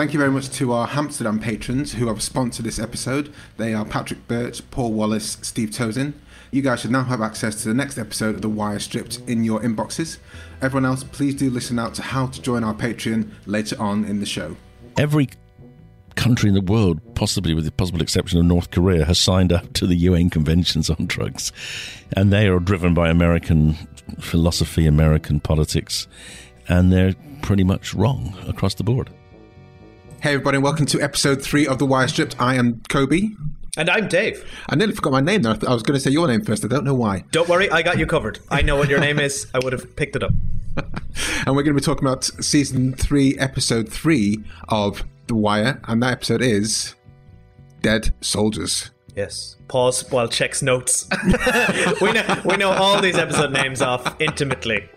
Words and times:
Thank 0.00 0.14
you 0.14 0.18
very 0.18 0.30
much 0.30 0.48
to 0.52 0.72
our 0.72 0.88
Amsterdam 0.92 1.38
patrons 1.38 1.92
who 1.92 2.06
have 2.06 2.22
sponsored 2.22 2.64
this 2.64 2.78
episode. 2.78 3.30
They 3.58 3.74
are 3.74 3.84
Patrick 3.84 4.26
Birch, 4.26 4.62
Paul 4.70 4.94
Wallace, 4.94 5.36
Steve 5.42 5.68
Tosin. 5.68 6.14
You 6.50 6.62
guys 6.62 6.80
should 6.80 6.90
now 6.90 7.04
have 7.04 7.20
access 7.20 7.62
to 7.62 7.68
the 7.68 7.74
next 7.74 7.98
episode 7.98 8.36
of 8.36 8.40
The 8.40 8.48
Wire 8.48 8.78
Stripped 8.78 9.20
in 9.26 9.44
your 9.44 9.60
inboxes. 9.60 10.16
Everyone 10.62 10.86
else, 10.86 11.04
please 11.04 11.34
do 11.34 11.50
listen 11.50 11.78
out 11.78 11.92
to 11.96 12.02
how 12.02 12.28
to 12.28 12.40
join 12.40 12.64
our 12.64 12.72
Patreon 12.72 13.28
later 13.44 13.76
on 13.78 14.06
in 14.06 14.20
the 14.20 14.26
show. 14.26 14.56
Every 14.96 15.28
country 16.14 16.48
in 16.48 16.54
the 16.54 16.62
world, 16.62 17.02
possibly 17.14 17.52
with 17.52 17.66
the 17.66 17.70
possible 17.70 18.00
exception 18.00 18.38
of 18.38 18.46
North 18.46 18.70
Korea, 18.70 19.04
has 19.04 19.18
signed 19.18 19.52
up 19.52 19.70
to 19.74 19.86
the 19.86 19.96
UN 19.96 20.30
conventions 20.30 20.88
on 20.88 21.08
drugs. 21.08 21.52
And 22.16 22.32
they 22.32 22.48
are 22.48 22.58
driven 22.58 22.94
by 22.94 23.10
American 23.10 23.74
philosophy, 24.18 24.86
American 24.86 25.40
politics, 25.40 26.08
and 26.70 26.90
they're 26.90 27.14
pretty 27.42 27.64
much 27.64 27.92
wrong 27.92 28.34
across 28.48 28.72
the 28.72 28.82
board. 28.82 29.10
Hey, 30.22 30.34
everybody, 30.34 30.56
and 30.56 30.62
welcome 30.62 30.84
to 30.84 31.00
episode 31.00 31.40
three 31.40 31.66
of 31.66 31.78
The 31.78 31.86
Wire 31.86 32.06
Stripped. 32.06 32.38
I 32.38 32.56
am 32.56 32.74
Kobi. 32.90 33.34
And 33.78 33.88
I'm 33.88 34.06
Dave. 34.06 34.44
I 34.68 34.74
nearly 34.74 34.92
forgot 34.92 35.12
my 35.12 35.22
name 35.22 35.40
there. 35.40 35.52
I 35.52 35.66
I 35.66 35.72
was 35.72 35.82
going 35.82 35.94
to 35.94 36.00
say 36.00 36.10
your 36.10 36.28
name 36.28 36.44
first. 36.44 36.62
I 36.62 36.68
don't 36.68 36.84
know 36.84 36.92
why. 36.94 37.24
Don't 37.30 37.48
worry, 37.48 37.70
I 37.70 37.80
got 37.80 37.98
you 37.98 38.04
covered. 38.04 38.38
I 38.50 38.60
know 38.60 38.76
what 38.76 38.90
your 38.90 39.00
name 39.00 39.18
is. 39.18 39.46
I 39.54 39.60
would 39.60 39.72
have 39.72 39.96
picked 39.96 40.16
it 40.16 40.22
up. 40.22 40.34
And 41.46 41.56
we're 41.56 41.62
going 41.62 41.74
to 41.74 41.80
be 41.80 41.84
talking 41.84 42.06
about 42.06 42.24
season 42.24 42.92
three, 42.92 43.36
episode 43.38 43.88
three 43.88 44.44
of 44.68 45.04
The 45.26 45.34
Wire. 45.34 45.80
And 45.84 46.02
that 46.02 46.12
episode 46.12 46.42
is 46.42 46.94
Dead 47.80 48.14
Soldiers. 48.20 48.90
Yes. 49.20 49.56
Pause 49.68 50.10
while 50.10 50.28
checks 50.28 50.62
notes. 50.62 51.06
we 52.00 52.12
know 52.12 52.42
we 52.44 52.56
know 52.56 52.70
all 52.70 53.00
these 53.02 53.16
episode 53.18 53.52
names 53.52 53.82
off 53.82 54.16
intimately. 54.18 54.88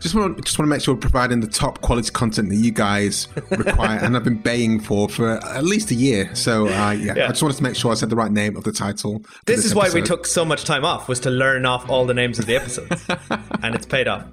Just 0.00 0.14
want 0.16 0.36
to 0.36 0.42
just 0.42 0.58
want 0.58 0.66
to 0.66 0.66
make 0.66 0.80
sure 0.80 0.94
we're 0.94 1.00
providing 1.00 1.38
the 1.40 1.46
top 1.46 1.80
quality 1.80 2.10
content 2.10 2.48
that 2.48 2.56
you 2.56 2.72
guys 2.72 3.28
require, 3.50 3.98
and 4.00 4.16
I've 4.16 4.24
been 4.24 4.38
baying 4.42 4.80
for 4.80 5.08
for 5.08 5.32
at 5.44 5.64
least 5.64 5.90
a 5.92 5.94
year. 5.94 6.34
So 6.34 6.66
uh, 6.68 6.90
yeah, 6.90 7.14
Yeah. 7.14 7.24
I 7.26 7.28
just 7.28 7.42
wanted 7.42 7.58
to 7.58 7.62
make 7.62 7.76
sure 7.76 7.92
I 7.92 7.94
said 7.94 8.10
the 8.10 8.16
right 8.16 8.32
name 8.32 8.56
of 8.56 8.64
the 8.64 8.72
title. 8.72 9.20
for 9.22 9.44
This 9.46 9.64
is 9.64 9.74
why 9.74 9.90
we 9.90 10.02
took 10.02 10.26
so 10.26 10.44
much 10.44 10.64
time 10.64 10.84
off 10.84 11.08
was 11.08 11.20
to 11.20 11.30
learn 11.30 11.64
off 11.66 11.88
all 11.88 12.04
the 12.06 12.14
names 12.14 12.38
of 12.40 12.46
the 12.46 12.56
episodes, 12.56 13.04
and 13.62 13.74
it's 13.76 13.86
paid 13.86 14.08
off. 14.08 14.24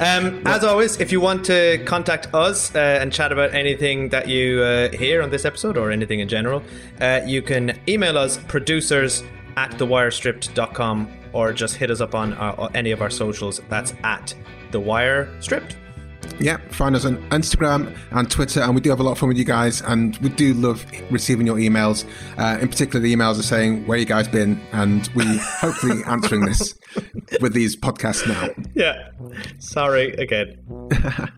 Um, 0.00 0.42
as 0.46 0.64
always, 0.64 0.98
if 1.00 1.12
you 1.12 1.20
want 1.20 1.44
to 1.46 1.82
contact 1.84 2.32
us 2.34 2.74
uh, 2.74 2.78
and 2.78 3.12
chat 3.12 3.30
about 3.30 3.54
anything 3.54 4.08
that 4.08 4.28
you 4.28 4.62
uh, 4.62 4.90
hear 4.90 5.22
on 5.22 5.30
this 5.30 5.44
episode 5.44 5.76
or 5.76 5.90
anything 5.90 6.20
in 6.20 6.28
general, 6.28 6.62
uh, 7.00 7.20
you 7.24 7.42
can 7.42 7.78
email 7.88 8.18
us 8.18 8.38
producers 8.48 9.22
at 9.56 9.70
thewirestripped.com 9.72 11.08
or 11.32 11.52
just 11.52 11.76
hit 11.76 11.90
us 11.90 12.00
up 12.00 12.14
on 12.14 12.32
our, 12.34 12.70
any 12.74 12.90
of 12.90 13.02
our 13.02 13.10
socials. 13.10 13.60
That's 13.68 13.94
at 14.02 14.34
the 14.72 14.80
wire 14.80 15.28
stripped. 15.40 15.76
Yeah, 16.40 16.56
find 16.70 16.96
us 16.96 17.04
on 17.04 17.18
Instagram 17.28 17.96
and 18.10 18.30
Twitter, 18.30 18.60
and 18.60 18.74
we 18.74 18.80
do 18.80 18.90
have 18.90 18.98
a 18.98 19.02
lot 19.02 19.12
of 19.12 19.18
fun 19.18 19.28
with 19.28 19.38
you 19.38 19.44
guys, 19.44 19.82
and 19.82 20.16
we 20.18 20.30
do 20.30 20.54
love 20.54 20.84
receiving 21.10 21.46
your 21.46 21.56
emails. 21.56 22.04
Uh, 22.38 22.58
in 22.60 22.68
particular, 22.68 23.00
the 23.00 23.14
emails 23.14 23.38
are 23.38 23.44
saying 23.44 23.86
where 23.86 23.98
you 23.98 24.04
guys 24.04 24.26
been, 24.26 24.60
and 24.72 25.08
we 25.14 25.24
hopefully 25.38 26.02
answering 26.06 26.44
this 26.46 26.74
with 27.40 27.52
these 27.52 27.76
podcasts 27.76 28.26
now. 28.26 28.48
Yeah. 28.74 29.10
Sorry 29.58 30.12
again. 30.14 30.58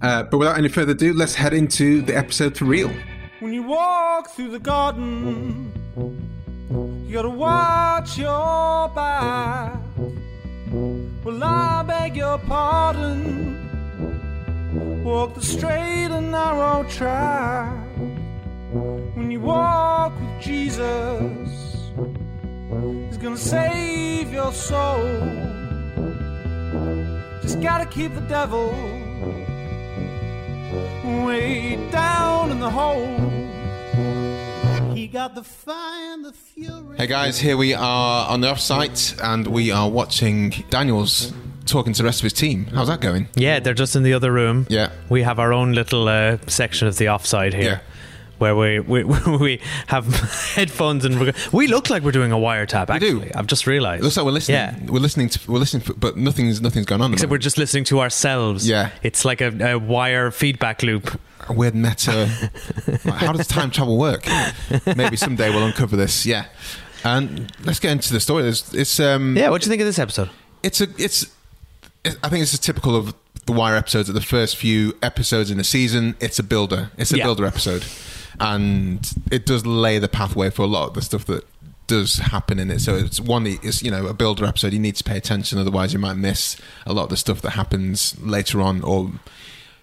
Uh, 0.00 0.22
but 0.22 0.38
without 0.38 0.56
any 0.56 0.68
further 0.68 0.92
ado, 0.92 1.12
let's 1.12 1.34
head 1.34 1.52
into 1.52 2.00
the 2.02 2.16
episode 2.16 2.56
for 2.56 2.66
real. 2.66 2.88
When 3.40 3.52
you 3.52 3.64
walk 3.64 4.28
through 4.30 4.52
the 4.52 4.60
garden, 4.60 5.72
you 7.04 7.12
gotta 7.12 7.28
watch 7.28 8.16
your 8.16 8.88
back. 8.90 9.76
Well, 11.24 11.42
I 11.42 11.82
beg 11.82 12.14
your 12.16 12.38
pardon. 12.38 13.58
Walk 15.02 15.34
the 15.34 15.42
straight 15.42 16.12
and 16.12 16.30
narrow 16.30 16.84
track. 16.88 17.74
When 19.16 19.32
you 19.32 19.40
walk 19.40 20.12
with 20.20 20.40
Jesus, 20.40 21.50
He's 23.08 23.18
gonna 23.18 23.36
save 23.36 24.32
your 24.32 24.52
soul. 24.52 25.67
Just 27.42 27.60
gotta 27.62 27.86
keep 27.86 28.14
the 28.14 28.20
devil 28.22 28.70
way 31.24 31.88
down 31.90 32.50
in 32.50 32.60
the 32.60 32.68
hole. 32.68 33.06
He 34.94 35.06
got 35.06 35.34
the 35.34 35.42
fire 35.42 36.12
and 36.12 36.24
the 36.24 36.32
fury. 36.32 36.98
Hey 36.98 37.06
guys, 37.06 37.38
here 37.38 37.56
we 37.56 37.72
are 37.72 38.28
on 38.28 38.42
the 38.42 38.48
offsite, 38.48 39.18
and 39.22 39.46
we 39.46 39.70
are 39.70 39.88
watching 39.88 40.50
Daniel's 40.68 41.32
talking 41.64 41.94
to 41.94 42.02
the 42.02 42.04
rest 42.04 42.20
of 42.20 42.24
his 42.24 42.32
team. 42.34 42.66
How's 42.66 42.88
that 42.88 43.00
going? 43.00 43.28
Yeah, 43.34 43.60
they're 43.60 43.72
just 43.74 43.96
in 43.96 44.02
the 44.02 44.12
other 44.12 44.30
room. 44.32 44.66
Yeah. 44.68 44.90
We 45.08 45.22
have 45.22 45.38
our 45.38 45.52
own 45.54 45.72
little 45.72 46.06
uh, 46.08 46.36
section 46.48 46.86
of 46.86 46.98
the 46.98 47.08
offside 47.08 47.54
here. 47.54 47.62
Yeah. 47.62 47.80
Where 48.38 48.54
we, 48.56 48.80
we 48.92 49.04
we 49.04 49.60
have 49.88 50.06
headphones 50.54 51.04
and 51.04 51.20
we're, 51.20 51.32
we 51.52 51.66
look 51.66 51.90
like 51.90 52.02
we're 52.02 52.12
doing 52.12 52.32
a 52.32 52.36
wiretap. 52.36 52.86
do. 52.86 52.92
Actually, 53.22 53.34
I've 53.34 53.46
just 53.46 53.66
realised. 53.66 54.02
Looks 54.02 54.16
like 54.16 54.26
we're 54.26 54.32
listening. 54.32 54.56
Yeah. 54.56 54.78
We're 54.86 55.00
listening 55.00 55.28
to. 55.30 55.50
We're 55.50 55.58
listening, 55.58 55.82
but 55.96 56.16
nothing's 56.16 56.60
nothing's 56.60 56.86
going 56.86 57.00
on. 57.00 57.12
Except 57.12 57.30
we're 57.30 57.38
just 57.38 57.58
listening 57.58 57.84
to 57.84 58.00
ourselves. 58.00 58.68
Yeah. 58.68 58.90
It's 59.02 59.24
like 59.24 59.40
a, 59.40 59.72
a 59.72 59.78
wire 59.78 60.30
feedback 60.30 60.82
loop. 60.82 61.20
a 61.48 61.52
weird 61.52 61.74
meta. 61.74 62.28
like, 62.86 63.00
how 63.14 63.32
does 63.32 63.46
time 63.46 63.70
travel 63.70 63.98
work? 63.98 64.26
Maybe 64.96 65.16
someday 65.16 65.50
we'll 65.50 65.66
uncover 65.66 65.96
this. 65.96 66.26
Yeah, 66.26 66.46
and 67.04 67.52
let's 67.64 67.80
get 67.80 67.92
into 67.92 68.12
the 68.12 68.20
story. 68.20 68.44
It's, 68.48 68.72
it's 68.74 69.00
um, 69.00 69.36
Yeah. 69.36 69.48
What 69.50 69.62
do 69.62 69.66
you 69.66 69.70
think 69.70 69.80
of 69.82 69.86
this 69.86 69.98
episode? 69.98 70.30
it's 70.62 70.80
a 70.80 70.86
it's. 70.98 71.26
It, 72.04 72.16
I 72.22 72.28
think 72.28 72.42
it's 72.42 72.54
a 72.54 72.60
typical 72.60 72.94
of 72.94 73.14
the 73.46 73.52
Wire 73.52 73.74
episodes. 73.76 74.08
At 74.08 74.14
the 74.14 74.20
first 74.20 74.56
few 74.56 74.92
episodes 75.02 75.50
in 75.50 75.58
a 75.58 75.64
season, 75.64 76.16
it's 76.20 76.38
a 76.38 76.42
builder. 76.42 76.90
It's 76.98 77.12
a 77.12 77.16
Yeah. 77.18 77.24
builder 77.24 77.44
episode, 77.46 77.84
and 78.40 79.12
it 79.30 79.46
does 79.46 79.66
lay 79.66 79.98
the 79.98 80.08
pathway 80.08 80.50
for 80.50 80.62
a 80.62 80.66
lot 80.66 80.88
of 80.88 80.94
the 80.94 81.02
stuff 81.02 81.24
that 81.26 81.44
does 81.86 82.16
happen 82.16 82.58
in 82.58 82.70
it. 82.70 82.80
So 82.80 82.94
it's 82.94 83.18
one. 83.18 83.46
It's 83.46 83.82
you 83.82 83.90
know 83.90 84.06
a 84.06 84.14
builder 84.14 84.44
episode. 84.44 84.72
You 84.72 84.78
need 84.78 84.96
to 84.96 85.04
pay 85.04 85.16
attention, 85.16 85.58
otherwise 85.58 85.92
you 85.92 85.98
might 85.98 86.14
miss 86.14 86.56
a 86.86 86.92
lot 86.92 87.04
of 87.04 87.08
the 87.10 87.16
stuff 87.16 87.40
that 87.42 87.50
happens 87.50 88.18
later 88.20 88.60
on, 88.60 88.82
or 88.82 89.10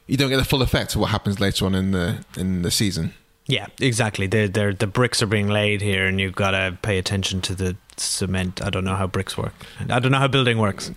you 0.08 0.16
don't 0.16 0.30
get 0.30 0.38
the 0.38 0.46
full 0.46 0.62
effect 0.62 0.96
of 0.96 1.02
what 1.02 1.10
happens 1.10 1.40
later 1.40 1.66
on 1.66 1.76
in 1.76 1.92
the 1.92 2.24
in 2.38 2.62
the 2.62 2.72
season. 2.72 3.14
Yeah, 3.48 3.68
exactly. 3.80 4.28
The 4.28 4.48
the 4.48 4.76
the 4.78 4.88
bricks 4.88 5.22
are 5.22 5.28
being 5.28 5.50
laid 5.50 5.82
here, 5.82 6.06
and 6.06 6.20
you've 6.20 6.36
got 6.36 6.52
to 6.52 6.78
pay 6.82 6.98
attention 6.98 7.42
to 7.42 7.56
the 7.56 7.76
cement. 7.98 8.64
I 8.64 8.70
don't 8.70 8.86
know 8.86 8.96
how 8.96 9.08
bricks 9.08 9.38
work. 9.38 9.54
I 9.90 10.00
don't 10.00 10.12
know 10.12 10.20
how 10.20 10.28
building 10.28 10.58
works. 10.58 10.92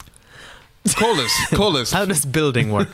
Call 0.94 1.20
us, 1.20 1.32
call 1.50 1.76
us. 1.76 1.92
How 1.98 2.04
does 2.04 2.24
building 2.24 2.72
work? 2.72 2.88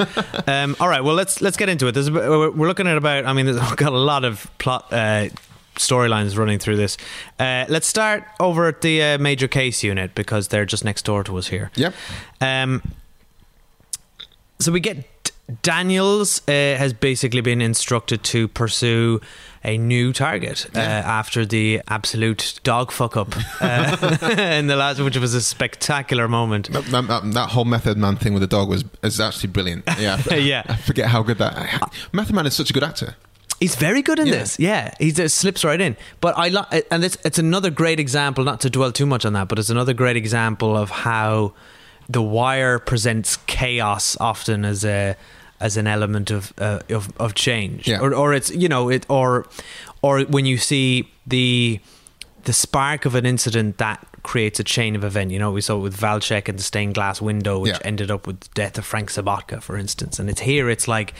um, 0.48 0.76
all 0.80 0.88
right, 0.88 1.02
well 1.02 1.14
let's 1.14 1.40
let's 1.40 1.56
get 1.56 1.68
into 1.68 1.86
it. 1.86 1.92
There's, 1.92 2.10
we're 2.10 2.50
we're 2.50 2.66
looking 2.66 2.86
at 2.86 2.96
about. 2.96 3.24
I 3.26 3.32
mean, 3.32 3.46
we've 3.54 3.76
got 3.76 3.92
a 3.92 3.98
lot 3.98 4.24
of 4.24 4.50
plot 4.58 4.92
uh, 4.92 5.28
storylines 5.76 6.36
running 6.36 6.58
through 6.58 6.76
this. 6.76 6.96
Uh, 7.38 7.66
let's 7.68 7.86
start 7.86 8.24
over 8.40 8.66
at 8.68 8.80
the 8.80 9.02
uh, 9.02 9.18
major 9.18 9.48
case 9.48 9.82
unit 9.82 10.14
because 10.14 10.48
they're 10.48 10.66
just 10.66 10.84
next 10.84 11.04
door 11.04 11.24
to 11.24 11.36
us 11.36 11.48
here. 11.48 11.70
Yep. 11.76 11.94
Um, 12.40 12.82
so 14.58 14.72
we 14.72 14.80
get 14.80 15.04
Daniels 15.62 16.40
uh, 16.48 16.52
has 16.52 16.92
basically 16.94 17.40
been 17.42 17.60
instructed 17.60 18.22
to 18.24 18.48
pursue 18.48 19.20
a 19.62 19.76
new 19.78 20.12
target 20.12 20.66
uh, 20.74 20.78
after 20.78 21.44
the 21.44 21.82
absolute 21.88 22.58
dog 22.64 22.90
fuck 22.90 23.16
up 23.16 23.34
uh, 23.60 24.18
in 24.38 24.66
the 24.68 24.76
last, 24.76 25.00
which 25.00 25.16
was 25.18 25.34
a 25.34 25.40
spectacular 25.42 26.28
moment. 26.28 26.70
That, 26.72 26.84
that- 27.08 27.32
that 27.32 27.50
whole 27.50 27.64
Method 27.64 27.96
Man 27.98 28.16
thing 28.16 28.32
with 28.32 28.40
the 28.42 28.46
dog 28.46 28.68
was 28.68 28.84
is 29.02 29.20
actually 29.20 29.50
brilliant. 29.50 29.84
Yeah, 29.98 30.20
Yeah. 30.34 30.62
I 30.66 30.76
forget 30.76 31.08
how 31.08 31.22
good 31.22 31.38
that. 31.38 31.92
Method 32.12 32.34
Man 32.34 32.46
is 32.46 32.54
such 32.54 32.70
a 32.70 32.72
good 32.72 32.84
actor. 32.84 33.14
He's 33.60 33.76
very 33.76 34.02
good 34.02 34.18
in 34.18 34.26
Yeah. 34.26 34.32
this. 34.32 34.58
Yeah, 34.58 34.94
he 34.98 35.12
just 35.12 35.36
slips 35.36 35.64
right 35.64 35.80
in. 35.80 35.96
But 36.20 36.36
I 36.38 36.48
lo- 36.48 36.66
and 36.90 37.04
it's 37.04 37.16
it's 37.24 37.38
another 37.38 37.70
great 37.70 38.00
example. 38.00 38.44
Not 38.44 38.60
to 38.62 38.70
dwell 38.70 38.92
too 38.92 39.06
much 39.06 39.24
on 39.24 39.34
that, 39.34 39.48
but 39.48 39.58
it's 39.58 39.70
another 39.70 39.92
great 39.94 40.16
example 40.16 40.76
of 40.76 40.90
how 40.90 41.54
the 42.08 42.20
Wire 42.22 42.78
presents 42.78 43.38
chaos 43.46 44.16
often 44.20 44.64
as 44.66 44.84
a 44.84 45.16
as 45.64 45.76
an 45.76 45.86
element 45.86 46.30
of 46.30 46.52
uh, 46.58 46.80
of, 46.96 47.04
of 47.18 47.32
change, 47.34 47.88
Yeah. 47.88 48.00
or 48.04 48.14
or 48.14 48.34
it's 48.38 48.50
you 48.62 48.68
know 48.68 48.90
it 48.90 49.04
or 49.08 49.46
or 50.02 50.20
when 50.34 50.46
you 50.46 50.58
see 50.58 51.08
the 51.26 51.80
the 52.44 52.52
spark 52.52 53.06
of 53.06 53.14
an 53.14 53.24
incident 53.24 53.78
that 53.78 53.98
creates 54.22 54.60
a 54.60 54.64
chain 54.64 54.96
of 54.96 55.04
event. 55.04 55.30
You 55.30 55.38
know, 55.38 55.50
we 55.54 55.60
saw 55.62 55.76
it 55.76 55.82
with 55.82 55.96
Valchek 56.00 56.48
and 56.48 56.58
the 56.58 56.62
stained 56.62 56.94
glass 56.94 57.20
window, 57.22 57.58
which 57.58 57.72
Yeah. 57.80 57.90
ended 57.90 58.10
up 58.10 58.26
with 58.26 58.40
the 58.40 58.48
death 58.54 58.78
of 58.78 58.84
Frank 58.84 59.10
Sobotka, 59.10 59.60
for 59.62 59.76
instance. 59.78 60.18
And 60.20 60.28
it's 60.30 60.40
here, 60.40 60.70
it's 60.70 60.86
like 60.88 61.12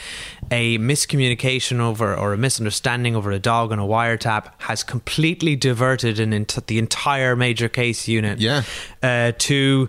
a 0.51 0.79
miscommunication 0.79 1.81
over 1.81 2.15
or 2.15 2.33
a 2.35 2.37
misunderstanding 2.39 3.15
over 3.17 3.31
a 3.33 3.39
dog 3.39 3.73
on 3.73 3.79
a 3.79 3.87
wiretap 3.87 4.45
has 4.59 4.83
completely 4.85 5.55
diverted 5.57 6.17
the 6.67 6.79
entire 6.79 7.37
major 7.37 7.69
case 7.69 8.09
unit 8.09 8.39
Yeah. 8.41 8.63
uh, 9.03 9.33
to 9.49 9.89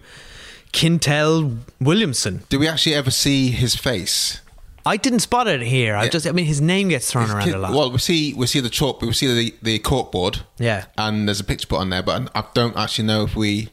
Kintel 0.74 1.58
Williamson. 1.80 2.44
Do 2.50 2.60
we 2.60 2.68
actually 2.68 2.96
ever 2.96 3.12
see 3.12 3.52
his 3.52 3.76
face? 3.76 4.42
I 4.86 4.98
didn't 4.98 5.20
spot 5.22 5.48
it 5.48 5.62
here. 5.62 5.96
I 5.96 6.04
Yeah. 6.04 6.10
just, 6.10 6.28
I 6.28 6.32
mean, 6.32 6.46
his 6.46 6.62
name 6.62 6.90
gets 6.90 7.10
thrown 7.12 7.32
around 7.32 7.50
a 7.50 7.58
lot. 7.58 7.74
Well, 7.74 7.92
we 7.92 7.98
see 7.98 8.34
we 8.34 8.46
see 8.48 8.60
the 8.60 8.70
chalk, 8.70 9.02
we 9.02 9.12
see 9.14 9.34
the 9.34 9.56
the 9.62 9.80
cork 9.80 10.12
board. 10.12 10.42
Yeah. 10.60 10.86
and 10.98 11.28
there's 11.28 11.40
a 11.40 11.44
picture 11.44 11.68
put 11.68 11.80
on 11.80 11.90
there, 11.90 12.04
but 12.04 12.30
I 12.36 12.44
don't 12.54 12.76
actually 12.78 13.06
know 13.08 13.24
if 13.24 13.36
we 13.36 13.70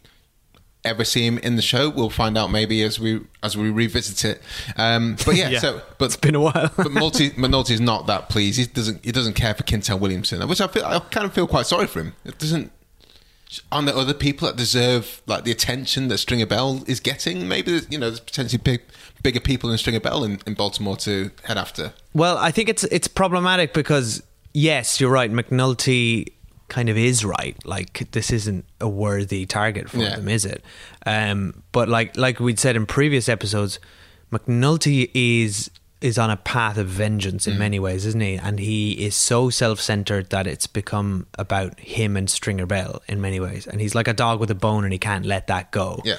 ever 0.84 1.04
see 1.04 1.24
him 1.24 1.38
in 1.38 1.54
the 1.56 1.62
show. 1.62 1.88
We'll 1.90 2.10
find 2.10 2.36
out 2.36 2.50
maybe 2.50 2.82
as 2.82 2.98
we 2.98 3.20
as 3.42 3.56
we 3.56 3.70
revisit 3.70 4.24
it. 4.24 4.42
Um, 4.76 5.16
but 5.24 5.36
yeah, 5.36 5.48
Yeah. 5.54 5.58
so 5.60 5.82
but 5.98 6.06
It's 6.06 6.16
been 6.16 6.34
a 6.34 6.40
while. 6.40 6.70
but 6.76 6.90
Multi 6.90 7.30
McNulty's 7.30 7.80
not 7.80 8.06
that 8.08 8.28
pleased. 8.28 8.58
He 8.58 8.66
doesn't 8.66 9.04
he 9.04 9.12
doesn't 9.12 9.34
care 9.34 9.54
for 9.54 9.62
Kintel 9.62 10.00
Williamson, 10.00 10.46
which 10.48 10.60
I 10.60 10.66
feel 10.66 10.84
I 10.84 10.98
kind 10.98 11.26
of 11.26 11.32
feel 11.34 11.46
quite 11.46 11.66
sorry 11.66 11.86
for 11.86 12.00
him. 12.00 12.14
It 12.24 12.38
doesn't. 12.38 12.72
Aren't 13.70 13.86
there 13.86 13.96
other 13.96 14.14
people 14.14 14.46
that 14.48 14.56
deserve 14.56 15.20
like 15.26 15.44
the 15.44 15.50
attention 15.50 16.08
that 16.08 16.18
Stringer 16.18 16.46
Bell 16.46 16.82
is 16.86 17.00
getting? 17.00 17.48
Maybe 17.48 17.70
there's, 17.72 17.90
you 17.90 17.98
know 17.98 18.08
there's 18.08 18.20
potentially 18.20 18.60
big, 18.62 18.82
bigger 19.22 19.40
people 19.40 19.68
than 19.68 19.78
Stringer 19.78 20.00
Bell 20.00 20.24
in, 20.24 20.40
in 20.46 20.54
Baltimore 20.54 20.96
to 20.98 21.30
head 21.44 21.58
after. 21.58 21.92
Well, 22.14 22.38
I 22.38 22.50
think 22.50 22.68
it's 22.68 22.84
it's 22.84 23.08
problematic 23.08 23.74
because 23.74 24.22
yes, 24.54 25.00
you're 25.00 25.10
right. 25.10 25.30
McNulty 25.30 26.26
kind 26.68 26.88
of 26.88 26.96
is 26.96 27.22
right. 27.24 27.56
Like 27.66 28.10
this 28.12 28.30
isn't 28.32 28.64
a 28.80 28.88
worthy 28.88 29.44
target 29.44 29.90
for 29.90 29.98
Yeah. 29.98 30.16
them, 30.16 30.28
is 30.28 30.46
it? 30.46 30.64
Um, 31.04 31.62
but 31.72 31.88
like 31.88 32.16
like 32.16 32.40
we'd 32.40 32.58
said 32.58 32.76
in 32.76 32.86
previous 32.86 33.28
episodes, 33.28 33.78
McNulty 34.32 35.10
is 35.14 35.70
is 36.02 36.18
on 36.18 36.30
a 36.30 36.36
path 36.36 36.76
of 36.78 36.88
vengeance 36.88 37.46
in 37.46 37.58
many 37.58 37.78
ways, 37.78 38.04
isn't 38.06 38.20
he? 38.20 38.36
And 38.36 38.58
he 38.58 38.92
is 38.92 39.14
so 39.14 39.50
self-centered 39.50 40.30
that 40.30 40.46
it's 40.46 40.66
become 40.66 41.26
about 41.38 41.78
him 41.78 42.16
and 42.16 42.28
Stringer 42.28 42.66
Bell 42.66 43.02
in 43.08 43.20
many 43.20 43.40
ways. 43.40 43.66
And 43.66 43.80
he's 43.80 43.94
like 43.94 44.08
a 44.08 44.12
dog 44.12 44.40
with 44.40 44.50
a 44.50 44.54
bone, 44.54 44.84
and 44.84 44.92
he 44.92 44.98
can't 44.98 45.24
let 45.24 45.46
that 45.46 45.70
go. 45.70 46.00
Yeah. 46.04 46.16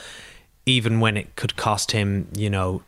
Even 0.65 0.99
when 0.99 1.17
it 1.17 1.35
could 1.35 1.55
cost 1.55 1.91
him, 1.91 2.29
you 2.35 2.49
know, 2.49 2.83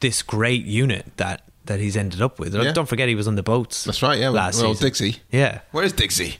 this 0.00 0.22
great 0.22 0.64
unit 0.64 1.06
that 1.16 1.42
that 1.66 1.78
he's 1.78 1.96
ended 1.96 2.20
up 2.20 2.38
with. 2.38 2.54
Yeah. 2.54 2.72
Don't 2.72 2.88
forget 2.88 3.08
he 3.08 3.14
was 3.14 3.28
on 3.28 3.36
the 3.36 3.42
boats. 3.42 3.84
That's 3.84 4.02
right. 4.02 4.18
Yeah, 4.18 4.30
last 4.30 4.60
well, 4.60 4.74
season. 4.74 4.86
Dixie. 4.86 5.16
Yeah, 5.30 5.60
Where 5.70 5.84
is 5.84 5.92
Dixie? 5.92 6.38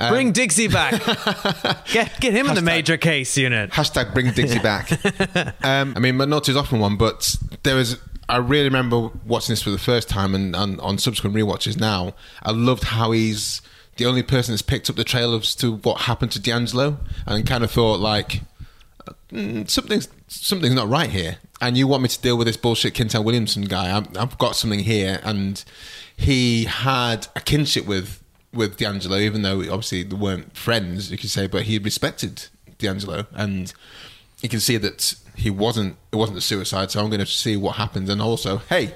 Um, 0.00 0.12
bring 0.12 0.32
Dixie 0.32 0.66
back. 0.66 0.92
get 1.92 2.18
get 2.20 2.32
him 2.32 2.48
in 2.48 2.54
the 2.54 2.62
major 2.62 2.96
case 2.96 3.36
unit. 3.36 3.70
Hashtag 3.70 4.12
bring 4.12 4.32
Dixie 4.32 4.58
back. 4.58 4.90
um, 5.64 5.94
I 5.96 6.00
mean, 6.00 6.16
McNulty's 6.16 6.56
often 6.56 6.80
one, 6.80 6.96
but 6.96 7.36
there 7.62 7.76
was. 7.76 7.98
I 8.28 8.38
really 8.38 8.64
remember 8.64 9.10
watching 9.26 9.52
this 9.52 9.62
for 9.62 9.70
the 9.70 9.78
first 9.78 10.08
time, 10.08 10.34
and, 10.34 10.56
and 10.56 10.80
on 10.80 10.98
subsequent 10.98 11.36
rewatches 11.36 11.78
now, 11.78 12.14
I 12.42 12.52
loved 12.52 12.84
how 12.84 13.12
he's 13.12 13.60
the 13.96 14.06
only 14.06 14.22
person 14.22 14.52
that's 14.52 14.62
picked 14.62 14.90
up 14.90 14.96
the 14.96 15.04
trail 15.04 15.34
as 15.34 15.54
to 15.56 15.76
what 15.76 16.02
happened 16.02 16.32
to 16.32 16.40
D'Angelo, 16.40 16.98
and 17.26 17.46
kind 17.46 17.62
of 17.62 17.70
thought 17.70 18.00
like 18.00 18.42
mm, 19.30 19.68
something's 19.68 20.08
something's 20.28 20.74
not 20.74 20.88
right 20.88 21.10
here. 21.10 21.36
And 21.60 21.78
you 21.78 21.86
want 21.86 22.02
me 22.02 22.08
to 22.08 22.20
deal 22.20 22.36
with 22.36 22.46
this 22.46 22.56
bullshit 22.56 22.94
Kintel 22.94 23.24
Williamson 23.24 23.64
guy? 23.64 23.96
I've, 23.96 24.16
I've 24.16 24.38
got 24.38 24.56
something 24.56 24.80
here, 24.80 25.20
and 25.22 25.64
he 26.16 26.64
had 26.64 27.28
a 27.36 27.40
kinship 27.40 27.86
with 27.86 28.22
with 28.52 28.76
D'Angelo, 28.76 29.18
even 29.18 29.42
though 29.42 29.60
obviously 29.60 30.02
they 30.04 30.16
weren't 30.16 30.56
friends, 30.56 31.10
you 31.10 31.18
could 31.18 31.30
say, 31.30 31.46
but 31.46 31.62
he 31.62 31.78
respected 31.78 32.46
D'Angelo, 32.78 33.26
and 33.34 33.72
you 34.40 34.48
can 34.48 34.60
see 34.60 34.76
that 34.76 35.14
he 35.34 35.50
wasn't 35.50 35.96
it 36.12 36.16
wasn't 36.16 36.38
a 36.38 36.42
suicide. 36.42 36.90
So 36.90 37.00
I'm 37.00 37.10
going 37.10 37.20
to 37.20 37.26
see 37.26 37.56
what 37.56 37.76
happens, 37.76 38.08
and 38.10 38.20
also, 38.22 38.58
hey. 38.68 38.94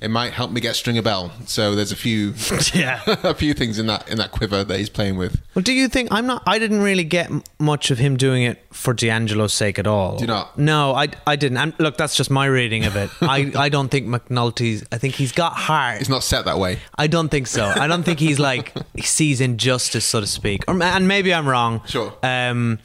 It 0.00 0.12
might 0.12 0.32
help 0.32 0.52
me 0.52 0.60
get 0.60 0.76
Stringer 0.76 1.02
Bell. 1.02 1.32
So 1.46 1.74
there's 1.74 1.90
a 1.90 1.96
few, 1.96 2.32
Yeah. 2.72 3.00
a 3.24 3.34
few 3.34 3.52
things 3.52 3.80
in 3.80 3.86
that 3.88 4.08
in 4.08 4.18
that 4.18 4.30
quiver 4.30 4.62
that 4.62 4.78
he's 4.78 4.88
playing 4.88 5.16
with. 5.16 5.42
Well, 5.56 5.62
do 5.64 5.72
you 5.72 5.88
think 5.88 6.12
I'm 6.12 6.24
not? 6.24 6.44
I 6.46 6.60
didn't 6.60 6.82
really 6.82 7.02
get 7.02 7.32
much 7.58 7.90
of 7.90 7.98
him 7.98 8.16
doing 8.16 8.44
it 8.44 8.64
for 8.72 8.94
D'Angelo's 8.94 9.52
sake 9.52 9.76
at 9.76 9.88
all. 9.88 10.14
Do 10.18 10.20
you 10.22 10.28
not? 10.28 10.56
No, 10.56 10.94
I, 10.94 11.08
I 11.26 11.34
didn't. 11.34 11.58
And 11.58 11.74
look, 11.80 11.96
that's 11.96 12.16
just 12.16 12.30
my 12.30 12.46
reading 12.46 12.84
of 12.84 12.94
it. 12.94 13.10
I, 13.20 13.50
I 13.56 13.68
don't 13.70 13.88
think 13.88 14.06
McNulty's. 14.06 14.84
I 14.92 14.98
think 14.98 15.16
he's 15.16 15.32
got 15.32 15.54
heart. 15.54 16.00
It's 16.00 16.08
not 16.08 16.22
set 16.22 16.44
that 16.44 16.58
way. 16.60 16.78
I 16.96 17.08
don't 17.08 17.28
think 17.28 17.48
so. 17.48 17.64
I 17.64 17.88
don't 17.88 18.04
think 18.04 18.20
he's 18.20 18.38
like 18.38 18.72
he 18.94 19.02
sees 19.02 19.40
injustice, 19.40 20.04
so 20.04 20.20
to 20.20 20.28
speak. 20.28 20.62
Or, 20.68 20.80
and 20.80 21.08
maybe 21.08 21.34
I'm 21.34 21.48
wrong. 21.48 21.82
Sure. 21.86 22.14
Um, 22.22 22.78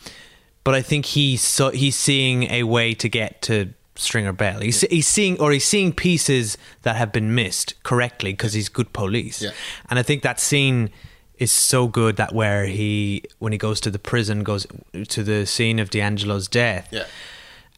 but 0.64 0.74
I 0.76 0.82
think 0.82 1.06
he's 1.08 1.42
so 1.42 1.70
he's 1.70 1.96
seeing 1.96 2.44
a 2.52 2.64
way 2.64 2.94
to 2.96 3.10
get 3.10 3.42
to 3.44 3.74
Stringer 3.96 4.34
Bell. 4.34 4.60
He's 4.62 4.82
he's 4.82 5.08
seeing 5.08 5.40
or 5.40 5.52
he's 5.52 5.66
seeing 5.66 5.92
pieces 5.94 6.58
that 6.84 6.96
have 6.96 7.12
been 7.12 7.36
missed 7.36 7.82
correctly 7.84 8.34
because 8.34 8.54
he's 8.54 8.70
good 8.70 8.92
police. 8.94 9.42
Yeah. 9.42 9.52
And 9.90 10.00
I 10.00 10.04
think 10.04 10.24
that 10.24 10.40
scene 10.40 10.90
is 11.38 11.52
so 11.52 11.88
good 11.88 12.16
that 12.18 12.34
where 12.34 12.66
he 12.66 13.24
when 13.40 13.52
he 13.52 13.58
goes 13.58 13.80
to 13.82 13.92
the 13.92 14.00
prison 14.00 14.44
goes 14.44 14.66
to 15.10 15.24
the 15.24 15.46
scene 15.46 15.80
of 15.80 15.90
D'Angelo's 15.90 16.48
death 16.48 16.88
Yeah. 16.92 17.06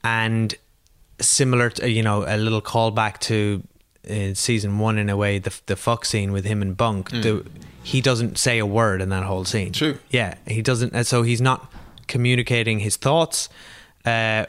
and 0.04 0.54
similar 1.20 1.70
to 1.72 1.90
you 1.90 2.04
know 2.04 2.26
a 2.28 2.38
little 2.38 2.62
callback 2.62 3.20
to 3.22 3.64
uh, 4.10 4.34
season 4.34 4.78
one 4.80 4.98
in 4.98 5.10
a 5.10 5.16
way 5.18 5.40
the 5.40 5.54
the 5.68 5.76
fuck 5.76 6.06
scene 6.06 6.32
with 6.32 6.46
him 6.46 6.62
and 6.62 6.76
Bunk 6.78 7.10
the, 7.10 7.46
he 7.84 8.02
doesn't 8.02 8.38
say 8.38 8.60
a 8.60 8.66
word 8.66 9.02
in 9.02 9.10
that 9.10 9.24
whole 9.24 9.46
scene 9.46 9.72
True. 9.72 9.98
yeah 10.10 10.36
he 10.48 10.62
doesn't 10.62 10.94
and 10.94 11.08
so 11.08 11.24
he's 11.24 11.42
not 11.42 11.72
communicating 12.08 12.80
his 12.80 12.96
thoughts 12.98 13.50
uh 14.06 14.46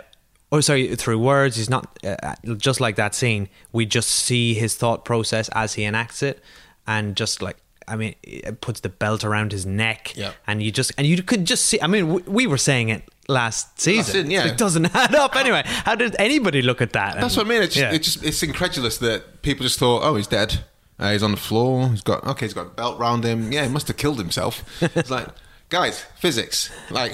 or 0.50 0.62
sorry 0.62 0.94
through 0.96 1.18
words 1.18 1.56
he's 1.56 1.70
not 1.70 1.98
uh, 2.04 2.34
just 2.56 2.80
like 2.80 2.96
that 2.96 3.14
scene 3.14 3.48
we 3.72 3.84
just 3.86 4.08
see 4.10 4.54
his 4.54 4.74
thought 4.74 5.04
process 5.04 5.48
as 5.52 5.74
he 5.74 5.84
enacts 5.84 6.22
it 6.22 6.42
and 6.86 7.16
just 7.16 7.42
like 7.42 7.56
I 7.88 7.94
mean, 7.94 8.16
it 8.24 8.60
puts 8.60 8.80
the 8.80 8.88
belt 8.88 9.22
around 9.22 9.52
his 9.52 9.64
neck, 9.64 10.12
Yeah. 10.16 10.32
and 10.48 10.60
you 10.60 10.72
just 10.72 10.90
and 10.98 11.06
you 11.06 11.22
could 11.22 11.44
just 11.44 11.66
see. 11.66 11.80
I 11.80 11.86
mean, 11.86 12.12
we, 12.14 12.22
we 12.22 12.46
were 12.48 12.58
saying 12.58 12.88
it 12.88 13.04
last 13.28 13.80
season. 13.80 14.04
season, 14.12 14.30
yeah. 14.32 14.44
It 14.48 14.58
doesn't 14.58 14.86
add 14.92 15.14
up 15.14 15.36
anyway. 15.36 15.62
How 15.64 15.94
did 15.94 16.16
anybody 16.18 16.62
look 16.62 16.82
at 16.82 16.94
that? 16.94 17.14
That's 17.14 17.36
And- 17.36 17.46
what 17.46 17.46
I 17.46 17.48
mean. 17.48 17.62
It's 17.62 17.76
just, 17.76 17.84
yeah. 17.84 17.94
it's 17.96 18.04
just 18.14 18.24
it's 18.24 18.42
incredulous 18.42 18.98
that 18.98 19.40
people 19.42 19.62
just 19.62 19.78
thought, 19.78 20.02
oh, 20.02 20.16
he's 20.16 20.26
dead. 20.26 20.64
Uh, 20.98 21.12
he's 21.12 21.22
on 21.22 21.30
the 21.30 21.36
floor. 21.36 21.88
He's 21.90 22.00
got 22.02 22.26
okay. 22.26 22.46
He's 22.46 22.54
got 22.54 22.66
a 22.66 22.70
belt 22.70 22.98
round 22.98 23.22
him. 23.22 23.52
Yeah, 23.52 23.62
he 23.62 23.70
must 23.70 23.86
have 23.86 23.96
killed 23.96 24.18
himself. 24.18 24.64
It's 24.82 25.08
like, 25.08 25.28
guys, 25.68 26.04
physics. 26.18 26.70
Like, 26.90 27.12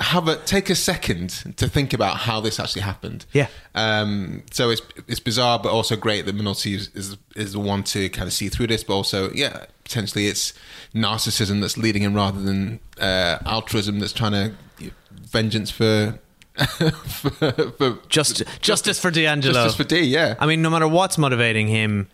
have 0.00 0.28
a 0.28 0.36
take 0.36 0.70
a 0.70 0.74
second 0.74 1.30
to 1.56 1.68
think 1.68 1.92
about 1.92 2.18
how 2.18 2.40
this 2.40 2.60
actually 2.60 2.82
happened. 2.82 3.26
Yeah. 3.32 3.48
Um. 3.74 4.42
So 4.52 4.70
it's 4.70 4.82
it's 5.08 5.20
bizarre, 5.20 5.58
but 5.58 5.70
also 5.70 5.96
great 5.96 6.26
that 6.26 6.34
Minotti 6.34 6.74
is, 6.74 6.90
is 6.94 7.16
is 7.36 7.52
the 7.52 7.60
one 7.60 7.82
to 7.84 8.08
kind 8.08 8.26
of 8.26 8.32
see 8.32 8.48
through 8.48 8.68
this. 8.68 8.84
But 8.84 8.94
also, 8.94 9.30
yeah, 9.32 9.66
potentially 9.84 10.26
it's 10.26 10.52
narcissism 10.94 11.60
that's 11.60 11.76
leading 11.76 12.02
him 12.02 12.14
rather 12.14 12.40
than 12.40 12.80
uh, 13.00 13.38
altruism 13.46 14.00
that's 14.00 14.12
trying 14.12 14.32
to 14.32 14.90
vengeance 15.10 15.70
for. 15.70 16.18
for, 16.78 17.30
for 17.50 17.98
Just, 18.08 18.44
justice 18.60 19.00
for 19.00 19.10
D'Angelo. 19.10 19.54
Justice 19.54 19.74
for 19.74 19.82
D, 19.82 20.02
yeah. 20.02 20.36
I 20.38 20.46
mean, 20.46 20.62
no 20.62 20.70
matter 20.70 20.86
what's 20.86 21.18
motivating 21.18 21.66
him, 21.66 22.08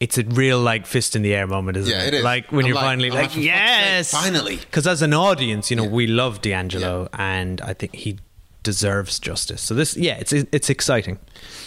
it's 0.00 0.18
a 0.18 0.24
real 0.24 0.60
like 0.60 0.86
fist 0.86 1.16
in 1.16 1.22
the 1.22 1.34
air 1.34 1.46
moment, 1.46 1.76
isn't 1.78 1.90
Yeah, 1.92 2.02
it? 2.04 2.08
it 2.08 2.14
is. 2.18 2.24
Like 2.24 2.52
when 2.52 2.64
I'm 2.64 2.68
you're 2.68 2.76
like, 2.76 2.84
finally 2.84 3.08
I'm 3.08 3.14
like, 3.14 3.34
like, 3.34 3.44
yes, 3.44 4.08
sake, 4.08 4.20
finally. 4.20 4.56
Because 4.56 4.86
as 4.86 5.02
an 5.02 5.14
audience, 5.14 5.70
you 5.70 5.76
know, 5.76 5.84
Yeah. 5.84 5.90
we 5.90 6.06
love 6.06 6.42
D'Angelo, 6.42 7.08
and 7.14 7.60
I 7.62 7.72
think 7.72 7.94
he 7.94 8.18
deserves 8.62 9.18
justice. 9.20 9.62
So 9.62 9.74
this, 9.74 9.96
yeah, 9.96 10.16
it's 10.18 10.32
it's 10.32 10.68
exciting. 10.70 11.18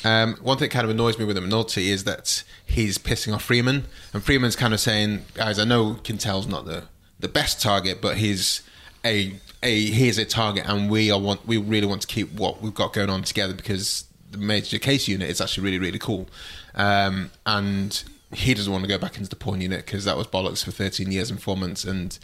Um, 0.04 0.36
one 0.42 0.58
thing 0.58 0.68
that 0.68 0.74
kind 0.74 0.84
of 0.86 0.90
annoys 0.92 1.18
me 1.18 1.26
with 1.26 1.38
McNulty 1.38 1.88
is 1.88 2.04
that 2.04 2.44
he's 2.66 2.98
pissing 2.98 3.34
off 3.34 3.44
Freeman, 3.44 3.86
and 4.14 4.24
Freeman's 4.24 4.56
kind 4.56 4.74
of 4.74 4.80
saying, 4.80 5.24
"Guys, 5.34 5.60
I 5.60 5.64
know 5.66 5.94
Kintel's 6.04 6.48
not 6.48 6.66
the 6.66 6.84
the 7.20 7.28
best 7.30 7.62
target, 7.62 8.02
but 8.02 8.18
he's 8.18 8.62
a 9.06 9.34
a 9.64 9.86
he's 9.86 10.18
a 10.18 10.26
target, 10.26 10.66
and 10.68 10.90
we 10.90 11.10
are 11.10 11.20
want 11.20 11.48
we 11.48 11.58
really 11.58 11.88
want 11.88 12.02
to 12.02 12.08
keep 12.08 12.32
what 12.34 12.62
we've 12.62 12.74
got 12.76 12.94
going 12.94 13.10
on 13.10 13.24
together 13.24 13.54
because 13.54 14.06
the 14.32 14.38
major 14.38 14.78
case 14.78 15.08
unit 15.08 15.30
is 15.30 15.42
actually 15.42 15.64
really 15.64 15.80
really 15.80 16.00
cool, 16.00 16.28
um, 16.76 17.32
and." 17.46 18.04
He 18.34 18.54
doesn't 18.54 18.72
want 18.72 18.84
to 18.84 18.88
go 18.88 18.98
back 18.98 19.18
into 19.18 19.30
the 19.30 19.36
porn 19.36 19.62
unit 19.62 19.86
because 19.86 20.06
that 20.06 20.16
was 20.18 20.28
bollocks 20.28 20.64
for 20.64 20.72
13 20.72 21.12
years 21.12 21.32
and 21.32 21.42
four 21.42 21.58
months. 21.58 21.84
And 21.84 22.18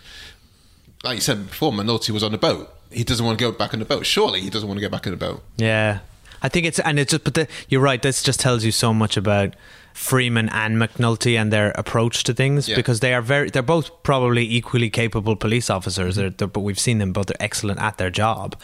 like 1.03 1.15
you 1.15 1.21
said 1.21 1.47
before, 1.47 1.71
McNulty 1.71 2.11
was 2.11 2.23
on 2.23 2.31
the 2.31 2.37
boat. 2.37 2.69
He 2.91 3.03
doesn't 3.03 3.25
want 3.25 3.39
to 3.39 3.43
go 3.43 3.51
back 3.51 3.73
on 3.73 3.79
the 3.79 3.85
boat. 3.85 4.05
Surely 4.05 4.39
he 4.41 4.49
doesn't 4.49 4.67
want 4.67 4.79
to 4.79 4.85
go 4.85 4.89
back 4.89 5.07
on 5.07 5.11
the 5.11 5.17
boat. 5.17 5.43
Yeah, 5.57 5.99
I 6.43 6.49
think 6.49 6.65
it's 6.67 6.79
and 6.79 6.99
it's 6.99 7.11
just. 7.11 7.23
But 7.23 7.33
the, 7.33 7.47
you're 7.69 7.81
right. 7.81 8.01
This 8.01 8.21
just 8.21 8.39
tells 8.39 8.63
you 8.63 8.71
so 8.71 8.93
much 8.93 9.17
about 9.17 9.55
Freeman 9.93 10.49
and 10.49 10.77
McNulty 10.77 11.39
and 11.39 11.51
their 11.51 11.71
approach 11.71 12.23
to 12.25 12.33
things 12.33 12.69
Yeah. 12.69 12.75
because 12.75 12.99
they 12.99 13.13
are 13.13 13.21
very. 13.21 13.49
They're 13.49 13.63
both 13.63 14.03
probably 14.03 14.43
equally 14.43 14.91
capable 14.91 15.35
police 15.35 15.69
officers. 15.71 16.15
They're, 16.17 16.29
they're, 16.29 16.47
but 16.47 16.59
we've 16.61 16.79
seen 16.79 16.99
them 16.99 17.11
both. 17.13 17.27
They're 17.27 17.35
excellent 17.41 17.79
at 17.79 17.97
their 17.97 18.11
job 18.11 18.55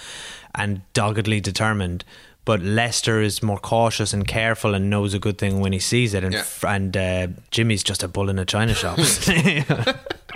and 0.54 0.82
doggedly 0.94 1.42
determined. 1.42 2.04
But 2.44 2.62
Lester 2.62 3.22
is 3.22 3.44
more 3.44 3.60
cautious 3.60 4.14
and 4.14 4.28
careful 4.28 4.74
and 4.74 4.90
knows 4.90 5.14
a 5.14 5.20
good 5.20 5.38
thing 5.38 5.60
when 5.60 5.74
he 5.74 5.80
sees 5.80 6.14
it. 6.14 6.24
And 6.24 6.34
Yeah. 6.34 6.40
f- 6.40 6.64
and 6.66 6.98
uh, 6.98 7.28
Jimmy's 7.52 7.84
just 7.84 8.02
a 8.04 8.08
bull 8.08 8.30
in 8.30 8.40
a 8.40 8.46
china 8.46 8.74
shop. 8.74 8.98
I, 9.30 9.64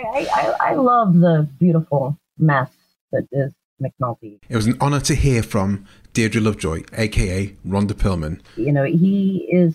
I, 0.00 0.54
I 0.60 0.74
love 0.74 1.14
the 1.18 1.48
beautiful 1.58 2.16
mess 2.38 2.70
that 3.12 3.26
is 3.32 3.52
McNulty. 3.82 4.38
It 4.48 4.54
was 4.56 4.66
an 4.66 4.78
honour 4.80 5.00
to 5.00 5.14
hear 5.14 5.42
from 5.42 5.84
Deirdre 6.12 6.40
Lovejoy, 6.40 6.84
aka 6.92 7.54
Rhonda 7.66 7.92
Pearlman. 7.92 8.40
You 8.56 8.72
know, 8.72 8.84
he 8.84 9.48
is 9.50 9.74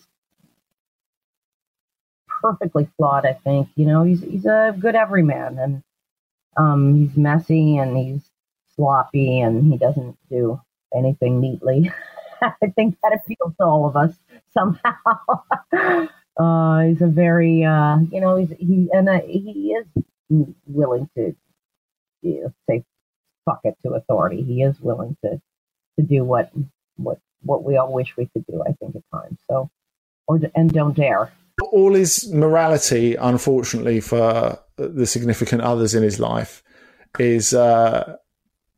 perfectly 2.42 2.88
flawed. 2.98 3.26
I 3.26 3.34
think. 3.34 3.68
You 3.76 3.86
know, 3.86 4.04
he's 4.04 4.22
he's 4.22 4.46
a 4.46 4.76
good 4.80 4.96
everyman, 4.96 5.60
and 5.60 5.84
um, 6.58 6.96
he's 6.96 7.18
messy 7.18 7.78
and 7.78 7.96
he's 7.98 8.22
sloppy, 8.76 9.40
and 9.42 9.72
he 9.72 9.78
doesn't 9.78 10.18
do 10.30 10.60
anything 10.96 11.40
neatly. 11.42 11.92
I 12.62 12.68
think 12.76 12.98
that 13.04 13.14
appeals 13.14 13.56
to 13.58 13.64
all 13.64 13.88
of 13.88 13.96
us 13.96 14.18
somehow. 14.54 14.96
uh, 16.38 16.82
he's 16.82 17.02
a 17.02 17.08
very, 17.08 17.64
uh, 17.64 18.00
you 18.12 18.22
know, 18.22 18.38
he's 18.38 18.52
he 18.58 18.90
and 18.92 19.10
uh, 19.10 19.22
he 19.22 19.76
is 19.78 20.46
willing 20.66 21.10
to 21.16 21.36
you 22.22 22.42
know, 22.42 22.54
say 22.70 22.84
fuck 23.46 23.62
it 23.64 23.76
to 23.86 23.94
authority. 23.94 24.44
He 24.44 24.62
is 24.62 24.80
willing 24.80 25.18
to 25.24 25.42
to 26.00 26.06
do 26.06 26.24
what 26.24 26.52
what 26.98 27.20
what 27.44 27.64
we 27.64 27.78
all 27.78 27.94
wish 27.94 28.16
we 28.18 28.28
could 28.28 28.46
do. 28.48 28.64
I 28.68 28.74
think 28.74 28.96
at 28.96 29.04
times. 29.14 29.40
So, 29.50 29.70
or 30.28 30.40
and 30.56 30.72
don't 30.72 30.96
dare. 30.96 31.32
All 31.72 31.94
his 31.94 32.32
morality, 32.34 33.16
unfortunately, 33.16 34.00
for 34.00 34.60
the 34.78 35.06
significant 35.06 35.62
others 35.62 35.94
in 35.94 36.02
his 36.02 36.20
life, 36.20 36.64
is 37.20 37.54
uh, 37.54 38.16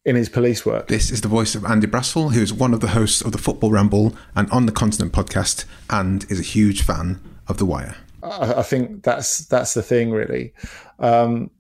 in 0.06 0.16
his 0.16 0.30
police 0.30 0.66
work. 0.66 0.88
This 0.88 1.12
is 1.12 1.22
the 1.22 1.28
voice 1.28 1.56
of 1.56 1.66
Andy 1.66 1.88
Brassel, 1.88 2.34
who 2.34 2.42
is 2.42 2.54
one 2.54 2.74
of 2.74 2.82
the 2.82 2.90
hosts 2.90 3.22
of 3.22 3.32
the 3.32 3.38
Football 3.38 3.72
Ramble 3.72 4.16
and 4.36 4.50
On 4.52 4.66
the 4.66 4.72
Continent 4.72 5.14
podcast, 5.14 5.66
and 5.90 6.26
is 6.30 6.40
a 6.40 6.44
huge 6.44 6.84
fan 6.84 7.22
of 7.48 7.58
The 7.58 7.66
Wire. 7.66 7.96
I, 8.22 8.56
I 8.56 8.64
think 8.64 9.04
that's 9.04 9.46
that's 9.46 9.74
the 9.74 9.84
thing, 9.84 10.12
really. 10.12 10.54
Um, 11.00 11.52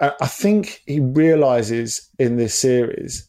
I 0.00 0.12
I 0.20 0.26
think 0.26 0.82
he 0.86 1.00
realizes 1.00 2.08
in 2.18 2.36
this 2.36 2.54
series 2.54 3.28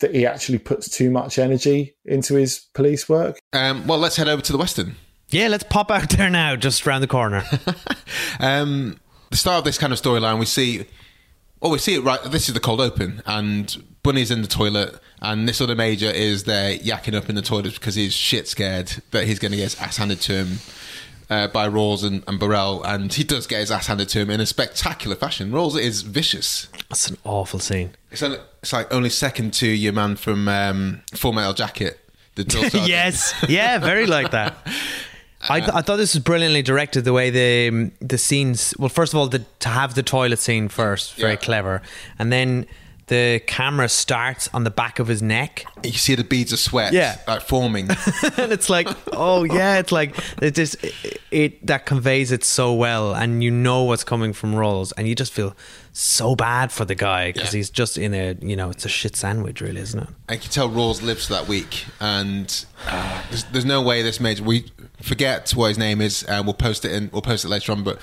that 0.00 0.14
he 0.14 0.26
actually 0.26 0.58
puts 0.58 0.88
too 0.88 1.10
much 1.10 1.38
energy 1.38 1.96
into 2.04 2.34
his 2.34 2.66
police 2.74 3.08
work. 3.08 3.38
Um, 3.52 3.86
well, 3.86 3.98
let's 3.98 4.16
head 4.16 4.28
over 4.28 4.42
to 4.42 4.52
the 4.52 4.58
Western. 4.58 4.96
Yeah, 5.30 5.48
let's 5.48 5.64
pop 5.64 5.90
out 5.90 6.10
there 6.10 6.30
now, 6.30 6.54
just 6.54 6.86
around 6.86 7.00
the 7.00 7.06
corner. 7.06 7.44
Um, 8.38 9.00
the 9.30 9.36
start 9.36 9.58
of 9.58 9.64
this 9.64 9.78
kind 9.78 9.92
of 9.92 10.00
storyline, 10.00 10.38
we 10.38 10.46
see. 10.46 10.86
Oh, 11.62 11.70
we 11.70 11.78
see 11.78 11.94
it 11.94 12.00
right. 12.00 12.22
This 12.24 12.48
is 12.48 12.54
the 12.54 12.60
cold 12.60 12.80
open, 12.80 13.22
and 13.26 13.82
Bunny's 14.02 14.30
in 14.30 14.42
the 14.42 14.48
toilet, 14.48 14.98
and 15.20 15.48
this 15.48 15.60
other 15.60 15.74
major 15.74 16.10
is 16.10 16.44
there 16.44 16.76
yakking 16.76 17.14
up 17.14 17.28
in 17.28 17.34
the 17.34 17.42
toilet 17.42 17.74
because 17.74 17.94
he's 17.94 18.12
shit 18.12 18.46
scared 18.46 19.02
that 19.10 19.26
he's 19.26 19.38
going 19.38 19.52
to 19.52 19.56
get 19.56 19.64
his 19.64 19.80
ass 19.80 19.96
handed 19.96 20.20
to 20.22 20.32
him 20.32 20.58
uh, 21.30 21.48
by 21.48 21.68
Rawls 21.68 22.04
and, 22.04 22.22
and 22.28 22.38
Burrell, 22.38 22.82
and 22.84 23.12
he 23.12 23.24
does 23.24 23.46
get 23.46 23.60
his 23.60 23.70
ass 23.70 23.86
handed 23.86 24.08
to 24.10 24.20
him 24.20 24.30
in 24.30 24.40
a 24.40 24.46
spectacular 24.46 25.16
fashion. 25.16 25.50
Rawls 25.50 25.78
is 25.80 26.02
vicious. 26.02 26.68
That's 26.88 27.08
an 27.08 27.16
awful 27.24 27.58
scene. 27.58 27.92
It's, 28.10 28.22
only, 28.22 28.38
it's 28.62 28.72
like 28.72 28.92
only 28.92 29.10
second 29.10 29.52
to 29.54 29.66
your 29.66 29.92
man 29.92 30.16
from 30.16 30.48
um, 30.48 31.02
Full 31.14 31.32
Metal 31.32 31.54
Jacket. 31.54 32.00
The 32.36 32.84
yes, 32.86 33.34
yeah, 33.48 33.78
very 33.78 34.06
like 34.06 34.32
that. 34.32 34.58
I, 35.50 35.60
th- 35.60 35.72
I 35.74 35.80
thought 35.82 35.96
this 35.96 36.14
was 36.14 36.22
brilliantly 36.22 36.62
directed. 36.62 37.02
The 37.04 37.12
way 37.12 37.30
the 37.30 37.68
um, 37.68 37.92
the 38.00 38.18
scenes. 38.18 38.74
Well, 38.78 38.88
first 38.88 39.12
of 39.12 39.18
all, 39.18 39.28
the, 39.28 39.44
to 39.60 39.68
have 39.68 39.94
the 39.94 40.02
toilet 40.02 40.38
scene 40.38 40.68
first, 40.68 41.14
very 41.14 41.32
Yeah. 41.32 41.36
clever, 41.36 41.82
and 42.18 42.32
then 42.32 42.66
the 43.08 43.40
camera 43.46 43.88
starts 43.88 44.48
on 44.52 44.64
the 44.64 44.70
back 44.70 44.98
of 44.98 45.06
his 45.06 45.22
neck, 45.22 45.64
You 45.84 45.92
see 45.92 46.16
the 46.16 46.24
beads 46.24 46.52
of 46.52 46.58
sweat 46.58 46.92
Yeah. 46.92 47.16
like 47.28 47.40
forming. 47.42 47.88
and 48.36 48.50
it's 48.50 48.68
like, 48.68 48.88
oh 49.12 49.44
yeah, 49.44 49.78
it's 49.78 49.92
like 49.92 50.16
it 50.42 50.56
just 50.56 50.82
it, 50.82 51.20
it 51.30 51.66
that 51.68 51.86
conveys 51.86 52.32
it 52.32 52.42
so 52.44 52.74
well, 52.74 53.14
and 53.14 53.44
you 53.44 53.50
know 53.52 53.84
what's 53.84 54.02
coming 54.04 54.32
from 54.32 54.54
Rawls, 54.54 54.92
and 54.96 55.06
you 55.06 55.14
just 55.14 55.32
feel 55.32 55.54
so 55.98 56.36
bad 56.36 56.70
for 56.70 56.84
the 56.84 56.94
guy 56.94 57.32
because 57.32 57.54
Yeah. 57.54 57.58
he's 57.58 57.70
just 57.70 57.96
in 57.96 58.12
a 58.12 58.36
you 58.42 58.54
know 58.56 58.68
it's 58.70 58.84
a 58.84 58.88
shit 58.88 59.16
sandwich, 59.16 59.60
really, 59.60 59.80
isn't 59.80 60.00
it? 60.00 60.08
I 60.28 60.36
can 60.36 60.50
tell 60.50 60.68
Rawls 60.68 61.02
lives 61.02 61.28
that 61.28 61.48
week, 61.48 61.86
and 62.00 62.64
uh, 62.86 63.22
there's, 63.30 63.44
there's 63.44 63.64
no 63.64 63.80
way 63.80 64.02
this 64.02 64.20
major. 64.20 64.42
We 64.44 64.66
forget 65.00 65.50
what 65.52 65.68
his 65.68 65.78
name 65.78 66.00
is, 66.02 66.22
and 66.24 66.44
we'll 66.44 66.54
post 66.54 66.84
it 66.84 66.92
in. 66.92 67.08
We'll 67.12 67.22
post 67.22 67.44
it 67.44 67.48
later 67.48 67.72
on. 67.72 67.82
But 67.82 67.98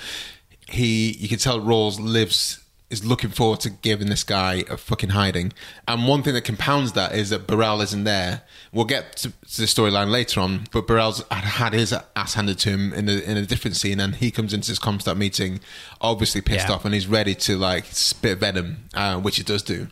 he, 0.68 1.12
you 1.12 1.28
can 1.28 1.38
tell 1.38 1.60
Rawls 1.60 2.00
lives 2.00 2.63
is 2.94 3.04
looking 3.04 3.30
forward 3.30 3.60
to 3.60 3.70
giving 3.70 4.08
this 4.08 4.24
guy 4.24 4.64
a 4.70 4.76
fucking 4.78 5.10
hiding. 5.10 5.52
And 5.86 6.08
one 6.08 6.22
thing 6.22 6.32
that 6.34 6.44
compounds 6.44 6.92
that 6.92 7.14
is 7.14 7.28
that 7.30 7.46
Burrell 7.46 7.80
isn't 7.82 8.04
there. 8.04 8.42
We'll 8.72 8.86
get 8.86 9.16
to, 9.18 9.30
to 9.30 9.60
the 9.60 9.66
storyline 9.66 10.10
later 10.10 10.40
on, 10.40 10.66
but 10.72 10.86
Burrell's 10.86 11.22
had, 11.30 11.44
had 11.44 11.72
his 11.74 11.94
ass 12.16 12.34
handed 12.34 12.58
to 12.60 12.70
him 12.70 12.92
in 12.94 13.08
a, 13.08 13.18
in 13.18 13.36
a 13.36 13.44
different 13.46 13.76
scene, 13.76 14.00
and 14.00 14.14
he 14.16 14.30
comes 14.30 14.52
into 14.54 14.70
this 14.70 14.78
Comstat 14.78 15.16
meeting, 15.16 15.60
obviously 16.00 16.40
pissed 16.40 16.68
Yeah. 16.68 16.74
off, 16.76 16.84
and 16.84 16.94
he's 16.94 17.06
ready 17.06 17.34
to 17.34 17.56
like 17.58 17.84
spit 17.86 18.38
venom, 18.38 18.84
uh, 18.94 19.18
which 19.20 19.36
he 19.36 19.42
does 19.42 19.62
do. 19.62 19.88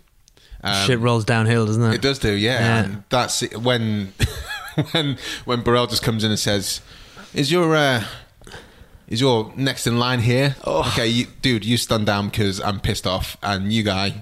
Um, 0.64 0.86
shit 0.86 1.00
rolls 1.00 1.24
downhill, 1.24 1.66
doesn't 1.66 1.82
it? 1.82 1.94
it 1.96 2.02
does 2.02 2.18
do, 2.18 2.32
yeah. 2.32 2.60
Yeah. 2.60 2.84
And 2.84 3.04
that's 3.08 3.42
it. 3.42 3.56
when 3.58 4.12
when 4.92 5.18
when 5.44 5.60
Burrell 5.62 5.86
just 5.88 6.02
comes 6.02 6.22
in 6.24 6.30
and 6.30 6.38
says, 6.38 6.80
"Is 7.34 7.50
your 7.50 7.74
uh, 7.74 8.04
is 9.12 9.20
your 9.20 9.52
next 9.56 9.86
in 9.86 9.98
line 9.98 10.20
here?" 10.20 10.56
Oh. 10.64 10.80
Okay, 10.92 11.06
you, 11.06 11.26
dude, 11.42 11.64
you 11.64 11.76
stand 11.76 12.06
down 12.06 12.28
because 12.30 12.60
I'm 12.60 12.80
pissed 12.80 13.06
off, 13.06 13.36
and 13.42 13.72
you 13.72 13.82
guy, 13.82 14.14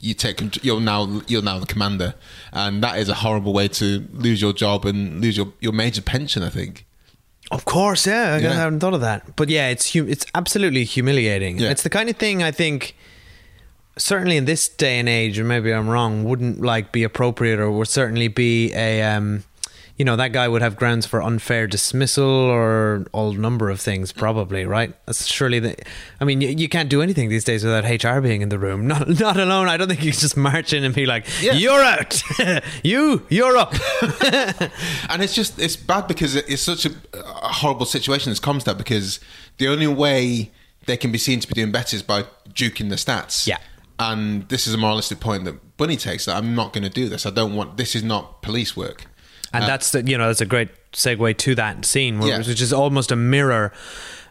you 0.00 0.14
take 0.14 0.64
you're 0.64 0.80
now 0.80 1.20
you're 1.28 1.42
now 1.42 1.58
the 1.58 1.66
commander, 1.74 2.14
and 2.52 2.82
that 2.82 2.98
is 2.98 3.08
a 3.08 3.14
horrible 3.14 3.52
way 3.52 3.68
to 3.68 3.86
lose 4.12 4.40
your 4.42 4.52
job 4.52 4.84
and 4.84 5.20
lose 5.20 5.36
your 5.36 5.48
your 5.60 5.72
major 5.72 6.02
pension. 6.02 6.42
I 6.42 6.50
think. 6.50 6.84
Of 7.50 7.64
course, 7.66 8.06
yeah. 8.06 8.34
I 8.34 8.38
Yeah. 8.38 8.52
hadn't 8.54 8.80
thought 8.80 8.94
of 8.94 9.02
that. 9.02 9.36
But 9.36 9.48
yeah, 9.50 9.68
it's 9.68 9.92
hu- 9.92 10.08
it's 10.08 10.24
absolutely 10.34 10.84
humiliating. 10.84 11.58
Yeah. 11.58 11.70
It's 11.70 11.82
the 11.82 11.90
kind 11.90 12.08
of 12.08 12.16
thing 12.16 12.42
I 12.42 12.50
think, 12.50 12.94
certainly 13.98 14.36
in 14.38 14.46
this 14.46 14.66
day 14.68 14.98
and 14.98 15.08
age, 15.08 15.38
or 15.38 15.44
maybe 15.44 15.70
I'm 15.72 15.88
wrong, 15.88 16.24
wouldn't 16.24 16.62
like 16.62 16.90
be 16.90 17.02
appropriate, 17.04 17.60
or 17.60 17.70
would 17.70 17.88
certainly 17.88 18.28
be 18.28 18.72
a, 18.74 19.02
um, 19.02 19.44
you 19.96 20.04
know, 20.04 20.16
that 20.16 20.32
guy 20.32 20.48
would 20.48 20.60
have 20.60 20.74
grounds 20.74 21.06
for 21.06 21.22
unfair 21.22 21.68
dismissal 21.68 22.28
or 22.28 23.06
all 23.12 23.32
number 23.32 23.70
of 23.70 23.80
things, 23.80 24.10
probably, 24.10 24.64
right? 24.64 24.92
That's 25.06 25.26
surely 25.26 25.60
the. 25.60 25.76
I 26.20 26.24
mean, 26.24 26.40
you, 26.40 26.48
you 26.48 26.68
can't 26.68 26.88
do 26.88 27.00
anything 27.00 27.28
these 27.28 27.44
days 27.44 27.64
without 27.64 27.84
HR 27.84 28.20
being 28.20 28.42
in 28.42 28.48
the 28.48 28.58
room. 28.58 28.86
Not 28.94 29.08
not 29.20 29.36
alone. 29.36 29.68
I 29.68 29.76
don't 29.76 29.86
think 29.88 30.02
you 30.02 30.10
can 30.10 30.20
just 30.20 30.36
march 30.36 30.72
in 30.72 30.82
and 30.82 30.94
be 30.94 31.06
like, 31.06 31.26
Yeah. 31.40 31.52
"You're 31.52 31.82
out, 31.82 32.22
you, 32.82 33.24
you're 33.28 33.56
up." 33.56 33.72
and 35.08 35.22
it's 35.22 35.34
just 35.34 35.58
it's 35.60 35.76
bad 35.76 36.08
because 36.08 36.34
it's 36.34 36.62
such 36.62 36.86
a, 36.86 36.90
a 37.12 37.52
horrible 37.52 37.86
situation 37.86 38.32
as 38.32 38.40
Comstat 38.40 38.76
because 38.76 39.20
the 39.58 39.68
only 39.68 39.86
way 39.86 40.50
they 40.86 40.96
can 40.96 41.12
be 41.12 41.18
seen 41.18 41.38
to 41.40 41.46
be 41.48 41.54
doing 41.54 41.72
better 41.72 41.94
is 41.94 42.02
by 42.02 42.24
juking 42.52 42.88
the 42.88 42.96
stats. 42.96 43.46
Yeah. 43.46 43.58
And 43.98 44.48
this 44.48 44.66
is 44.66 44.74
a 44.74 44.78
moralistic 44.78 45.20
point 45.20 45.44
that 45.44 45.76
Bunny 45.76 45.96
takes 45.96 46.24
that 46.24 46.36
I'm 46.36 46.56
not 46.56 46.72
going 46.72 46.82
to 46.84 46.90
do 46.90 47.08
this. 47.08 47.26
I 47.26 47.30
don't 47.30 47.54
want 47.54 47.76
this 47.76 47.94
is 47.94 48.02
not 48.02 48.42
police 48.42 48.76
work. 48.76 49.06
And 49.54 49.64
that's 49.64 49.92
the 49.92 50.02
you 50.04 50.18
know 50.18 50.26
that's 50.26 50.40
a 50.40 50.46
great 50.46 50.68
segue 50.92 51.36
to 51.38 51.54
that 51.54 51.84
scene 51.84 52.18
where, 52.18 52.28
Yeah. 52.28 52.38
which 52.38 52.60
is 52.60 52.72
almost 52.72 53.10
a 53.10 53.16
mirror 53.16 53.72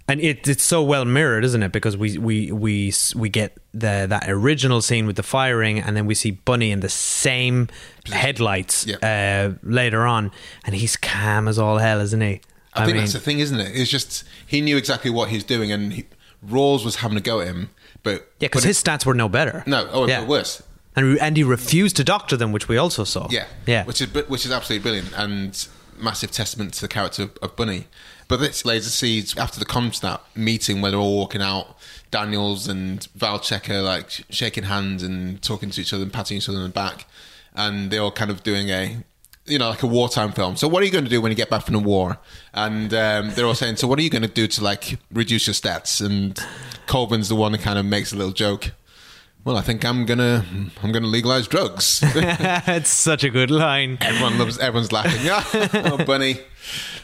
and 0.07 0.19
it, 0.19 0.47
it's 0.47 0.63
so 0.63 0.83
well 0.83 1.05
mirrored 1.05 1.43
isn't 1.45 1.63
it 1.63 1.71
because 1.71 1.95
we 1.97 2.17
we 2.17 2.51
we 2.51 2.93
we 3.15 3.29
get 3.29 3.57
the 3.73 4.05
that 4.09 4.25
original 4.27 4.81
scene 4.81 5.07
with 5.07 5.15
the 5.15 5.23
firing 5.23 5.79
and 5.79 5.95
then 5.95 6.05
we 6.05 6.15
see 6.15 6.31
bunny 6.31 6.71
in 6.71 6.81
the 6.81 6.89
same 6.89 7.67
headlights 8.11 8.87
uh, 8.87 9.53
later 9.63 10.05
on 10.05 10.31
and 10.65 10.75
he's 10.75 10.95
calm 10.97 11.47
as 11.47 11.57
all 11.57 11.77
hell 11.77 11.99
isn't 11.99 12.21
he 12.21 12.41
I, 12.75 12.85
think 12.85 12.97
that's 12.97 13.13
the 13.13 13.19
thing, 13.19 13.37
isn't 13.37 13.59
it? 13.59 13.71
It's 13.75 13.91
just 13.91 14.23
he 14.47 14.59
knew 14.59 14.77
exactly 14.77 15.11
what 15.11 15.29
he's 15.29 15.43
doing, 15.43 15.71
and 15.71 15.93
he, 15.93 16.05
Rawls 16.43 16.83
was 16.83 16.95
having 16.97 17.15
a 17.17 17.21
go 17.21 17.39
at 17.39 17.45
him, 17.45 17.69
but 18.01 18.27
yeah 18.39 18.47
because 18.47 18.63
his 18.63 18.81
stats 18.81 19.05
were 19.05 19.13
no 19.13 19.29
better 19.29 19.63
no, 19.67 19.87
oh, 19.91 20.07
yeah. 20.07 20.25
worse. 20.25 20.63
And, 20.95 21.17
and 21.19 21.37
he 21.37 21.43
refused 21.43 21.95
to 21.97 22.03
doctor 22.03 22.37
them 22.37 22.51
which 22.51 22.67
we 22.67 22.77
also 22.77 23.03
saw 23.03 23.27
Yeah, 23.29 23.45
yeah 23.65 23.85
which 23.85 24.01
is 24.01 24.13
which 24.13 24.45
is 24.45 24.51
absolutely 24.51 24.83
brilliant 24.83 25.13
and 25.17 25.67
massive 25.97 26.31
testament 26.31 26.73
to 26.75 26.81
the 26.81 26.87
character 26.87 27.29
of, 27.41 27.55
Bunny. 27.55 27.87
But 28.27 28.39
this 28.39 28.65
lays 28.65 28.85
the 28.85 28.89
seeds 28.89 29.37
after 29.37 29.59
the 29.59 29.65
Comstat 29.65 30.21
meeting 30.35 30.81
where 30.81 30.91
they're 30.91 30.99
all 30.99 31.17
walking 31.17 31.41
out. 31.41 31.77
Daniels 32.11 32.67
and 32.67 33.07
Val 33.15 33.39
Checker 33.39 33.81
like 33.81 34.25
shaking 34.29 34.65
hands 34.65 35.03
and 35.03 35.41
talking 35.41 35.69
to 35.71 35.81
each 35.81 35.93
other 35.93 36.03
and 36.03 36.13
patting 36.13 36.37
each 36.37 36.49
other 36.49 36.59
on 36.59 36.63
the 36.63 36.69
back, 36.69 37.05
and 37.55 37.91
they're 37.91 38.01
all 38.01 38.11
kind 38.11 38.31
of 38.31 38.43
doing 38.43 38.69
a. 38.69 38.97
You 39.45 39.59
know, 39.59 39.67
like 39.71 39.83
a 39.83 39.87
wartime 39.87 40.31
film. 40.31 40.55
So, 40.55 40.69
what 40.69 40.81
are 40.81 40.85
you 40.85 40.91
going 40.91 41.03
to 41.03 41.09
do 41.09 41.19
when 41.19 41.29
you 41.29 41.35
get 41.35 41.49
back 41.49 41.65
from 41.65 41.73
the 41.73 41.79
war? 41.79 42.17
And 42.53 42.93
um, 42.93 43.31
they're 43.31 43.45
all 43.45 43.53
saying, 43.53 43.75
"So, 43.75 43.89
what 43.89 43.99
are 43.99 44.01
you 44.01 44.09
going 44.09 44.21
to 44.21 44.29
do 44.29 44.47
to 44.47 44.63
like 44.63 44.97
reduce 45.11 45.47
your 45.47 45.53
stats?" 45.53 45.99
And 45.99 46.39
Colvin's 46.87 47.27
the 47.27 47.35
one 47.35 47.51
that 47.51 47.59
kind 47.59 47.77
of 47.77 47.85
makes 47.85 48.13
a 48.13 48.15
little 48.15 48.31
joke. 48.31 48.71
Well, 49.45 49.57
I 49.57 49.61
think 49.61 49.83
I'm 49.83 50.05
gonna 50.05 50.45
I'm 50.81 50.91
gonna 50.91 51.07
legalize 51.07 51.47
drugs. 51.47 51.99
it's 52.03 52.89
such 52.89 53.23
a 53.25 53.29
good 53.29 53.51
line 53.51 53.97
Everyone 53.99 54.37
loves. 54.37 54.57
Everyone's 54.57 54.91
laughing. 54.91 55.25
Yeah. 55.25 55.43
Oh, 55.91 55.97
bunny. 56.05 56.37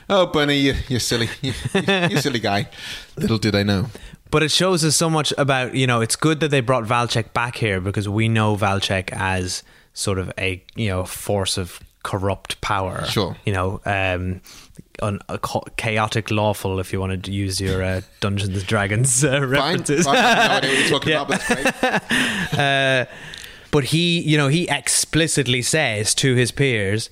Oh, 0.09 0.25
bunny. 0.27 0.55
You, 0.55 0.73
you 0.87 0.99
silly. 0.99 1.29
You, 1.41 1.53
you 1.73 2.17
silly 2.17 2.39
guy. 2.39 2.69
Little 3.17 3.37
did 3.37 3.55
I 3.55 3.63
know. 3.63 3.87
But 4.31 4.43
it 4.43 4.51
shows 4.51 4.85
us 4.85 4.95
so 4.95 5.09
much 5.09 5.33
about, 5.37 5.75
you 5.75 5.85
know, 5.87 6.01
it's 6.01 6.15
good 6.15 6.39
that 6.39 6.49
they 6.49 6.61
brought 6.61 6.85
Valchek 6.85 7.33
back 7.33 7.55
here 7.55 7.81
because 7.81 8.07
we 8.07 8.29
know 8.29 8.55
Valchek 8.55 9.09
as 9.11 9.63
sort 9.93 10.17
of 10.19 10.31
a, 10.37 10.63
you 10.75 10.87
know, 10.87 11.03
force 11.03 11.57
of 11.57 11.79
corrupt 12.03 12.61
power. 12.61 13.05
Sure. 13.05 13.35
You 13.45 13.53
know, 13.53 13.81
um, 13.85 14.41
un, 15.01 15.19
a 15.29 15.39
chaotic 15.77 16.31
lawful, 16.31 16.79
if 16.79 16.91
you 16.93 16.99
wanted 16.99 17.23
to 17.25 17.31
use 17.31 17.59
your 17.61 17.83
uh, 17.83 18.01
Dungeons 18.19 18.57
and 18.57 18.65
Dragons 18.67 19.23
uh, 19.23 19.45
references. 19.47 20.05
Fine. 20.05 20.15
No 20.15 20.21
idea 20.55 20.69
what 20.69 20.79
you're 20.79 20.89
talking 20.89 21.09
Yeah. 21.11 21.21
about, 21.21 22.49
but. 22.51 23.09
But 23.71 23.83
he, 23.85 24.19
you 24.21 24.35
know, 24.35 24.47
he 24.47 24.67
explicitly 24.67 25.61
says 25.61 26.15
to 26.15 26.33
his 26.33 26.51
peers, 26.51 27.11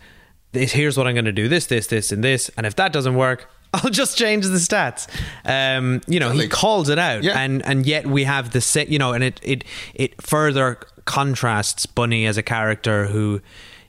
"This 0.54 0.72
here's 0.72 0.98
what 0.98 1.06
I'm 1.08 1.14
going 1.14 1.26
to 1.26 1.32
do: 1.32 1.48
this, 1.48 1.68
this, 1.68 1.86
this, 1.88 2.12
and 2.12 2.24
this. 2.24 2.50
And 2.58 2.66
if 2.66 2.76
that 2.78 2.92
doesn't 2.92 3.14
work, 3.16 3.48
I'll 3.76 3.92
just 3.92 4.18
change 4.18 4.44
the 4.46 4.58
stats." 4.58 5.08
Um, 5.46 6.02
you 6.08 6.20
know, 6.20 6.32
he 6.32 6.48
calls 6.48 6.90
it 6.90 6.98
out, 6.98 7.22
Yeah. 7.24 7.40
and 7.40 7.64
and 7.64 7.86
yet 7.86 8.08
we 8.08 8.24
have 8.24 8.52
the 8.54 8.62
set, 8.62 8.90
you 8.90 8.98
know, 8.98 9.14
and 9.14 9.24
it 9.24 9.40
it 9.44 9.64
it 9.94 10.20
further 10.20 10.80
contrasts 11.06 11.86
Bunny 11.86 12.26
as 12.26 12.38
a 12.38 12.44
character 12.44 13.06
who 13.06 13.40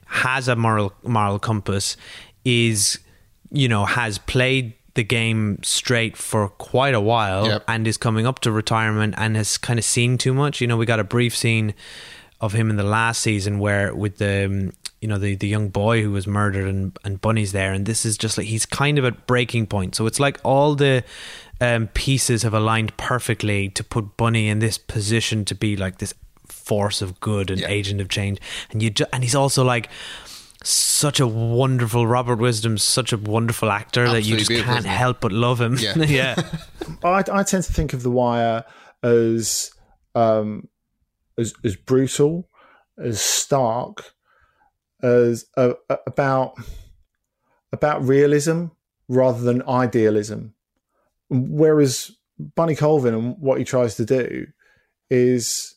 has 0.04 0.46
a 0.46 0.54
moral 0.54 0.92
moral 1.02 1.38
compass, 1.38 1.96
is 2.44 2.98
you 3.50 3.68
know 3.68 3.84
has 3.84 4.18
played 4.18 4.72
the 4.94 5.04
game 5.04 5.58
straight 5.62 6.16
for 6.16 6.48
quite 6.48 6.94
a 6.94 7.00
while 7.00 7.46
Yep. 7.46 7.64
and 7.68 7.86
is 7.86 7.96
coming 7.96 8.26
up 8.26 8.40
to 8.40 8.50
retirement 8.50 9.14
and 9.16 9.36
has 9.36 9.56
kind 9.56 9.78
of 9.78 9.84
seen 9.84 10.18
too 10.18 10.34
much. 10.34 10.60
You 10.60 10.66
know, 10.66 10.76
we 10.76 10.86
got 10.86 10.98
a 10.98 11.04
brief 11.04 11.36
scene 11.36 11.72
of 12.40 12.52
him 12.52 12.68
in 12.68 12.76
the 12.76 12.82
last 12.82 13.20
season 13.22 13.58
where 13.60 13.94
with 13.94 14.18
the 14.18 14.46
um, 14.46 14.72
you 15.00 15.06
know 15.08 15.18
the 15.18 15.36
the 15.36 15.46
young 15.46 15.68
boy 15.68 16.02
who 16.02 16.10
was 16.10 16.26
murdered 16.26 16.66
and 16.68 16.98
and 17.04 17.20
Bunny's 17.20 17.52
there 17.52 17.72
and 17.72 17.86
this 17.86 18.04
is 18.04 18.18
just 18.18 18.36
like 18.38 18.46
he's 18.48 18.66
kind 18.66 18.98
of 18.98 19.04
at 19.04 19.26
breaking 19.28 19.66
point 19.68 19.94
so 19.94 20.06
it's 20.06 20.18
like 20.18 20.40
all 20.44 20.74
the 20.74 21.04
um, 21.60 21.86
pieces 21.94 22.42
have 22.42 22.54
aligned 22.54 22.96
perfectly 22.96 23.68
to 23.70 23.84
put 23.84 24.16
Bunny 24.16 24.48
in 24.48 24.58
this 24.58 24.78
position 24.78 25.44
to 25.44 25.54
be 25.54 25.76
like 25.76 25.98
this 25.98 26.14
force 26.46 27.00
of 27.02 27.18
good 27.20 27.50
and 27.50 27.62
agent 27.62 28.00
of 28.00 28.08
change 28.08 28.38
and 28.72 28.82
you 28.82 28.90
ju- 28.90 29.06
and 29.12 29.22
he's 29.22 29.34
also 29.36 29.62
like 29.64 29.88
such 30.64 31.20
a 31.20 31.26
wonderful 31.26 32.06
Robert 32.06 32.38
Wisdom's 32.38 32.82
such 32.82 33.12
a 33.12 33.16
wonderful 33.16 33.70
actor 33.70 34.08
that 34.08 34.22
you 34.22 34.36
just 34.36 34.48
beautiful, 34.48 34.74
can't 34.74 34.86
help 34.86 35.20
but 35.20 35.30
love 35.32 35.60
him 35.60 35.76
Yeah. 35.78 35.96
yeah 35.98 36.34
I, 37.04 37.22
I 37.32 37.42
tend 37.44 37.64
to 37.64 37.72
think 37.72 37.92
of 37.92 38.02
The 38.02 38.10
Wire 38.10 38.64
as 39.02 39.70
um, 40.14 40.68
as, 41.38 41.54
as 41.64 41.76
brutal, 41.76 42.48
as 42.98 43.20
stark, 43.20 44.12
as 45.02 45.46
uh, 45.56 45.74
about 46.06 46.54
about 47.72 48.04
realism 48.04 48.66
rather 49.08 49.40
than 49.40 49.62
idealism. 49.68 50.54
Whereas 51.30 52.10
Bunny 52.38 52.74
Colvin 52.74 53.14
and 53.14 53.38
what 53.38 53.58
he 53.58 53.64
tries 53.64 53.96
to 53.96 54.04
do 54.04 54.46
is 55.10 55.76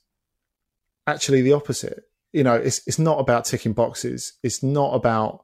actually 1.08 1.42
the 1.42 1.54
opposite. 1.54 2.04
You 2.34 2.44
know, 2.44 2.56
it's 2.56 2.82
it's 2.88 3.00
not 3.00 3.20
about 3.20 3.46
ticking 3.46 3.74
boxes. 3.74 4.34
It's 4.44 4.64
not 4.64 4.94
about 4.94 5.44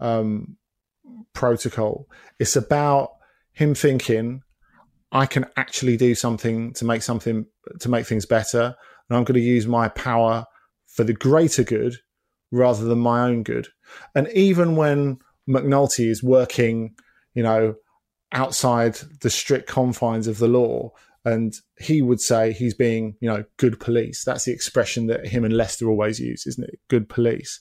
um, 0.00 0.56
protocol. 1.32 2.08
It's 2.38 2.56
about 2.56 3.10
him 3.52 3.74
thinking, 3.74 4.42
I 5.10 5.26
can 5.26 5.46
actually 5.56 5.96
do 5.96 6.14
something 6.14 6.72
to 6.74 6.84
make 6.84 7.02
something 7.02 7.46
to 7.80 7.88
make 7.88 8.06
things 8.06 8.26
better, 8.26 8.76
and 9.08 9.16
I'm 9.16 9.24
going 9.24 9.34
to 9.34 9.40
use 9.40 9.66
my 9.66 9.88
power 9.88 10.44
for 10.86 11.04
the 11.04 11.14
greater 11.14 11.64
good 11.64 11.96
rather 12.50 12.84
than 12.84 12.98
my 12.98 13.22
own 13.22 13.42
good. 13.42 13.68
And 14.14 14.28
even 14.32 14.76
when 14.76 15.18
McNulty 15.48 16.08
is 16.08 16.22
working, 16.22 16.94
you 17.34 17.42
know, 17.42 17.74
outside 18.32 18.94
the 19.20 19.30
strict 19.30 19.68
confines 19.68 20.26
of 20.26 20.38
the 20.38 20.48
law, 20.48 20.92
and 21.28 21.54
he 21.78 22.02
would 22.02 22.20
say 22.20 22.52
he's 22.52 22.74
being, 22.74 23.16
you 23.20 23.28
know, 23.28 23.44
good 23.56 23.78
police. 23.78 24.24
That's 24.24 24.44
the 24.44 24.52
expression 24.52 25.06
that 25.08 25.26
him 25.26 25.44
and 25.44 25.56
Lester 25.56 25.88
always 25.88 26.18
use, 26.18 26.46
isn't 26.46 26.64
it? 26.64 26.80
Good 26.88 27.08
police. 27.08 27.60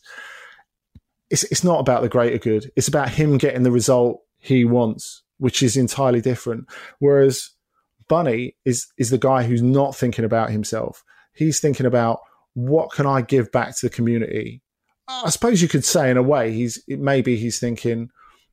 It's 1.30 1.44
it's 1.46 1.64
not 1.64 1.80
about 1.80 2.02
the 2.02 2.10
greater 2.10 2.38
good. 2.38 2.72
It's 2.76 2.88
about 2.88 3.10
him 3.10 3.38
getting 3.38 3.64
the 3.64 3.72
result 3.72 4.22
he 4.38 4.64
wants, 4.64 5.24
which 5.38 5.62
is 5.62 5.76
entirely 5.76 6.22
different. 6.22 6.68
Whereas 7.00 7.52
Bunny 8.08 8.56
is 8.64 8.88
is 8.98 9.10
the 9.10 9.18
guy 9.18 9.44
who's 9.44 9.62
not 9.62 9.96
thinking 9.96 10.26
about 10.26 10.50
himself. 10.50 11.04
He's 11.34 11.60
thinking 11.60 11.86
about 11.86 12.22
what 12.54 12.92
can 12.92 13.06
I 13.06 13.22
give 13.22 13.52
back 13.52 13.76
to 13.78 13.86
the 13.86 13.94
community. 13.94 14.62
I 15.08 15.30
suppose 15.30 15.62
you 15.62 15.68
could 15.68 15.86
say 15.86 16.10
in 16.10 16.18
a 16.18 16.24
way 16.24 16.52
he's 16.54 16.82
maybe 16.88 17.36
he's 17.36 17.60
thinking, 17.60 18.10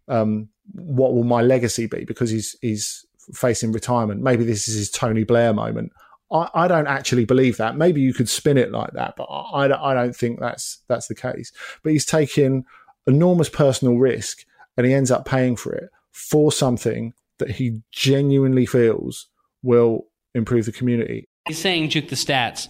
um, 0.09 0.49
what 0.73 1.14
will 1.14 1.25
my 1.25 1.42
legacy 1.42 1.87
be 1.87 2.04
because 2.04 2.30
he's 2.30 2.56
he's 2.61 3.06
facing 3.32 3.72
retirement. 3.72 4.22
Maybe 4.22 4.44
this 4.44 4.68
is 4.68 4.76
his 4.76 4.90
Tony 4.90 5.24
Blair 5.24 5.52
moment. 5.52 5.92
I, 6.32 6.48
I 6.54 6.68
don't 6.68 6.86
actually 6.86 7.24
believe 7.24 7.56
that. 7.58 7.76
Maybe 7.76 8.00
you 8.00 8.12
could 8.12 8.28
spin 8.28 8.58
it 8.58 8.72
like 8.72 8.92
that, 8.92 9.14
but 9.16 9.24
I, 9.24 9.64
I 9.64 9.94
don't 9.94 10.16
think 10.16 10.40
that's 10.40 10.82
that's 10.88 11.06
the 11.06 11.14
case. 11.14 11.52
But 11.82 11.92
he's 11.92 12.06
taking 12.06 12.64
enormous 13.06 13.48
personal 13.48 13.96
risk 13.96 14.44
and 14.76 14.86
he 14.86 14.92
ends 14.92 15.10
up 15.10 15.24
paying 15.24 15.56
for 15.56 15.72
it 15.72 15.90
for 16.12 16.50
something 16.50 17.12
that 17.38 17.50
he 17.50 17.82
genuinely 17.92 18.66
feels 18.66 19.28
will 19.62 20.06
improve 20.34 20.66
the 20.66 20.72
community. 20.72 21.28
He's 21.46 21.58
saying 21.58 21.90
juke 21.90 22.08
the 22.08 22.16
stats. 22.16 22.68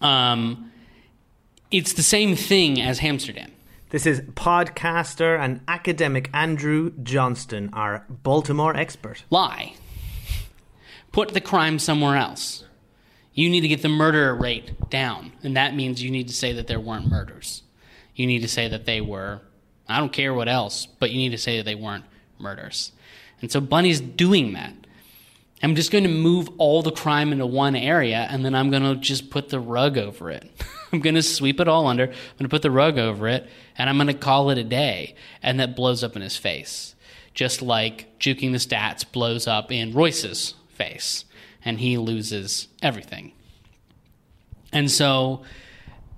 Um, 0.00 0.72
it's 1.70 1.92
the 1.92 2.02
same 2.02 2.36
thing 2.36 2.80
as 2.80 3.02
Amsterdam. 3.02 3.50
This 3.96 4.04
is 4.04 4.20
podcaster 4.20 5.42
and 5.42 5.62
academic 5.66 6.28
Andrew 6.34 6.92
Johnstone, 7.02 7.70
our 7.72 8.04
Baltimore 8.10 8.76
expert. 8.76 9.24
Lie. 9.30 9.72
Put 11.12 11.32
the 11.32 11.40
crime 11.40 11.78
somewhere 11.78 12.14
else. 12.14 12.64
You 13.32 13.48
need 13.48 13.62
to 13.62 13.68
get 13.68 13.80
the 13.80 13.88
murder 13.88 14.34
rate 14.34 14.90
down, 14.90 15.32
and 15.42 15.56
that 15.56 15.74
means 15.74 16.02
you 16.02 16.10
need 16.10 16.28
to 16.28 16.34
say 16.34 16.52
that 16.52 16.66
there 16.66 16.78
weren't 16.78 17.08
murders. 17.08 17.62
You 18.14 18.26
need 18.26 18.40
to 18.40 18.48
say 18.48 18.68
that 18.68 18.84
they 18.84 19.00
were, 19.00 19.40
I 19.88 19.98
don't 19.98 20.12
care 20.12 20.34
what 20.34 20.50
else, 20.50 20.84
but 20.84 21.10
you 21.10 21.16
need 21.16 21.30
to 21.30 21.38
say 21.38 21.56
that 21.56 21.64
they 21.64 21.74
weren't 21.74 22.04
murders. 22.38 22.92
And 23.40 23.50
so 23.50 23.62
Bunny's 23.62 24.02
doing 24.02 24.52
that. 24.52 24.74
I'm 25.62 25.74
just 25.74 25.90
going 25.90 26.04
to 26.04 26.10
move 26.10 26.50
all 26.58 26.82
the 26.82 26.92
crime 26.92 27.32
into 27.32 27.46
one 27.46 27.74
area 27.74 28.26
and 28.30 28.44
then 28.44 28.54
I'm 28.54 28.70
going 28.70 28.82
to 28.82 28.96
just 28.96 29.30
put 29.30 29.48
the 29.48 29.60
rug 29.60 29.96
over 29.96 30.30
it. 30.30 30.50
I'm 30.92 31.00
going 31.00 31.14
to 31.14 31.22
sweep 31.22 31.60
it 31.60 31.68
all 31.68 31.86
under. 31.86 32.04
I'm 32.04 32.10
going 32.10 32.44
to 32.44 32.48
put 32.48 32.62
the 32.62 32.70
rug 32.70 32.98
over 32.98 33.26
it 33.28 33.48
and 33.78 33.88
I'm 33.88 33.96
going 33.96 34.08
to 34.08 34.14
call 34.14 34.50
it 34.50 34.58
a 34.58 34.64
day. 34.64 35.14
And 35.42 35.58
that 35.58 35.74
blows 35.74 36.04
up 36.04 36.14
in 36.14 36.22
his 36.22 36.36
face. 36.36 36.94
Just 37.34 37.62
like 37.62 38.18
juking 38.18 38.52
the 38.52 38.58
stats 38.58 39.10
blows 39.10 39.46
up 39.46 39.72
in 39.72 39.92
Royce's 39.92 40.54
face 40.68 41.24
and 41.64 41.80
he 41.80 41.98
loses 41.98 42.68
everything. 42.82 43.32
And 44.72 44.90
so 44.90 45.42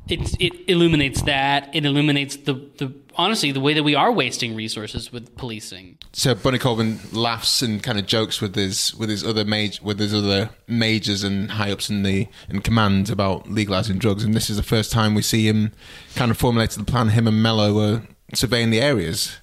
it, 0.09 0.37
it 0.41 0.69
illuminates 0.69 1.23
that. 1.23 1.75
It 1.75 1.85
illuminates 1.85 2.37
the, 2.37 2.55
the 2.79 2.93
honestly 3.19 3.53
the 3.53 3.61
way 3.61 3.75
that 3.75 3.83
we 3.83 3.95
are 3.95 4.11
wasting 4.11 4.55
resources 4.55 5.13
with 5.13 5.37
policing. 5.37 5.99
So 6.13 6.35
Bunny 6.35 6.59
Colvin 6.59 7.01
laughs 7.13 7.61
and 7.61 7.83
kind 7.83 7.99
of 7.99 8.07
jokes 8.07 8.41
with 8.41 8.55
his 8.55 8.95
with 8.95 9.11
his 9.11 9.25
other 9.25 9.45
maj- 9.45 9.83
with 9.83 9.99
his 9.99 10.15
other 10.15 10.51
majors 10.67 11.25
and 11.25 11.51
high 11.51 11.71
ups 11.71 11.91
in 11.91 12.05
the 12.05 12.29
in 12.49 12.63
command 12.63 13.11
about 13.11 13.51
legalizing 13.51 13.99
drugs, 13.99 14.25
and 14.25 14.35
this 14.35 14.49
is 14.49 14.57
the 14.57 14.63
first 14.63 14.93
time 14.93 15.15
we 15.15 15.23
see 15.23 15.47
him 15.47 15.73
kind 16.15 16.31
of 16.31 16.39
formulated 16.39 16.79
the 16.79 16.91
plan. 16.91 17.09
Him 17.09 17.27
and 17.27 17.43
Mello 17.43 17.75
were 17.75 18.03
surveying 18.35 18.71
the 18.71 18.81
areas. 18.81 19.39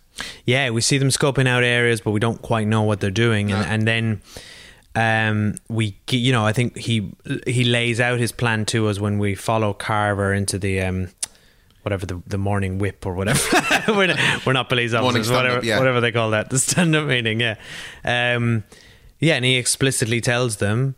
Yeah, 0.45 0.69
we 0.69 0.79
see 0.79 0.97
them 0.97 1.09
scoping 1.09 1.45
out 1.47 1.63
areas, 1.63 1.99
but 1.99 2.11
we 2.11 2.21
don't 2.21 2.41
quite 2.41 2.67
know 2.67 2.83
what 2.83 3.01
they're 3.01 3.11
doing, 3.11 3.51
and, 3.51 3.65
and 3.65 3.85
then 3.85 4.21
um, 4.95 5.55
we, 5.67 5.99
you 6.09 6.31
know, 6.31 6.45
I 6.45 6.53
think 6.53 6.77
he 6.77 7.11
he 7.45 7.65
lays 7.65 7.99
out 7.99 8.19
his 8.19 8.31
plan 8.31 8.65
to 8.67 8.87
us 8.87 8.97
when 8.97 9.19
we 9.19 9.35
follow 9.35 9.73
Carver 9.73 10.33
into 10.33 10.57
the 10.57 10.79
um, 10.81 11.09
whatever 11.85 12.07
the, 12.07 12.21
the 12.25 12.37
morning 12.37 12.79
whip 12.79 13.05
or 13.05 13.13
whatever. 13.13 13.39
we're, 13.93 14.07
not, 14.07 14.45
we're 14.45 14.53
not 14.53 14.67
police 14.67 14.93
officers, 14.93 15.29
whatever, 15.29 15.63
yeah. 15.63 15.77
whatever 15.77 16.01
they 16.01 16.11
call 16.11 16.31
that, 16.31 16.49
the 16.49 16.57
stand 16.57 16.95
up 16.95 17.05
meeting. 17.05 17.39
Yeah, 17.39 17.55
um, 18.03 18.63
yeah, 19.19 19.35
and 19.35 19.45
he 19.45 19.55
explicitly 19.55 20.19
tells 20.19 20.57
them. 20.57 20.95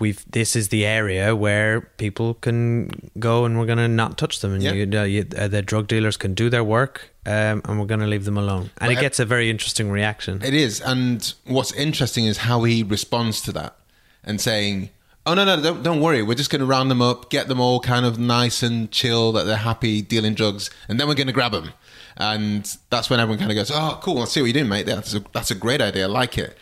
We've. 0.00 0.24
This 0.28 0.56
is 0.56 0.70
the 0.70 0.84
area 0.84 1.36
where 1.36 1.82
people 1.98 2.34
can 2.34 3.10
go, 3.16 3.44
and 3.44 3.56
we're 3.56 3.66
going 3.66 3.78
to 3.78 3.86
not 3.86 4.18
touch 4.18 4.40
them, 4.40 4.52
and 4.52 4.60
Yeah. 4.60 4.72
you, 4.72 4.98
uh, 4.98 5.04
you, 5.04 5.24
uh, 5.38 5.46
the 5.46 5.62
drug 5.62 5.86
dealers 5.86 6.16
can 6.16 6.34
do 6.34 6.50
their 6.50 6.64
work, 6.64 7.10
um, 7.26 7.62
and 7.64 7.78
we're 7.78 7.86
going 7.86 8.00
to 8.00 8.06
leave 8.08 8.24
them 8.24 8.36
alone. 8.36 8.70
And 8.78 8.90
it 8.90 8.98
gets 8.98 9.20
a 9.20 9.24
very 9.24 9.50
interesting 9.50 9.90
reaction. 9.90 10.42
It 10.42 10.52
is, 10.52 10.80
and 10.80 11.32
what's 11.44 11.72
interesting 11.72 12.24
is 12.24 12.38
how 12.38 12.64
he 12.64 12.82
responds 12.82 13.40
to 13.42 13.52
that 13.52 13.76
and 14.24 14.40
saying, 14.40 14.90
"Oh 15.26 15.34
no, 15.34 15.44
no, 15.44 15.60
don't 15.60 15.82
don't 15.82 16.00
worry. 16.00 16.22
We're 16.22 16.34
just 16.34 16.50
going 16.50 16.60
to 16.60 16.66
round 16.66 16.90
them 16.90 17.02
up, 17.02 17.30
get 17.30 17.48
them 17.48 17.60
all 17.60 17.80
kind 17.80 18.04
of 18.04 18.18
nice 18.18 18.62
and 18.62 18.90
chill 18.90 19.32
that 19.32 19.44
they're 19.44 19.56
happy 19.56 20.02
dealing 20.02 20.34
drugs, 20.34 20.70
and 20.88 20.98
then 20.98 21.08
we're 21.08 21.14
going 21.14 21.26
to 21.26 21.32
grab 21.32 21.52
them." 21.52 21.70
And 22.16 22.64
that's 22.90 23.10
when 23.10 23.18
everyone 23.18 23.38
kind 23.38 23.50
of 23.50 23.56
goes, 23.56 23.70
"Oh, 23.72 23.98
cool. 24.02 24.22
I 24.22 24.26
see 24.26 24.40
what 24.40 24.46
you're 24.46 24.54
doing, 24.54 24.68
mate. 24.68 24.86
That's 24.86 25.14
a, 25.14 25.24
that's 25.32 25.50
a 25.50 25.54
great 25.54 25.80
idea. 25.80 26.04
I 26.04 26.08
like 26.08 26.38
it." 26.38 26.56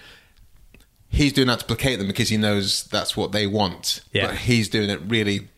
He's 1.08 1.32
doing 1.34 1.48
that 1.48 1.58
to 1.58 1.64
placate 1.66 1.98
them 1.98 2.08
because 2.08 2.30
he 2.30 2.38
knows 2.38 2.84
that's 2.84 3.16
what 3.16 3.32
they 3.32 3.46
want. 3.46 4.00
Yeah. 4.12 4.28
But 4.28 4.36
he's 4.38 4.68
doing 4.70 4.88
it 4.88 5.00
really 5.06 5.48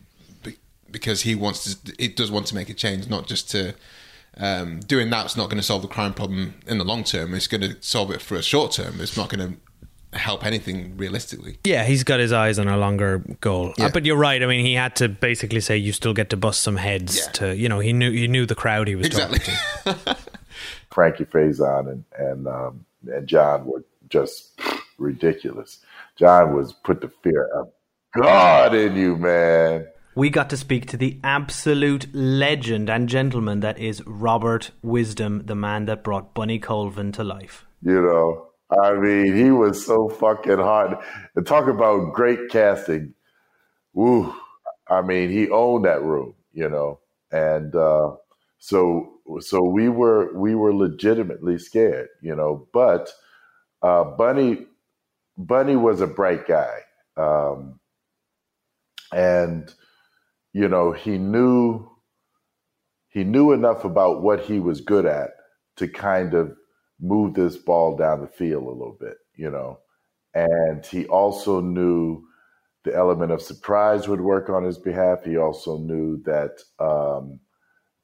be- 0.43 0.57
because 0.91 1.21
he 1.21 1.33
wants 1.33 1.75
to. 1.75 1.95
It 1.97 2.17
does 2.17 2.29
want 2.29 2.47
to 2.47 2.55
make 2.55 2.69
a 2.69 2.73
change, 2.73 3.07
not 3.09 3.27
just 3.27 3.49
to. 3.51 3.75
Um, 4.37 4.81
doing 4.81 5.09
that's 5.09 5.37
not 5.37 5.45
going 5.45 5.59
to 5.59 5.63
solve 5.63 5.81
the 5.81 5.87
crime 5.87 6.13
problem 6.13 6.55
in 6.67 6.77
the 6.77 6.83
long 6.83 7.05
term. 7.05 7.33
It's 7.33 7.47
going 7.47 7.61
to 7.61 7.77
solve 7.79 8.11
it 8.11 8.21
for 8.21 8.35
a 8.35 8.43
short 8.43 8.73
term. 8.73 8.99
It's 8.99 9.15
not 9.15 9.29
going 9.29 9.49
to 9.49 9.57
help 10.15 10.45
anything 10.45 10.95
realistically. 10.97 11.57
Yeah, 11.63 11.83
he's 11.83 12.03
got 12.03 12.19
his 12.19 12.31
eyes 12.31 12.57
on 12.59 12.67
a 12.67 12.77
longer 12.77 13.19
goal. 13.41 13.73
Yeah. 13.77 13.85
Uh, 13.85 13.89
but 13.89 14.05
you're 14.05 14.17
right. 14.17 14.41
I 14.41 14.45
mean, 14.45 14.65
he 14.65 14.73
had 14.73 14.95
to 14.97 15.09
basically 15.09 15.61
say 15.61 15.77
you 15.77 15.91
still 15.93 16.13
get 16.13 16.29
to 16.31 16.37
bust 16.37 16.61
some 16.61 16.77
heads. 16.77 17.17
Yeah. 17.17 17.31
To 17.33 17.55
you 17.55 17.69
know, 17.69 17.79
he 17.79 17.93
knew 17.93 18.11
he 18.11 18.27
knew 18.27 18.45
the 18.45 18.55
crowd 18.55 18.87
he 18.87 18.95
was 18.95 19.07
Exactly. 19.07 19.39
talking 19.39 20.03
to. 20.05 20.17
Frankie 20.91 21.25
Faison 21.25 21.91
and 21.91 22.03
and 22.17 22.47
um, 22.47 22.85
and 23.07 23.27
John 23.27 23.65
were 23.65 23.83
just 24.09 24.59
ridiculous. 24.97 25.79
John 26.17 26.55
was 26.55 26.73
put 26.73 27.01
the 27.01 27.11
fear 27.23 27.45
of 27.53 27.69
God 28.15 28.73
in 28.73 28.95
you, 28.95 29.17
man. 29.17 29.87
We 30.15 30.29
got 30.29 30.49
to 30.51 30.57
speak 30.57 30.85
to 30.87 30.97
the 30.97 31.19
absolute 31.25 32.07
legend 32.15 32.89
and 32.89 33.09
gentleman 33.09 33.59
that 33.59 33.77
is 33.77 34.01
Robert 34.07 34.71
Wisdom, 34.81 35.41
the 35.45 35.55
man 35.55 35.85
that 35.85 36.05
brought 36.05 36.33
Bunny 36.33 36.57
Colvin 36.57 37.11
to 37.11 37.23
life. 37.25 37.65
You 37.81 38.01
know, 38.01 38.47
I 38.81 38.93
mean, 38.95 39.35
he 39.35 39.51
was 39.51 39.85
so 39.85 40.09
fucking 40.09 40.57
hot. 40.57 41.03
And 41.35 41.45
talk 41.45 41.67
about 41.67 42.13
great 42.13 42.49
casting. 42.49 43.13
Woo. 43.93 44.33
I 44.89 45.01
mean, 45.01 45.29
he 45.29 45.49
owned 45.49 45.85
that 45.85 46.03
room, 46.03 46.35
you 46.53 46.69
know, 46.69 46.99
and 47.31 47.75
uh, 47.75 48.11
so 48.59 49.13
so 49.39 49.63
we 49.63 49.89
were 49.89 50.33
we 50.37 50.55
were 50.55 50.73
legitimately 50.73 51.57
scared, 51.57 52.09
you 52.21 52.35
know. 52.35 52.67
But 52.73 53.11
uh, 53.81 54.03
Bunny 54.03 54.67
Bunny 55.37 55.75
was 55.75 56.01
a 56.01 56.07
bright 56.07 56.47
guy, 56.47 56.81
um, 57.17 57.79
and 59.13 59.73
you 60.53 60.67
know 60.67 60.91
he 60.91 61.17
knew 61.17 61.89
he 63.09 63.23
knew 63.23 63.53
enough 63.53 63.85
about 63.85 64.21
what 64.21 64.41
he 64.41 64.59
was 64.59 64.81
good 64.81 65.05
at 65.05 65.31
to 65.77 65.87
kind 65.87 66.33
of 66.33 66.55
move 66.99 67.33
this 67.33 67.57
ball 67.57 67.95
down 67.95 68.21
the 68.21 68.27
field 68.27 68.63
a 68.63 68.69
little 68.69 68.97
bit, 68.99 69.17
you 69.35 69.49
know. 69.49 69.79
And 70.33 70.85
he 70.85 71.05
also 71.07 71.61
knew 71.61 72.23
the 72.83 72.95
element 72.95 73.31
of 73.31 73.41
surprise 73.41 74.07
would 74.07 74.21
work 74.21 74.49
on 74.49 74.63
his 74.63 74.77
behalf. 74.77 75.23
He 75.23 75.37
also 75.37 75.77
knew 75.77 76.21
that 76.23 76.59
um, 76.79 77.39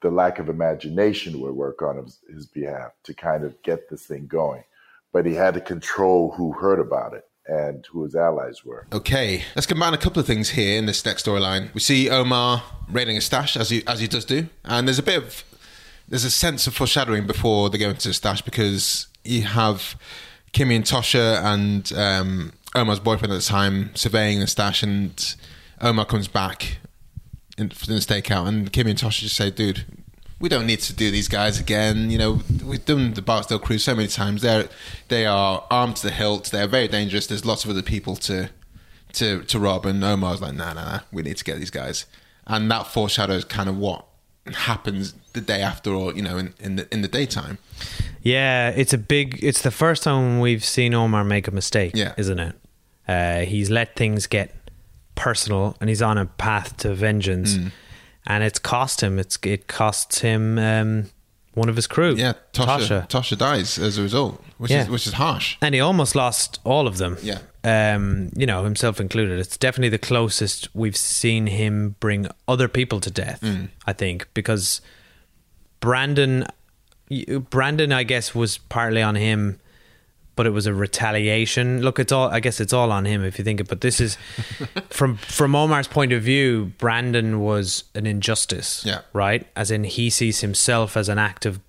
the 0.02 0.10
lack 0.10 0.38
of 0.38 0.48
imagination 0.48 1.40
would 1.40 1.54
work 1.54 1.82
on 1.82 2.02
his, 2.02 2.20
his 2.32 2.46
behalf 2.46 2.92
to 3.04 3.14
kind 3.14 3.44
of 3.44 3.60
get 3.62 3.88
this 3.88 4.06
thing 4.06 4.26
going. 4.26 4.64
But 5.12 5.26
he 5.26 5.34
had 5.34 5.54
to 5.54 5.60
control 5.60 6.32
who 6.32 6.52
heard 6.52 6.80
about 6.80 7.14
it 7.14 7.24
and 7.46 7.84
who 7.86 8.04
his 8.04 8.14
allies 8.14 8.64
were. 8.64 8.86
Okay, 8.92 9.44
let's 9.54 9.66
combine 9.66 9.94
a 9.94 9.98
couple 9.98 10.20
of 10.20 10.26
things 10.26 10.50
here 10.50 10.78
in 10.78 10.86
this 10.86 11.04
next 11.04 11.26
storyline. 11.26 11.72
We 11.74 11.80
see 11.80 12.08
Omar 12.08 12.62
raiding 12.88 13.16
a 13.16 13.20
stash 13.20 13.56
as 13.56 13.70
he 13.70 13.86
as 13.86 14.00
he 14.00 14.06
does 14.06 14.24
do, 14.24 14.48
and 14.64 14.86
there's 14.86 14.98
a 14.98 15.02
bit 15.02 15.22
of 15.22 15.44
there's 16.12 16.26
a 16.26 16.30
sense 16.30 16.66
of 16.66 16.74
foreshadowing 16.74 17.26
before 17.26 17.70
they 17.70 17.78
go 17.78 17.88
into 17.88 18.08
the 18.08 18.12
stash 18.12 18.42
because 18.42 19.06
you 19.24 19.40
have 19.44 19.96
Kimmy 20.52 20.76
and 20.76 20.84
Tosha 20.84 21.42
and 21.42 21.90
um, 21.94 22.52
Omar's 22.74 23.00
boyfriend 23.00 23.32
at 23.32 23.36
the 23.36 23.46
time 23.46 23.96
surveying 23.96 24.38
the 24.38 24.46
stash, 24.46 24.82
and 24.82 25.34
Omar 25.80 26.04
comes 26.04 26.28
back 26.28 26.76
in, 27.56 27.64
in 27.64 27.94
the 27.94 28.02
stakeout, 28.02 28.46
and 28.46 28.70
Kimmy 28.70 28.90
and 28.90 28.98
Tosha 28.98 29.20
just 29.20 29.36
say, 29.36 29.50
"Dude." 29.50 29.86
We 30.38 30.48
don't 30.48 30.66
need 30.66 30.80
to 30.80 30.92
do 30.92 31.12
these 31.12 31.28
guys 31.28 31.60
again. 31.60 32.10
You 32.10 32.18
know, 32.18 32.40
we've 32.64 32.84
done 32.84 33.14
the 33.14 33.22
Barksdale 33.22 33.60
crew 33.60 33.78
so 33.78 33.94
many 33.94 34.08
times. 34.08 34.42
They're 34.42 34.68
they 35.06 35.24
are 35.24 35.64
armed 35.70 35.96
to 35.96 36.08
the 36.08 36.12
hilt. 36.12 36.50
They're 36.50 36.66
very 36.66 36.88
dangerous. 36.88 37.28
There's 37.28 37.46
lots 37.46 37.64
of 37.64 37.70
other 37.70 37.80
people 37.80 38.16
to 38.16 38.50
to 39.12 39.44
to 39.44 39.58
rob. 39.58 39.86
And 39.86 40.02
Omar's 40.02 40.42
like, 40.42 40.54
nah, 40.54 40.72
nah, 40.72 40.84
nah. 40.84 41.00
We 41.12 41.22
need 41.22 41.36
to 41.36 41.44
get 41.44 41.58
these 41.58 41.70
guys. 41.70 42.06
And 42.44 42.68
that 42.72 42.88
foreshadows 42.88 43.44
kind 43.44 43.68
of 43.68 43.78
what 43.78 44.04
happens 44.52 45.14
the 45.32 45.40
day 45.40 45.60
after, 45.62 45.90
or 45.90 46.14
you 46.14 46.22
know, 46.22 46.38
in, 46.38 46.54
in 46.60 46.76
the 46.76 46.86
in 46.92 47.02
the 47.02 47.08
daytime. 47.08 47.58
Yeah, 48.22 48.70
it's 48.70 48.92
a 48.92 48.98
big. 48.98 49.38
It's 49.42 49.62
the 49.62 49.70
first 49.70 50.02
time 50.02 50.40
we've 50.40 50.64
seen 50.64 50.94
Omar 50.94 51.24
make 51.24 51.48
a 51.48 51.50
mistake. 51.50 51.92
Yeah. 51.94 52.12
isn't 52.16 52.38
it? 52.38 52.54
Uh, 53.08 53.40
he's 53.40 53.68
let 53.70 53.96
things 53.96 54.26
get 54.26 54.54
personal, 55.14 55.76
and 55.80 55.88
he's 55.88 56.02
on 56.02 56.18
a 56.18 56.26
path 56.26 56.76
to 56.78 56.94
vengeance, 56.94 57.54
Mm. 57.56 57.72
and 58.26 58.44
it's 58.44 58.58
cost 58.58 59.00
him. 59.02 59.18
It's 59.18 59.38
it 59.42 59.66
costs 59.66 60.20
him 60.20 60.58
um, 60.58 61.10
one 61.54 61.68
of 61.68 61.76
his 61.76 61.86
crew. 61.86 62.14
Yeah, 62.14 62.34
Tosha, 62.52 63.08
Tosha 63.08 63.36
dies 63.36 63.78
as 63.78 63.98
a 63.98 64.02
result, 64.02 64.42
which 64.58 64.70
Yeah. 64.70 64.82
is 64.82 64.88
which 64.90 65.06
is 65.06 65.14
harsh. 65.14 65.56
and 65.60 65.74
he 65.74 65.80
almost 65.80 66.14
lost 66.14 66.60
all 66.64 66.86
of 66.86 66.98
them. 66.98 67.16
Yeah. 67.22 67.38
um, 67.64 68.30
you 68.36 68.46
know 68.46 68.64
himself 68.64 69.00
included. 69.00 69.38
It's 69.38 69.56
definitely 69.56 69.90
the 69.90 69.98
closest 70.06 70.68
we've 70.74 70.96
seen 70.96 71.46
him 71.48 71.94
bring 72.00 72.26
other 72.48 72.68
people 72.68 73.00
to 73.00 73.10
death. 73.10 73.40
Mm. 73.42 73.68
I 73.86 73.92
think 73.92 74.26
because 74.34 74.80
Brandon, 75.82 76.46
Brandon, 77.50 77.92
I 77.92 78.04
guess 78.04 78.34
was 78.34 78.56
partly 78.56 79.02
on 79.02 79.16
him, 79.16 79.58
but 80.36 80.46
it 80.46 80.50
was 80.50 80.66
a 80.66 80.72
retaliation. 80.72 81.82
Look, 81.82 81.98
it's 81.98 82.12
all. 82.12 82.28
I 82.30 82.40
guess 82.40 82.58
it's 82.60 82.72
all 82.72 82.90
on 82.90 83.04
him 83.04 83.22
if 83.22 83.36
you 83.38 83.44
think 83.44 83.60
it. 83.60 83.68
But 83.68 83.82
this 83.82 84.00
is 84.00 84.16
from 84.88 85.16
from 85.18 85.54
Omar's 85.54 85.88
point 85.88 86.12
of 86.12 86.22
view. 86.22 86.72
Brandon 86.78 87.40
was 87.40 87.84
an 87.94 88.06
injustice. 88.06 88.82
Yeah. 88.86 89.00
right. 89.12 89.46
As 89.54 89.70
in, 89.70 89.84
he 89.84 90.08
sees 90.08 90.40
himself 90.40 90.96
as 90.96 91.10
an 91.10 91.18
act 91.18 91.44
of 91.44 91.60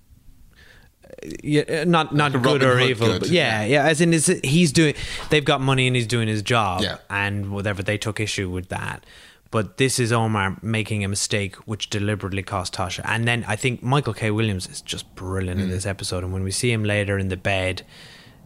yeah, 1.43 1.84
not 1.86 2.13
not 2.13 2.36
a 2.36 2.39
good 2.39 2.63
or 2.63 2.78
Hood 2.80 2.89
evil, 2.89 3.08
good, 3.08 3.19
but 3.21 3.30
yeah, 3.30 3.63
yeah. 3.65 3.86
As 3.86 3.99
in, 4.02 4.13
is 4.13 4.28
he's 4.43 4.71
doing? 4.71 4.93
They've 5.30 5.43
got 5.45 5.60
money 5.62 5.88
and 5.88 5.95
he's 5.95 6.08
doing 6.08 6.28
his 6.28 6.41
job, 6.41 6.82
Yeah. 6.82 6.97
and 7.10 7.52
whatever 7.52 7.82
they 7.84 7.97
took 7.97 8.19
issue 8.19 8.49
with 8.49 8.69
that. 8.69 9.06
But 9.54 9.78
this 9.78 10.00
is 10.00 10.12
Omar 10.12 10.58
making 10.63 11.04
a 11.04 11.08
mistake 11.08 11.56
which 11.68 11.89
deliberately 11.92 12.42
cost 12.42 12.74
Tosha. 12.74 13.02
And 13.06 13.28
then 13.28 13.46
I 13.48 13.56
think 13.56 13.84
Michael 13.84 14.13
K. 14.16 14.32
Williams 14.32 14.68
is 14.68 14.82
just 14.82 15.06
brilliant 15.13 15.60
Mm. 15.60 15.63
in 15.66 15.70
this 15.70 15.86
episode. 15.86 16.24
And 16.24 16.34
when 16.34 16.44
we 16.44 16.50
see 16.52 16.72
him 16.72 16.84
later 16.84 17.20
in 17.20 17.28
the 17.30 17.38
bed, 17.38 17.84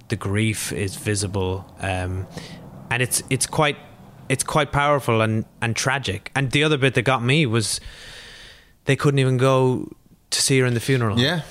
the 0.09 0.17
grief 0.17 0.73
is 0.73 0.97
visible, 0.97 1.53
um, 1.79 2.27
and 2.91 3.01
it's 3.01 3.23
it's 3.29 3.45
quite 3.47 3.77
it's 4.29 4.43
quite 4.43 4.71
powerful 4.73 5.21
and 5.21 5.45
and 5.61 5.75
tragic. 5.75 6.29
And 6.35 6.51
the 6.51 6.63
other 6.65 6.77
bit 6.77 6.93
that 6.95 7.03
got 7.03 7.23
me 7.23 7.45
was 7.45 7.79
they 8.85 8.95
couldn't 8.97 9.19
even 9.19 9.37
go 9.37 9.89
to 10.29 10.41
see 10.41 10.59
her 10.59 10.65
in 10.67 10.73
the 10.73 10.79
funeral. 10.81 11.17
Yeah, 11.19 11.41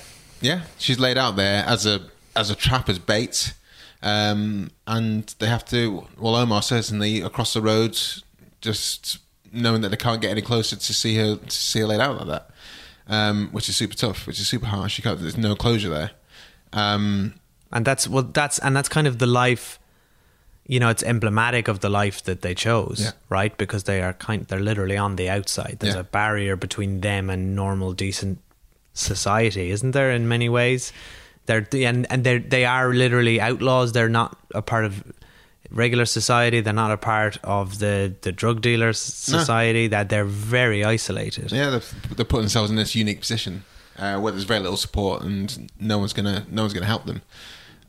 yeah. 0.42 0.60
She's 0.78 0.98
laid 0.98 1.16
out 1.18 1.36
there 1.36 1.64
as 1.66 1.86
a 1.86 2.00
as 2.34 2.50
a 2.50 2.54
trap 2.54 2.88
as 2.90 2.98
bait, 2.98 3.54
um, 4.02 4.70
and 4.86 5.34
they 5.38 5.46
have 5.48 5.64
to. 5.66 6.06
Well, 6.18 6.36
Omar 6.36 6.62
certainly 6.62 7.22
across 7.22 7.52
the 7.54 7.62
road, 7.62 7.98
just 8.60 9.18
knowing 9.52 9.80
that 9.82 9.88
they 9.90 9.96
can't 9.96 10.20
get 10.20 10.30
any 10.30 10.42
closer 10.42 10.76
to 10.76 10.94
see 10.94 11.16
her 11.16 11.36
to 11.36 11.50
see 11.50 11.80
her 11.80 11.86
laid 11.86 12.00
out 12.00 12.16
like 12.18 12.26
that, 12.28 12.50
um, 13.08 13.48
which 13.52 13.68
is 13.68 13.76
super 13.76 13.94
tough, 13.94 14.26
which 14.26 14.38
is 14.40 14.48
super 14.48 14.66
harsh. 14.66 14.98
You 14.98 15.02
can't, 15.04 15.20
there's 15.20 15.36
no 15.36 15.54
closure 15.56 15.88
there. 15.90 16.10
Um, 16.72 17.34
and 17.72 17.84
that's 17.84 18.06
well 18.08 18.22
that's 18.24 18.58
and 18.60 18.76
that's 18.76 18.88
kind 18.88 19.06
of 19.06 19.18
the 19.18 19.26
life 19.26 19.78
you 20.68 20.80
know 20.80 20.88
it's 20.88 21.02
emblematic 21.02 21.68
of 21.68 21.80
the 21.80 21.88
life 21.88 22.22
that 22.24 22.42
they 22.42 22.54
chose 22.54 23.00
Yeah. 23.00 23.10
right 23.28 23.56
because 23.56 23.84
they 23.84 24.02
are 24.02 24.12
kind 24.14 24.46
they're 24.46 24.60
literally 24.60 24.96
on 24.96 25.16
the 25.16 25.28
outside 25.30 25.76
there's 25.80 25.94
Yeah. 25.94 26.00
a 26.00 26.04
barrier 26.04 26.56
between 26.56 27.00
them 27.00 27.30
and 27.30 27.54
normal 27.54 27.92
decent 27.92 28.38
society 28.94 29.70
isn't 29.70 29.92
there 29.92 30.10
in 30.10 30.26
many 30.28 30.48
ways 30.48 30.92
they're 31.46 31.66
and 31.72 32.06
and 32.10 32.24
they 32.24 32.38
they 32.38 32.64
are 32.64 32.92
literally 32.94 33.40
outlaws 33.40 33.92
they're 33.92 34.08
not 34.08 34.36
a 34.54 34.62
part 34.62 34.84
of 34.84 35.04
regular 35.70 36.04
society 36.04 36.60
they're 36.60 36.72
not 36.72 36.90
a 36.90 36.96
part 36.96 37.38
of 37.44 37.78
the 37.78 38.14
the 38.22 38.32
drug 38.32 38.60
dealers 38.60 38.98
society 38.98 39.88
that 39.88 40.08
they're 40.08 40.24
very 40.24 40.84
isolated 40.84 41.50
yeah, 41.52 41.70
they're, 41.70 41.80
they're 42.14 42.24
putting 42.24 42.42
themselves 42.42 42.70
in 42.70 42.76
this 42.76 42.94
unique 42.94 43.20
position 43.20 43.64
uh, 43.98 44.18
where 44.18 44.32
there's 44.32 44.44
very 44.44 44.60
little 44.60 44.76
support 44.76 45.22
and 45.22 45.70
no 45.80 45.98
one's 45.98 46.12
gonna 46.12 46.46
no 46.50 46.62
one's 46.62 46.72
gonna 46.74 46.86
help 46.86 47.06
them. 47.06 47.22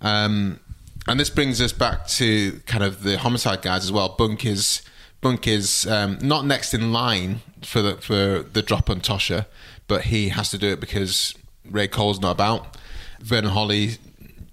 Um, 0.01 0.59
and 1.07 1.19
this 1.19 1.29
brings 1.29 1.61
us 1.61 1.71
back 1.71 2.07
to 2.07 2.59
kind 2.65 2.83
of 2.83 3.03
the 3.03 3.17
homicide 3.17 3.61
guys 3.61 3.83
as 3.83 3.91
well. 3.91 4.09
Bunk 4.09 4.45
is 4.45 4.81
Bunk 5.21 5.47
is 5.47 5.87
um, 5.87 6.17
not 6.21 6.45
next 6.45 6.73
in 6.73 6.91
line 6.91 7.41
for 7.63 7.81
the 7.81 7.95
for 7.95 8.43
the 8.43 8.61
drop 8.61 8.89
on 8.89 9.01
Tosha, 9.01 9.45
but 9.87 10.05
he 10.05 10.29
has 10.29 10.49
to 10.51 10.57
do 10.57 10.69
it 10.69 10.79
because 10.79 11.33
Ray 11.69 11.87
Cole's 11.87 12.19
not 12.19 12.31
about. 12.31 12.77
Vernon 13.19 13.51
Holley 13.51 13.97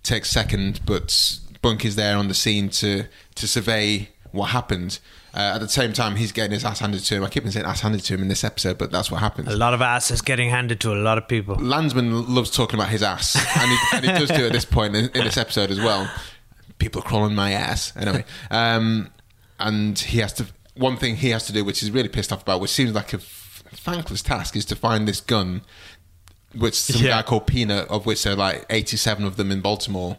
takes 0.02 0.30
second, 0.30 0.80
but 0.86 1.38
Bunk 1.64 1.84
is 1.84 1.96
there 1.96 2.16
on 2.16 2.28
the 2.28 2.34
scene 2.34 2.68
to 2.70 3.04
to 3.36 3.48
survey 3.48 4.10
what 4.32 4.46
happened. 4.50 4.98
Uh, 5.32 5.52
at 5.56 5.58
the 5.58 5.68
same 5.68 5.92
time, 5.92 6.14
he's 6.16 6.30
getting 6.30 6.52
his 6.52 6.64
ass 6.64 6.78
handed 6.78 7.00
to 7.02 7.14
him. 7.16 7.24
I 7.24 7.28
keep 7.28 7.44
on 7.44 7.50
saying 7.50 7.66
ass 7.66 7.80
handed 7.80 8.02
to 8.04 8.14
him 8.14 8.22
in 8.22 8.28
this 8.28 8.44
episode, 8.44 8.78
but 8.78 8.92
that's 8.92 9.10
what 9.10 9.18
happens. 9.20 9.48
a 9.48 9.56
lot 9.56 9.74
of 9.74 9.80
ass 9.82 10.10
is 10.12 10.20
getting 10.22 10.48
handed 10.50 10.78
to 10.82 10.92
a 10.92 11.00
lot 11.08 11.18
of 11.18 11.26
people 11.26 11.56
Landsman 11.56 12.32
loves 12.32 12.50
talking 12.50 12.78
about 12.78 12.90
his 12.90 13.02
ass, 13.02 13.34
and 13.58 13.70
he, 13.70 13.78
and 13.96 14.04
he 14.04 14.12
does 14.12 14.28
do 14.38 14.46
at 14.46 14.52
this 14.52 14.64
point 14.64 14.94
in, 14.94 15.06
in 15.06 15.24
this 15.24 15.36
episode 15.36 15.70
as 15.72 15.78
well. 15.80 16.08
People 16.78 17.00
are 17.00 17.04
crawling 17.04 17.34
my 17.34 17.52
ass 17.52 17.92
anyway, 17.96 18.24
um, 18.50 19.10
and 19.58 19.98
he 19.98 20.18
has 20.18 20.32
to. 20.34 20.46
One 20.76 20.96
thing 20.96 21.16
he 21.16 21.30
has 21.30 21.46
to 21.46 21.52
do, 21.52 21.64
which 21.64 21.80
he's 21.80 21.90
really 21.90 22.08
pissed 22.08 22.32
off 22.32 22.42
about, 22.42 22.60
which 22.60 22.70
seems 22.72 22.92
like 22.92 23.12
a 23.12 23.16
f- 23.16 23.62
thankless 23.72 24.22
task, 24.22 24.54
is 24.56 24.64
to 24.66 24.76
find 24.76 25.06
this 25.08 25.20
gun, 25.20 25.62
which 26.54 26.74
some 26.74 27.00
Yeah. 27.02 27.10
guy 27.10 27.22
called 27.22 27.46
Peanut, 27.46 27.88
of 27.88 28.06
which 28.06 28.22
there 28.24 28.32
are 28.34 28.36
like 28.36 28.66
eighty-seven 28.70 29.24
of 29.24 29.36
them 29.36 29.50
in 29.52 29.60
Baltimore, 29.60 30.18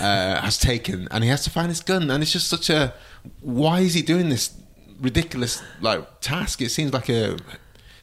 uh, 0.00 0.40
has 0.40 0.58
taken, 0.58 1.08
and 1.10 1.22
he 1.24 1.30
has 1.30 1.44
to 1.44 1.50
find 1.50 1.68
his 1.68 1.80
gun, 1.80 2.10
and 2.10 2.22
it's 2.22 2.32
just 2.32 2.48
such 2.48 2.70
a. 2.70 2.94
Why 3.40 3.80
is 3.80 3.94
he 3.94 4.02
doing 4.02 4.28
this 4.28 4.52
ridiculous 5.00 5.62
like 5.80 6.20
task? 6.20 6.60
It 6.60 6.70
seems 6.70 6.92
like 6.92 7.08
a 7.08 7.36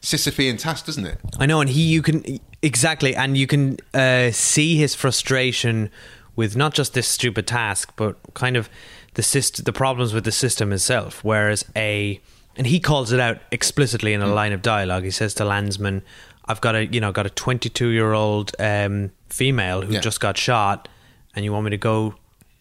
Sisyphean 0.02 0.58
task, 0.58 0.86
doesn't 0.86 1.06
it? 1.06 1.18
I 1.38 1.46
know, 1.46 1.60
and 1.60 1.68
he 1.70 1.82
you 1.82 2.02
can 2.02 2.40
exactly, 2.62 3.14
and 3.14 3.36
you 3.36 3.46
can 3.46 3.76
uh, 3.92 4.30
see 4.30 4.76
his 4.76 4.94
frustration 4.94 5.90
with 6.36 6.56
not 6.56 6.72
just 6.74 6.94
this 6.94 7.06
stupid 7.08 7.46
task, 7.46 7.92
but 7.96 8.16
kind 8.34 8.56
of 8.56 8.70
the 9.14 9.22
syst- 9.22 9.64
the 9.64 9.72
problems 9.72 10.14
with 10.14 10.24
the 10.24 10.32
system 10.32 10.72
itself. 10.72 11.22
Whereas 11.22 11.64
a 11.76 12.20
and 12.56 12.66
he 12.66 12.80
calls 12.80 13.12
it 13.12 13.20
out 13.20 13.38
explicitly 13.50 14.12
in 14.14 14.22
a 14.22 14.26
line 14.26 14.52
of 14.52 14.62
dialogue. 14.62 15.04
He 15.04 15.10
says 15.10 15.34
to 15.34 15.44
Landsman, 15.44 16.02
"I've 16.46 16.60
got 16.62 16.74
a 16.74 16.86
you 16.86 17.00
know 17.00 17.12
got 17.12 17.26
a 17.26 17.30
22 17.30 17.88
year 17.88 18.12
old 18.12 18.52
um, 18.58 19.10
female 19.28 19.82
who 19.82 19.92
Yeah. 19.94 20.00
just 20.00 20.20
got 20.20 20.38
shot, 20.38 20.88
and 21.34 21.44
you 21.44 21.52
want 21.52 21.64
me 21.64 21.70
to 21.70 21.76
go." 21.78 22.14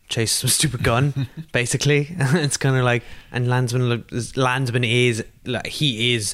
Chase 0.08 0.32
some 0.32 0.50
stupid 0.60 0.82
gun, 0.84 1.28
basically. 1.52 2.08
it's 2.20 2.58
kind 2.58 2.76
of 2.76 2.84
like, 2.84 3.04
and 3.32 3.48
Landsman, 3.48 4.04
Landsman 4.36 4.84
is 4.84 5.24
like 5.46 5.68
he 5.68 6.16
is 6.16 6.34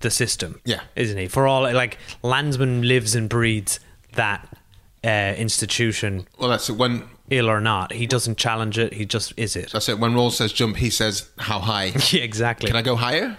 the 0.00 0.10
system, 0.10 0.60
Yeah. 0.64 0.80
isn't 0.96 1.16
he? 1.16 1.28
For 1.28 1.46
all 1.46 1.62
like 1.62 1.96
Landsman 2.24 2.82
lives 2.82 3.14
and 3.14 3.28
breathes 3.28 3.78
that 4.14 4.58
uh, 5.04 5.34
institution, 5.38 6.26
Well, 6.40 6.50
that's 6.50 6.68
it. 6.68 6.72
When 6.76 7.04
ill 7.30 7.48
or 7.48 7.60
not. 7.60 7.92
He 7.92 8.08
doesn't 8.08 8.36
challenge 8.36 8.78
it. 8.78 8.92
He 8.92 9.06
just 9.06 9.32
is 9.36 9.54
it. 9.54 9.70
That's 9.72 9.88
it. 9.88 10.00
When 10.00 10.12
Rawls 10.14 10.32
says 10.32 10.52
jump, 10.52 10.76
he 10.76 10.90
says 10.90 11.30
how 11.38 11.60
high. 11.60 11.92
Yeah, 12.10 12.22
exactly. 12.22 12.66
Can 12.66 12.76
I 12.76 12.82
go 12.82 12.96
higher? 12.96 13.38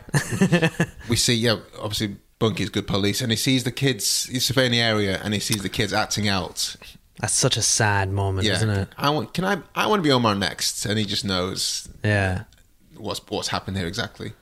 we 1.10 1.18
see, 1.18 1.36
yeah, 1.36 1.58
obviously 1.80 2.16
Bunky's 2.40 2.70
good 2.70 2.88
police, 2.88 3.20
and 3.22 3.30
he 3.32 3.36
sees 3.36 3.66
the 3.66 3.72
kids. 3.74 4.24
He's 4.26 4.46
surveying 4.46 4.72
the 4.72 4.80
area, 4.82 5.20
and 5.22 5.34
he 5.34 5.40
sees 5.42 5.62
the 5.64 5.70
kids 5.70 5.92
acting 5.94 6.28
out. 6.30 6.78
That's 7.20 7.34
such 7.34 7.56
a 7.58 7.62
sad 7.62 8.12
moment, 8.12 8.46
Yeah, 8.48 8.56
isn't 8.56 8.70
it? 8.70 8.90
I 8.98 9.10
want. 9.10 9.34
Can 9.34 9.46
I? 9.46 9.58
I 9.74 9.88
want 9.88 10.00
to 10.00 10.04
be 10.04 10.12
Omar 10.12 10.36
next, 10.36 10.86
and 10.86 11.00
he 11.00 11.06
just 11.06 11.24
knows 11.26 11.88
Yeah. 12.04 12.44
what's 12.98 13.22
what's 13.30 13.48
happened 13.50 13.78
here 13.78 13.88
exactly. 13.88 14.34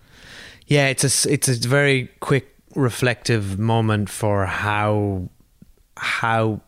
Yeah, 0.67 0.87
it's 0.87 1.03
a 1.03 1.07
s- 1.07 1.25
it's 1.27 1.47
a 1.47 1.55
very 1.67 2.09
quick 2.19 2.55
reflective 2.75 3.59
moment 3.59 4.09
for 4.09 4.45
how 4.47 5.29
how 5.97 6.61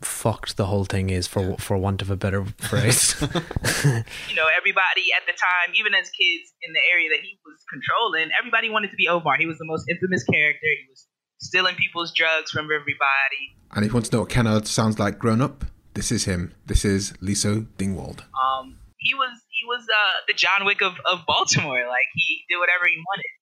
fucked 0.00 0.56
the 0.56 0.64
whole 0.64 0.86
thing 0.86 1.10
is 1.10 1.26
for 1.26 1.56
for 1.58 1.76
want 1.76 2.00
of 2.00 2.08
a 2.10 2.16
better 2.16 2.42
phrase. 2.58 3.14
you 3.20 4.34
know, 4.36 4.48
everybody 4.56 5.04
at 5.16 5.24
the 5.28 5.36
time, 5.36 5.74
even 5.76 5.92
as 5.92 6.08
kids 6.08 6.52
in 6.62 6.72
the 6.72 6.80
area 6.92 7.10
that 7.10 7.20
he 7.20 7.36
was 7.44 7.58
controlling, 7.68 8.30
everybody 8.38 8.70
wanted 8.70 8.88
to 8.90 8.96
be 8.96 9.08
Omar. 9.08 9.36
He 9.36 9.44
was 9.46 9.58
the 9.58 9.66
most 9.66 9.84
infamous 9.90 10.24
character. 10.24 10.64
He 10.80 10.86
was 10.88 11.06
stealing 11.40 11.74
people's 11.76 12.12
drugs 12.14 12.50
from 12.50 12.66
everybody. 12.72 13.56
And 13.72 13.84
if 13.84 13.90
you 13.90 13.94
want 13.94 14.06
to 14.06 14.16
know 14.16 14.20
what 14.22 14.30
Kenard 14.30 14.66
sounds 14.66 14.98
like 14.98 15.18
grown 15.18 15.40
up, 15.40 15.64
this 15.94 16.10
is 16.10 16.24
him. 16.24 16.54
This 16.66 16.84
is 16.84 17.14
Liso 17.20 17.66
Dingwall. 17.78 18.16
Um, 18.34 18.78
he 18.98 19.14
was 19.14 19.30
he 19.48 19.66
was 19.66 19.82
uh, 19.82 20.16
the 20.26 20.34
John 20.34 20.64
Wick 20.64 20.82
of, 20.82 20.94
of 21.10 21.26
Baltimore. 21.26 21.86
Like 21.86 22.10
he 22.14 22.42
did 22.48 22.58
whatever 22.58 22.86
he 22.86 22.98
wanted. 22.98 23.32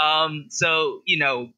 Um, 0.00 0.46
so 0.48 1.02
you 1.06 1.18
know, 1.18 1.52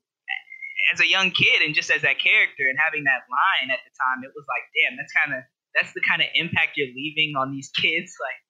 as 0.92 1.00
a 1.00 1.06
young 1.06 1.30
kid 1.30 1.62
and 1.62 1.74
just 1.74 1.90
as 1.90 2.02
that 2.02 2.18
character 2.18 2.66
and 2.68 2.78
having 2.78 3.04
that 3.04 3.22
line 3.30 3.70
at 3.70 3.78
the 3.82 3.92
time, 3.94 4.24
it 4.24 4.32
was 4.34 4.44
like, 4.50 4.64
damn, 4.74 4.96
that's 4.96 5.12
kind 5.12 5.32
of 5.34 5.42
that's 5.74 5.92
the 5.94 6.02
kind 6.02 6.22
of 6.22 6.28
impact 6.34 6.74
you're 6.76 6.94
leaving 6.94 7.34
on 7.38 7.52
these 7.52 7.70
kids. 7.70 8.14
Like, 8.26 8.42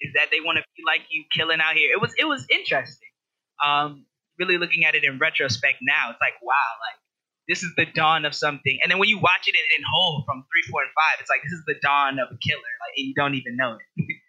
is 0.00 0.12
that 0.14 0.30
they 0.30 0.38
want 0.38 0.58
to 0.58 0.64
be 0.76 0.84
like 0.86 1.02
you 1.10 1.24
killing 1.34 1.58
out 1.60 1.74
here? 1.74 1.90
It 1.90 2.00
was 2.00 2.12
it 2.18 2.28
was 2.28 2.46
interesting. 2.50 3.08
Um, 3.64 4.06
really 4.38 4.58
looking 4.58 4.84
at 4.84 4.94
it 4.94 5.02
in 5.02 5.18
retrospect 5.18 5.82
now, 5.82 6.10
it's 6.14 6.22
like, 6.22 6.38
wow, 6.38 6.70
like 6.78 6.98
this 7.48 7.62
is 7.62 7.72
the 7.76 7.86
dawn 7.94 8.24
of 8.24 8.34
something. 8.34 8.78
And 8.82 8.90
then 8.90 8.98
when 8.98 9.08
you 9.08 9.18
watch 9.18 9.46
it 9.46 9.54
in, 9.54 9.78
in 9.78 9.84
whole 9.92 10.22
from 10.26 10.44
three, 10.52 10.70
four, 10.70 10.82
and 10.82 10.90
five, 10.94 11.20
it's 11.20 11.30
like 11.30 11.42
this 11.42 11.52
is 11.52 11.62
the 11.66 11.74
dawn 11.82 12.18
of 12.18 12.28
a 12.30 12.36
killer. 12.38 12.60
Like 12.80 12.98
and 12.98 13.06
you 13.06 13.14
don't 13.14 13.34
even 13.34 13.56
know 13.56 13.76
it. 13.96 14.16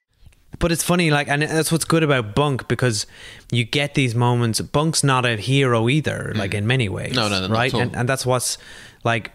But 0.58 0.74
it's 0.74 0.84
funny, 0.84 1.10
like, 1.10 1.30
and 1.30 1.42
that's 1.42 1.72
what's 1.72 1.86
good 1.86 2.04
about 2.04 2.36
Bunk 2.36 2.68
because 2.68 3.08
you 3.50 3.64
get 3.64 3.94
these 3.94 4.14
moments. 4.14 4.60
Bunk's 4.60 5.06
not 5.06 5.26
a 5.26 5.38
hero 5.38 5.88
either, 5.88 6.34
like 6.36 6.54
in 6.54 6.68
many 6.68 6.90
ways. 6.90 7.14
Mm. 7.14 7.16
No, 7.16 7.30
no, 7.30 7.40
no, 7.40 7.48
not 7.48 7.54
right? 7.56 7.74
at 7.74 7.76
all. 7.76 7.82
And 7.82 7.96
and 7.96 8.10
that's 8.10 8.26
what's 8.26 8.58
like, 9.06 9.32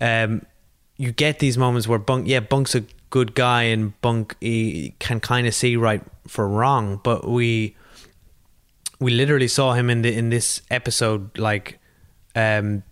um, 0.00 0.46
you 0.96 1.10
get 1.10 1.40
these 1.40 1.58
moments 1.58 1.88
where 1.88 1.98
Bunk, 1.98 2.28
yeah, 2.28 2.38
Bunk's 2.38 2.76
a 2.76 2.84
good 3.10 3.34
guy, 3.34 3.64
and 3.64 4.00
Bunk 4.00 4.36
he 4.40 4.94
can 5.00 5.18
kind 5.18 5.48
of 5.48 5.54
see 5.54 5.74
right 5.76 6.02
for 6.28 6.46
wrong, 6.46 7.00
but 7.02 7.28
we 7.28 7.74
we 9.00 9.10
literally 9.10 9.48
saw 9.48 9.72
him 9.72 9.90
in 9.90 10.02
the 10.02 10.16
in 10.16 10.30
this 10.30 10.62
episode, 10.70 11.36
like, 11.36 11.80
um, 12.36 12.84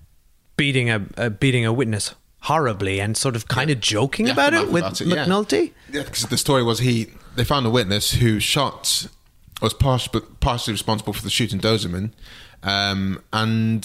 beating 0.63 0.91
a, 0.91 1.29
beating 1.29 1.67
a 1.67 1.73
witness 1.73 2.15
horribly 2.43 3.01
and 3.01 3.17
sort 3.17 3.35
of 3.35 3.49
kind 3.49 3.69
of 3.69 3.81
joking 3.81 4.27
Yeah, 4.27 4.33
about 4.35 4.55
it 4.55 4.71
with 4.71 4.85
about 4.85 5.01
it, 5.01 5.09
yeah. 5.09 5.25
McNulty. 5.25 5.73
Yeah, 5.91 6.05
because 6.05 6.23
the 6.27 6.39
story 6.39 6.63
was 6.63 6.79
he 6.79 7.09
they 7.35 7.43
found 7.43 7.67
a 7.67 7.71
witness 7.71 8.13
who 8.13 8.39
shot 8.39 9.09
was 9.61 9.75
partially, 9.75 10.21
partially 10.39 10.73
responsible 10.73 11.13
for 11.15 11.23
the 11.23 11.31
shooting 11.31 11.59
Dozerman, 11.59 12.13
um, 12.63 13.21
and 13.33 13.85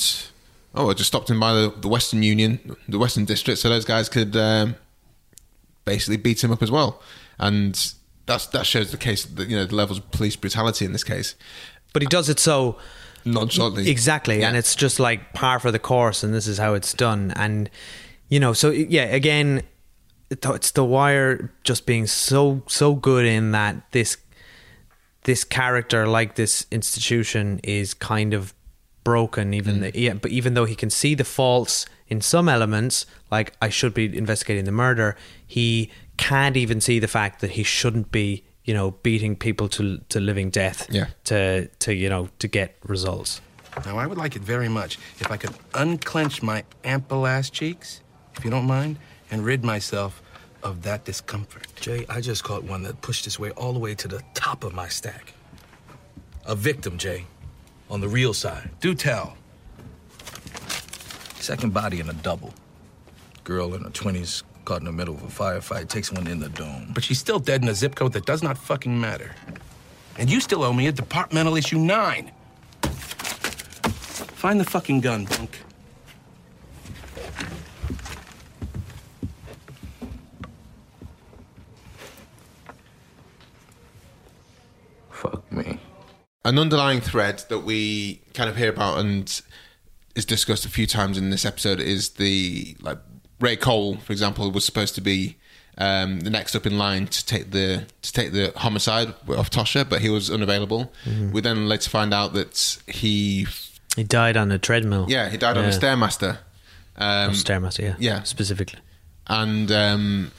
oh, 0.75 0.91
I 0.91 0.93
just 0.93 1.07
stopped 1.07 1.31
him 1.31 1.39
by 1.39 1.51
the, 1.53 1.73
the 1.81 1.87
Western 1.87 2.21
Union, 2.21 2.75
the 2.87 2.99
Western 2.99 3.25
District, 3.25 3.59
so 3.59 3.69
those 3.69 3.85
guys 3.85 4.07
could 4.07 4.35
um, 4.35 4.75
basically 5.83 6.17
beat 6.17 6.43
him 6.43 6.51
up 6.51 6.61
as 6.61 6.69
well, 6.69 7.01
and 7.39 7.91
that's 8.27 8.45
that 8.47 8.67
shows 8.67 8.91
the 8.91 8.97
case 8.97 9.25
that 9.25 9.49
you 9.49 9.55
know 9.55 9.65
the 9.65 9.75
levels 9.75 9.97
of 9.97 10.11
police 10.11 10.35
brutality 10.35 10.85
in 10.85 10.91
this 10.91 11.03
case. 11.03 11.33
But 11.91 12.03
he 12.03 12.07
does 12.07 12.29
it 12.29 12.37
so 12.37 12.77
nonchalantly, 13.25 13.89
Exactly, 13.89 14.43
and 14.43 14.55
it's 14.55 14.75
just 14.75 14.99
like 14.99 15.33
par 15.33 15.59
for 15.59 15.71
the 15.71 15.79
course, 15.79 16.23
and 16.23 16.33
this 16.33 16.47
is 16.47 16.57
how 16.57 16.73
it's 16.73 16.93
done. 16.93 17.31
And 17.35 17.69
you 18.29 18.39
know, 18.39 18.53
so 18.53 18.69
yeah, 18.71 19.03
again, 19.03 19.63
it's 20.29 20.71
the 20.71 20.83
wire 20.83 21.53
just 21.63 21.85
being 21.85 22.07
so 22.07 22.63
so 22.67 22.95
good 22.95 23.25
in 23.25 23.51
that 23.51 23.91
this 23.91 24.17
this 25.23 25.43
character, 25.43 26.07
like 26.07 26.35
this 26.35 26.65
institution, 26.71 27.59
is 27.63 27.93
kind 27.93 28.33
of 28.33 28.53
broken. 29.03 29.53
Even 29.53 29.77
mm. 29.77 29.91
the, 29.91 29.99
yeah, 29.99 30.13
but 30.13 30.31
even 30.31 30.53
though 30.53 30.65
he 30.65 30.75
can 30.75 30.89
see 30.89 31.15
the 31.15 31.23
faults 31.23 31.85
in 32.07 32.21
some 32.21 32.49
elements, 32.49 33.05
like 33.31 33.53
I 33.61 33.69
should 33.69 33.93
be 33.93 34.17
investigating 34.17 34.65
the 34.65 34.71
murder, 34.71 35.15
he 35.45 35.91
can't 36.17 36.57
even 36.57 36.81
see 36.81 36.99
the 36.99 37.07
fact 37.07 37.41
that 37.41 37.51
he 37.51 37.63
shouldn't 37.63 38.11
be. 38.11 38.43
You 38.67 38.73
know, 38.75 38.91
beating 38.91 39.35
people 39.37 39.67
to 39.69 39.97
to 40.09 40.19
living 40.19 40.51
death 40.51 40.87
Yeah. 40.91 41.07
to 41.23 41.67
to 41.79 41.93
you 41.93 42.09
know 42.09 42.27
to 42.39 42.47
get 42.47 42.75
results. 42.87 43.41
Now, 43.85 43.97
I 43.97 44.05
would 44.07 44.17
like 44.23 44.35
it 44.35 44.41
very 44.43 44.69
much 44.69 44.97
if 45.19 45.31
I 45.31 45.37
could 45.37 45.53
unclench 45.73 46.41
my 46.43 46.63
ample 46.83 47.25
ass 47.27 47.49
cheeks, 47.49 48.01
if 48.37 48.43
you 48.43 48.51
don't 48.51 48.65
mind, 48.67 48.97
and 49.31 49.45
rid 49.45 49.63
myself 49.63 50.21
of 50.63 50.81
that 50.81 51.05
discomfort. 51.05 51.67
Jay, 51.79 52.05
I 52.09 52.19
just 52.21 52.43
caught 52.43 52.63
one 52.63 52.83
that 52.83 53.01
pushed 53.01 53.25
its 53.27 53.39
way 53.39 53.51
all 53.51 53.73
the 53.73 53.79
way 53.79 53.95
to 53.95 54.07
the 54.07 54.21
top 54.33 54.63
of 54.63 54.73
my 54.73 54.89
stack. 54.89 55.33
A 56.45 56.55
victim, 56.55 56.97
Jay. 56.97 57.25
On 57.89 58.01
the 58.01 58.09
real 58.09 58.33
side. 58.33 58.69
Do 58.81 58.93
tell. 58.95 59.37
Second 61.39 61.73
body 61.73 61.99
in 61.99 62.09
a 62.09 62.13
double. 62.13 62.53
Girl 63.43 63.73
in 63.75 63.83
her 63.83 63.89
20s, 63.91 64.43
caught 64.67 64.79
in 64.79 64.85
the 64.85 64.91
middle 64.91 65.15
of 65.15 65.23
a 65.23 65.27
firefight, 65.27 65.87
takes 65.87 66.11
one 66.11 66.27
in 66.27 66.41
the 66.41 66.49
dome. 66.49 66.91
But 66.93 67.01
she's 67.01 67.19
still 67.19 67.39
dead 67.39 67.61
in 67.63 67.69
a 67.69 67.73
zip 67.73 67.95
code 67.95 68.11
that 68.11 68.25
does 68.25 68.43
not 68.43 68.57
fucking 68.57 68.99
matter. 68.99 69.33
And 70.17 70.29
you 70.29 70.41
still 70.41 70.61
owe 70.61 70.73
me 70.73 70.87
a 70.87 70.91
departmental 70.91 71.55
issue 71.55 71.77
nine. 71.77 72.33
Find 74.41 74.59
the 74.59 74.65
fucking 74.65 74.99
gun, 74.99 75.23
Bunk. 75.23 75.57
Fuck 85.11 85.49
me. 85.49 85.79
an 86.43 86.59
underlying 86.59 86.99
thread 86.99 87.45
that 87.47 87.59
we 87.59 88.21
kind 88.33 88.49
of 88.49 88.57
hear 88.57 88.69
about 88.69 88.99
and 88.99 89.41
is 90.13 90.25
discussed 90.25 90.65
a 90.65 90.69
few 90.69 90.85
times 90.85 91.17
in 91.17 91.29
this 91.29 91.45
episode 91.45 91.79
is 91.79 92.09
the 92.11 92.75
like 92.81 92.97
Ray 93.39 93.55
Cole, 93.55 93.97
for 93.97 94.11
example, 94.13 94.49
was 94.51 94.65
supposed 94.65 94.95
to 94.95 95.01
be 95.01 95.37
um, 95.77 96.21
the 96.21 96.29
next 96.29 96.55
up 96.55 96.65
in 96.65 96.77
line 96.77 97.05
to 97.07 97.25
take 97.25 97.51
the 97.51 97.85
to 98.01 98.11
take 98.13 98.31
the 98.31 98.51
homicide 98.55 99.09
of 99.27 99.49
Tosha, 99.51 99.87
but 99.87 100.01
he 100.01 100.09
was 100.09 100.31
unavailable. 100.31 100.91
Mhm. 101.05 101.31
We 101.31 101.41
then 101.41 101.67
later 101.69 101.89
find 101.89 102.13
out 102.13 102.33
that 102.33 102.77
he 102.87 103.45
He 103.95 104.03
died 104.03 104.37
on 104.37 104.51
a 104.51 104.57
treadmill. 104.57 105.05
yeah 105.09 105.29
he 105.29 105.37
died 105.37 105.57
on 105.57 105.65
a 105.65 105.69
stairmaster. 105.69 106.39
Um, 106.99 107.31
Stairmaster, 107.31 107.79
yeah. 107.83 107.95
yeah, 107.99 108.23
specifically. 108.23 108.79
and 109.27 109.71
um, 109.71 110.31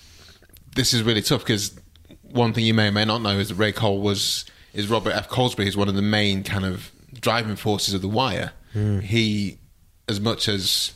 this 0.75 0.93
is 0.93 1.03
really 1.05 1.23
tough 1.23 1.43
because 1.45 1.79
one 2.23 2.53
thing 2.53 2.65
you 2.65 2.75
may 2.75 2.89
or 2.89 2.93
may 2.93 3.05
not 3.05 3.23
know 3.23 3.39
is 3.39 3.49
that 3.51 3.55
Ray 3.55 3.71
Cole 3.71 4.01
was 4.01 4.45
is 4.75 4.89
Robert 4.89 5.13
F. 5.13 5.29
Colesbury, 5.29 5.65
who's 5.67 5.77
one 5.77 5.89
of 5.89 5.95
the 5.95 6.03
main 6.03 6.43
kind 6.43 6.65
of 6.65 6.91
driving 7.21 7.55
forces 7.57 7.95
of 7.95 8.03
The 8.03 8.09
Wire. 8.09 8.53
Mm. 8.75 9.03
He, 9.03 9.59
as 10.09 10.21
much 10.21 10.47
as 10.49 10.93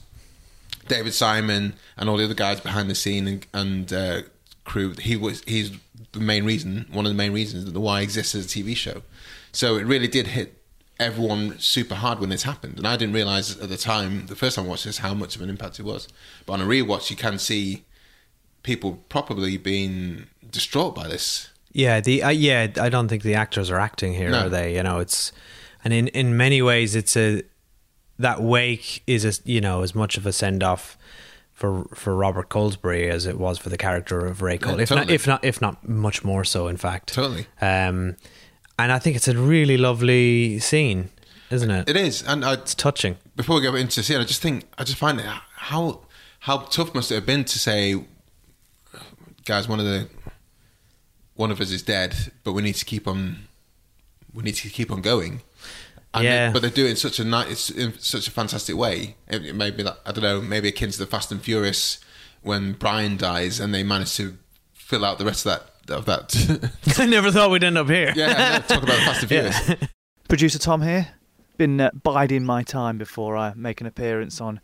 David 0.88 1.14
Simon 1.14 1.74
and 1.96 2.08
all 2.08 2.16
the 2.16 2.24
other 2.24 2.34
guys 2.34 2.60
behind 2.60 2.90
the 2.90 2.94
scene 2.94 3.26
and, 3.28 3.46
and 3.52 3.92
uh, 3.92 4.22
crew, 4.64 4.94
he 4.98 5.16
was 5.16 5.42
he's 5.46 5.72
the 6.12 6.20
main 6.20 6.44
reason, 6.44 6.86
one 6.92 7.06
of 7.06 7.10
the 7.10 7.16
main 7.16 7.32
reasons 7.32 7.64
that 7.64 7.70
The 7.72 7.80
Wire 7.80 8.02
exists 8.02 8.34
as 8.34 8.44
a 8.46 8.48
TV 8.48 8.76
show. 8.76 9.02
So 9.52 9.76
it 9.76 9.84
really 9.84 10.08
did 10.08 10.28
hit 10.28 10.58
everyone 11.00 11.58
super 11.58 11.94
hard 11.94 12.20
when 12.20 12.28
this 12.30 12.42
happened, 12.42 12.76
and 12.78 12.86
I 12.86 12.96
didn't 12.96 13.14
realize 13.14 13.58
at 13.58 13.68
the 13.68 13.76
time, 13.76 14.26
the 14.26 14.36
first 14.36 14.56
time 14.56 14.66
I 14.66 14.68
watched 14.68 14.84
this, 14.84 14.98
how 14.98 15.14
much 15.14 15.36
of 15.36 15.42
an 15.42 15.48
impact 15.48 15.78
it 15.80 15.84
was. 15.84 16.06
But 16.46 16.54
on 16.54 16.60
a 16.60 16.66
rewatch, 16.66 17.10
you 17.10 17.16
can 17.16 17.38
see 17.38 17.84
people 18.62 18.98
probably 19.08 19.56
being 19.56 20.26
distraught 20.50 20.94
by 20.94 21.08
this. 21.08 21.50
Yeah, 21.72 22.00
the 22.00 22.22
uh, 22.22 22.28
yeah, 22.30 22.68
I 22.80 22.88
don't 22.90 23.08
think 23.08 23.22
the 23.22 23.34
actors 23.34 23.70
are 23.70 23.80
acting 23.80 24.12
here, 24.14 24.30
No. 24.30 24.46
are 24.46 24.48
they? 24.48 24.76
You 24.76 24.82
know, 24.82 24.98
it's 24.98 25.32
and 25.84 25.92
in 25.94 26.08
in 26.08 26.36
many 26.36 26.60
ways, 26.62 26.94
it's 26.94 27.16
a 27.16 27.42
that 28.18 28.42
wake 28.42 29.02
is 29.06 29.24
a 29.24 29.32
you 29.48 29.60
know 29.60 29.82
as 29.82 29.94
much 29.94 30.16
of 30.16 30.26
a 30.26 30.32
send 30.32 30.62
off 30.62 30.96
for 31.52 31.84
for 31.94 32.14
Robert 32.14 32.48
Colesbury 32.48 33.08
as 33.08 33.26
it 33.26 33.38
was 33.38 33.58
for 33.58 33.68
the 33.68 33.78
character 33.78 34.26
of 34.26 34.42
Ray 34.42 34.58
Cole, 34.58 34.76
Yeah, 34.76 34.82
if 34.82 34.90
not 34.90 35.10
if 35.10 35.26
not 35.26 35.44
if 35.44 35.60
not 35.60 35.88
much 35.88 36.24
more 36.24 36.44
so, 36.44 36.68
in 36.68 36.76
fact. 36.76 37.12
Totally. 37.14 37.46
Um, 37.60 38.16
and 38.78 38.90
I 38.90 38.98
think 38.98 39.16
it's 39.16 39.28
a 39.28 39.36
really 39.36 39.76
lovely 39.76 40.58
scene, 40.58 41.10
isn't 41.50 41.70
it? 41.70 41.88
It 41.88 41.96
is, 41.96 42.22
and 42.22 42.44
I, 42.44 42.54
it's 42.54 42.74
touching. 42.74 43.16
Before 43.36 43.56
we 43.56 43.62
go 43.62 43.74
into 43.74 44.00
the 44.00 44.02
scene, 44.02 44.18
I 44.20 44.24
just 44.24 44.42
think 44.42 44.64
I 44.78 44.84
just 44.84 44.98
find 44.98 45.20
it 45.20 45.26
how 45.26 46.00
how 46.40 46.58
tough 46.58 46.94
must 46.94 47.12
it 47.12 47.16
have 47.16 47.26
been 47.26 47.44
to 47.44 47.58
say, 47.58 48.04
guys, 49.44 49.68
one 49.68 49.78
of 49.78 49.86
the 49.86 50.08
one 51.34 51.50
of 51.50 51.60
us 51.60 51.70
is 51.70 51.82
dead, 51.82 52.32
but 52.44 52.52
we 52.52 52.62
need 52.62 52.74
to 52.74 52.84
keep 52.84 53.06
on 53.06 53.46
we 54.34 54.42
need 54.42 54.56
to 54.56 54.68
keep 54.68 54.90
on 54.90 55.02
going. 55.02 55.42
And 56.14 56.24
Yeah. 56.24 56.48
they, 56.48 56.52
but 56.52 56.62
they 56.62 56.70
do 56.70 56.84
it 56.86 56.90
in 56.90 56.96
such 56.96 57.18
a 57.18 57.24
ni- 57.24 57.50
it's 57.50 57.70
in 57.70 57.98
such 57.98 58.28
a 58.28 58.30
fantastic 58.30 58.76
way. 58.76 59.16
It, 59.28 59.46
it 59.46 59.54
may 59.54 59.70
be 59.70 59.82
like, 59.82 59.96
I 60.04 60.12
don't 60.12 60.22
know, 60.22 60.40
maybe 60.40 60.68
akin 60.68 60.90
to 60.90 60.98
the 60.98 61.06
Fast 61.06 61.32
and 61.32 61.40
Furious 61.42 61.98
when 62.42 62.72
Brian 62.74 63.16
dies 63.16 63.60
and 63.60 63.74
they 63.74 63.82
manage 63.82 64.14
to 64.16 64.36
fill 64.74 65.04
out 65.04 65.18
the 65.18 65.24
rest 65.24 65.46
of 65.46 65.52
that 65.86 65.94
of 65.96 66.04
that. 66.04 66.70
I 66.98 67.06
never 67.06 67.32
thought 67.32 67.50
we'd 67.50 67.64
end 67.64 67.76
up 67.78 67.88
here. 67.88 68.12
yeah, 68.14 68.58
talk 68.60 68.82
about 68.82 68.96
the 68.96 69.04
Fast 69.04 69.20
and 69.22 69.28
Furious. 69.28 69.70
Producer 70.28 70.58
Tom 70.58 70.82
here. 70.82 71.08
Been 71.58 71.80
uh, 71.80 71.90
biding 72.02 72.44
my 72.44 72.62
time 72.62 72.98
before 72.98 73.36
I 73.36 73.52
make 73.56 73.80
an 73.80 73.86
appearance 73.86 74.40
on 74.40 74.60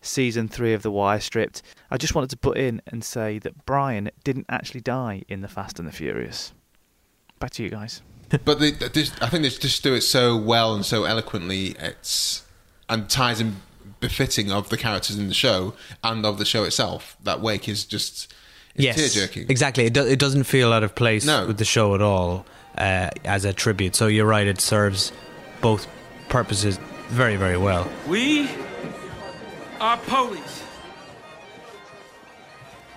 season 0.00 0.46
three 0.48 0.72
of 0.74 0.82
The 0.82 0.90
Wire 0.90 1.20
Stripped. 1.20 1.62
I 1.90 1.96
just 1.96 2.14
wanted 2.14 2.30
to 2.30 2.36
put 2.36 2.56
in 2.58 2.80
and 2.86 3.02
say 3.04 3.38
that 3.40 3.64
Brian 3.66 4.10
didn't 4.24 4.46
actually 4.48 4.80
die 4.80 5.22
in 5.28 5.40
The 5.40 5.48
Fast 5.48 5.78
and 5.78 5.88
the 5.88 5.92
Furious. 5.92 6.52
Back 7.40 7.50
to 7.52 7.62
you 7.62 7.70
guys. 7.70 8.02
but 8.44 8.60
they, 8.60 8.72
they 8.72 8.88
just, 8.88 9.22
I 9.22 9.28
think 9.28 9.42
they 9.42 9.48
just 9.50 9.82
do 9.82 9.94
it 9.94 10.02
so 10.02 10.36
well 10.36 10.74
and 10.74 10.84
so 10.84 11.04
eloquently. 11.04 11.76
It's 11.78 12.44
and 12.88 13.08
ties 13.08 13.40
in 13.40 13.56
befitting 14.00 14.50
of 14.52 14.68
the 14.68 14.76
characters 14.76 15.16
in 15.18 15.28
the 15.28 15.34
show 15.34 15.74
and 16.02 16.24
of 16.24 16.38
the 16.38 16.44
show 16.44 16.64
itself. 16.64 17.16
That 17.24 17.40
wake 17.40 17.68
is 17.68 17.84
just 17.84 18.32
it's 18.74 18.84
yes, 18.84 18.96
tear 19.14 19.26
jerking. 19.26 19.46
exactly. 19.50 19.86
It, 19.86 19.92
do, 19.92 20.06
it 20.06 20.18
doesn't 20.18 20.44
feel 20.44 20.72
out 20.72 20.82
of 20.82 20.94
place 20.94 21.26
No. 21.26 21.46
with 21.46 21.58
the 21.58 21.64
show 21.64 21.94
at 21.94 22.00
all 22.02 22.46
uh, 22.76 23.10
as 23.24 23.44
a 23.44 23.52
tribute. 23.52 23.94
So 23.96 24.06
you're 24.06 24.26
right; 24.26 24.46
it 24.46 24.60
serves 24.60 25.12
both 25.60 25.86
purposes 26.28 26.78
very, 27.08 27.36
very 27.36 27.56
well. 27.56 27.90
We 28.06 28.48
are 29.80 29.96
police. 29.96 30.62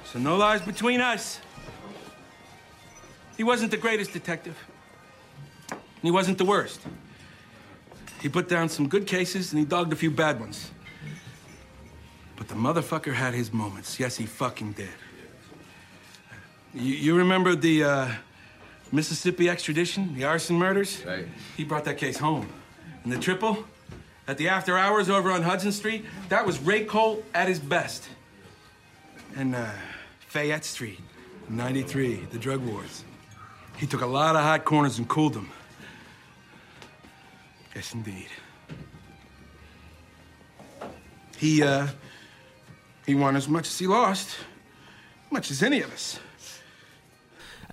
So 0.06 0.20
no 0.20 0.36
lies 0.36 0.62
between 0.62 1.00
us. 1.00 1.40
He 3.38 3.44
wasn't 3.44 3.72
the 3.72 3.78
greatest 3.78 4.12
detective. 4.14 4.58
And 6.02 6.08
he 6.08 6.12
wasn't 6.12 6.40
the 6.40 6.46
worst. 6.46 6.82
He 8.22 8.30
put 8.30 8.50
down 8.50 8.70
some 8.70 8.88
good 8.88 9.06
cases 9.06 9.52
and 9.52 9.60
he 9.60 9.66
dogged 9.66 9.94
a 9.94 9.96
few 9.96 10.10
bad 10.10 10.40
ones. 10.40 10.72
But 12.36 12.48
the 12.48 12.56
motherfucker 12.56 13.14
had 13.14 13.36
his 13.36 13.54
moments. 13.54 14.00
Yes, 14.00 14.18
he 14.18 14.26
fucking 14.26 14.72
did. 14.72 14.90
You, 16.74 16.94
you 16.96 17.16
remember 17.18 17.56
the 17.56 17.84
uh, 17.84 18.12
Mississippi 18.92 19.48
extradition, 19.48 20.16
the 20.16 20.24
arson 20.24 20.56
murders? 20.56 21.04
Right. 21.06 21.28
He 21.56 21.64
brought 21.64 21.86
that 21.86 22.00
case 22.00 22.18
home. 22.18 22.50
And 23.04 23.14
the 23.14 23.20
triple, 23.20 23.66
at 24.28 24.38
the 24.38 24.50
after 24.50 24.78
hours 24.78 25.08
over 25.08 25.32
on 25.32 25.44
Hudson 25.44 25.72
Street, 25.72 26.06
that 26.30 26.46
was 26.46 26.60
Ray 26.60 26.86
Cole 26.86 27.24
at 27.34 27.48
his 27.48 27.60
best. 27.60 28.10
And 29.36 29.54
uh, 29.56 29.70
Fayette 30.28 30.66
Street, 30.66 31.00
93, 31.50 32.28
the 32.32 32.40
drug 32.40 32.62
wars. 32.62 33.04
He 33.78 33.86
took 33.86 34.02
a 34.02 34.08
lot 34.08 34.36
of 34.36 34.42
hot 34.42 34.66
corners 34.66 34.98
and 34.98 35.08
cooled 35.08 35.34
them. 35.34 35.52
Yes, 37.76 37.94
indeed. 37.94 38.28
He, 41.38 41.64
uh, 41.64 41.88
he 43.06 43.16
won 43.16 43.36
as 43.36 43.48
much 43.48 43.68
as 43.68 43.80
he 43.80 43.88
lost, 43.88 44.38
much 45.32 45.50
as 45.50 45.64
any 45.64 45.82
of 45.82 45.92
us. 45.92 46.20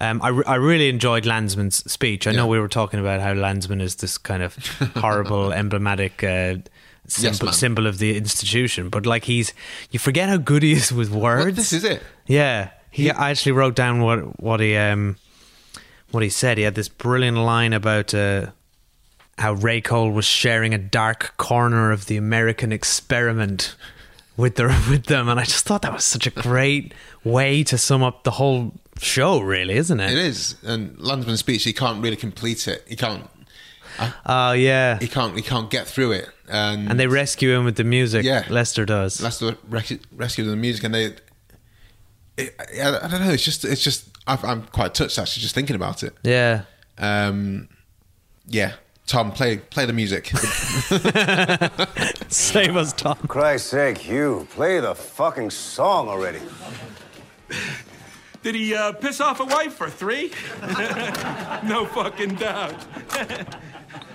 Um, 0.01 0.23
I, 0.23 0.29
re- 0.29 0.45
I 0.47 0.55
really 0.55 0.89
enjoyed 0.89 1.25
Landsman's 1.27 1.91
speech. 1.91 2.27
I 2.27 2.33
know 2.33 2.47
we 2.47 2.61
were 2.61 2.69
talking 2.69 3.01
about 3.01 3.21
how 3.21 3.33
Landsman 3.35 3.81
is 3.81 3.97
this 3.97 4.17
kind 4.17 4.43
of 4.45 4.55
horrible, 4.97 5.53
emblematic 5.65 6.23
uh, 6.23 6.59
symbol, 7.09 7.47
man. 7.47 7.55
symbol 7.55 7.87
of 7.87 7.99
the 7.99 8.17
institution, 8.17 8.91
but 8.91 9.07
like 9.07 9.25
he's, 9.25 9.53
you 9.91 9.99
forget 9.99 10.29
how 10.29 10.37
good 10.37 10.63
he 10.63 10.73
is 10.73 10.93
with 10.93 11.11
words. 11.11 11.57
this 11.57 11.73
is 11.73 11.83
it. 11.83 12.01
Yeah, 12.27 12.71
he. 12.93 13.11
I 13.11 13.31
actually 13.31 13.53
wrote 13.53 13.75
down 13.75 14.01
what 14.01 14.41
what 14.41 14.61
he 14.61 14.77
um 14.77 15.17
what 16.13 16.23
he 16.23 16.29
said. 16.29 16.59
He 16.59 16.65
had 16.65 16.77
this 16.77 16.89
brilliant 16.89 17.39
line 17.39 17.73
about 17.73 18.15
uh, 18.15 18.53
how 19.39 19.53
Ray 19.55 19.81
Cole 19.81 20.11
was 20.11 20.25
sharing 20.25 20.75
a 20.75 20.79
dark 20.79 21.37
corner 21.37 21.91
of 21.93 22.07
the 22.07 22.17
American 22.17 22.73
experiment 22.73 23.77
with 24.37 24.57
their 24.57 24.69
with 24.91 25.07
them, 25.07 25.29
and 25.29 25.39
I 25.41 25.45
just 25.45 25.65
thought 25.65 25.83
that 25.83 25.93
was 25.93 26.05
such 26.05 26.27
a 26.27 26.31
great 26.31 26.93
way 27.25 27.63
to 27.65 27.79
sum 27.79 28.03
up 28.03 28.25
the 28.25 28.33
whole 28.33 28.73
show. 29.01 29.41
Really, 29.41 29.75
isn't 29.77 30.01
it? 30.01 30.13
It 30.13 30.19
is. 30.19 30.57
And 30.65 30.97
Landsman's 30.99 31.41
speech, 31.41 31.65
he 31.65 31.73
can't 31.73 32.03
really 32.03 32.17
complete 32.17 32.67
it. 32.69 32.85
He 32.89 32.97
can't. 32.97 33.29
Oh 34.27 34.53
yeah. 34.53 34.99
He 34.99 35.09
can't. 35.09 35.35
He 35.35 35.43
can't 35.43 35.71
get 35.71 35.87
through 35.87 36.13
it. 36.13 36.29
And, 36.49 36.89
And 36.89 36.99
they 37.01 37.07
rescue 37.09 37.51
him 37.55 37.65
with 37.65 37.77
the 37.77 37.85
music. 37.85 38.25
Yeah. 38.25 38.45
Lester 38.49 38.87
does. 38.87 39.21
Lester 39.21 39.57
rec- 39.69 40.01
rescued 40.13 40.47
the 40.49 40.57
music, 40.57 40.85
and 40.85 40.95
they. 40.95 41.15
It, 42.37 42.55
I, 42.81 42.97
I 43.03 43.09
don't 43.09 43.21
know. 43.21 43.33
It's 43.33 43.45
just. 43.45 43.65
It's 43.65 43.83
just. 43.83 44.09
I've, 44.27 44.45
I'm 44.45 44.63
quite 44.65 44.95
touched 44.95 45.19
actually, 45.19 45.41
just 45.43 45.55
thinking 45.55 45.75
about 45.77 46.03
it. 46.03 46.15
Yeah. 46.23 46.63
Um. 46.99 47.69
Yeah. 48.47 48.75
Tom, 49.09 49.33
play 49.33 49.57
play 49.57 49.87
the 49.87 49.93
music. 49.95 50.27
Save 52.29 52.77
us, 52.77 52.93
Tom. 52.93 53.17
Christ's 53.27 53.71
sake, 53.71 53.97
Hugh, 53.97 54.47
play 54.51 54.81
the 54.81 54.95
fucking 54.95 55.49
song 55.49 56.09
already. 56.09 56.41
Did 58.43 58.55
he 58.55 58.75
uh, 58.75 58.93
piss 58.93 59.23
off 59.23 59.41
a 59.41 59.47
wife 59.47 59.73
for 59.73 59.89
three? 59.89 60.31
no 61.65 61.87
fucking 61.87 62.35
doubt. 62.35 62.85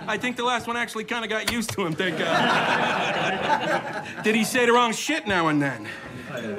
I 0.06 0.16
think 0.16 0.36
the 0.36 0.44
last 0.44 0.68
one 0.68 0.76
actually 0.76 1.04
kind 1.04 1.24
of 1.24 1.30
got 1.30 1.50
used 1.50 1.72
to 1.72 1.84
him, 1.84 1.94
thank 1.94 2.18
God. 2.18 4.04
Did 4.22 4.36
he 4.36 4.44
say 4.44 4.64
the 4.64 4.72
wrong 4.72 4.92
shit 4.92 5.26
now 5.26 5.48
and 5.48 5.60
then? 5.60 5.88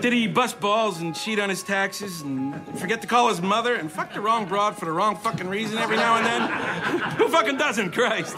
Did 0.02 0.14
he 0.14 0.28
bust 0.28 0.60
balls 0.60 1.02
and 1.02 1.16
cheat 1.16 1.40
on 1.40 1.50
his 1.50 1.64
taxes 1.64 2.22
and 2.22 2.56
forget 2.80 3.02
to 3.02 3.08
call 3.08 3.30
his 3.30 3.42
mother 3.42 3.76
and 3.76 3.92
fuck 3.92 4.14
the 4.14 4.22
wrong 4.22 4.46
broad 4.46 4.78
for 4.78 4.86
the 4.86 4.92
wrong 4.92 5.18
fucking 5.18 5.48
reason 5.48 5.78
every 5.78 5.98
now 5.98 6.18
and 6.18 6.26
then? 6.26 7.02
Who 7.18 7.28
fucking 7.28 7.58
doesn't, 7.58 7.92
Christ? 7.92 8.38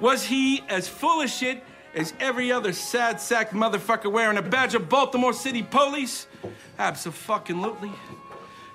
Was 0.00 0.24
he 0.24 0.64
as 0.68 0.88
full 0.88 1.20
of 1.20 1.30
shit 1.30 1.62
as 1.94 2.14
every 2.20 2.52
other 2.52 2.72
sad 2.72 3.20
sack 3.20 3.50
motherfucker 3.50 4.10
wearing 4.10 4.38
a 4.38 4.42
badge 4.42 4.74
of 4.74 4.88
Baltimore 4.88 5.32
City 5.32 5.62
Police? 5.62 6.26
Abso-fucking-lutely. 6.78 7.92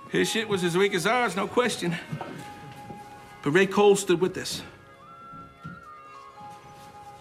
His 0.09 0.29
shit 0.29 0.47
was 0.47 0.63
as 0.63 0.77
weak 0.77 0.93
as 0.93 1.07
ours, 1.07 1.35
no 1.35 1.47
question. 1.47 1.95
But 3.41 3.51
Ray 3.51 3.67
Cole 3.67 3.95
stood 3.95 4.21
with 4.21 4.37
us. 4.37 4.61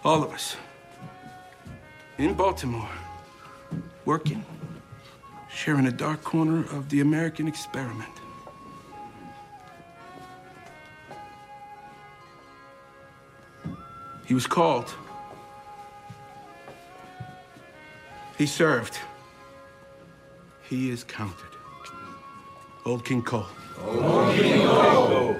All 0.03 0.23
of 0.23 0.31
us. 0.31 0.55
In 2.17 2.33
Baltimore. 2.33 2.89
Working. 4.05 4.45
Sharing 5.49 5.87
a 5.87 5.91
dark 5.91 6.23
corner 6.23 6.59
of 6.59 6.89
the 6.89 7.01
American 7.01 7.47
experiment. 7.47 8.09
He 14.25 14.33
was 14.33 14.45
called. 14.47 14.93
He 18.37 18.45
served. 18.45 18.99
He 20.69 20.89
is 20.89 21.03
counted. 21.03 21.45
Old 22.85 23.05
King 23.05 23.23
Cole. 23.23 23.47
Old 23.81 24.35
King 24.35 24.67
Cole. 24.67 25.35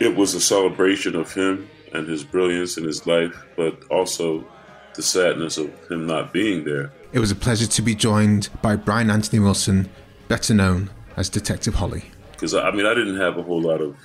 It 0.00 0.16
was 0.16 0.34
a 0.34 0.40
celebration 0.40 1.16
of 1.16 1.32
him 1.32 1.68
and 1.92 2.06
his 2.06 2.22
brilliance 2.24 2.76
in 2.76 2.84
his 2.84 3.06
life, 3.06 3.34
but 3.56 3.82
also 3.90 4.44
the 4.94 5.02
sadness 5.02 5.58
of 5.58 5.72
him 5.90 6.06
not 6.06 6.32
being 6.32 6.64
there. 6.64 6.92
it 7.12 7.18
was 7.20 7.30
a 7.30 7.36
pleasure 7.36 7.66
to 7.66 7.82
be 7.82 7.94
joined 7.94 8.48
by 8.62 8.76
Brian 8.76 9.10
Anthony 9.10 9.40
Wilson, 9.40 9.88
better 10.28 10.54
known 10.54 10.90
as 11.16 11.28
Detective 11.28 11.74
Holley. 11.74 12.04
Because 12.32 12.54
I 12.54 12.70
mean, 12.70 12.86
I 12.86 12.94
didn't 12.94 13.16
have 13.16 13.38
a 13.38 13.42
whole 13.42 13.60
lot 13.60 13.80
of 13.80 13.96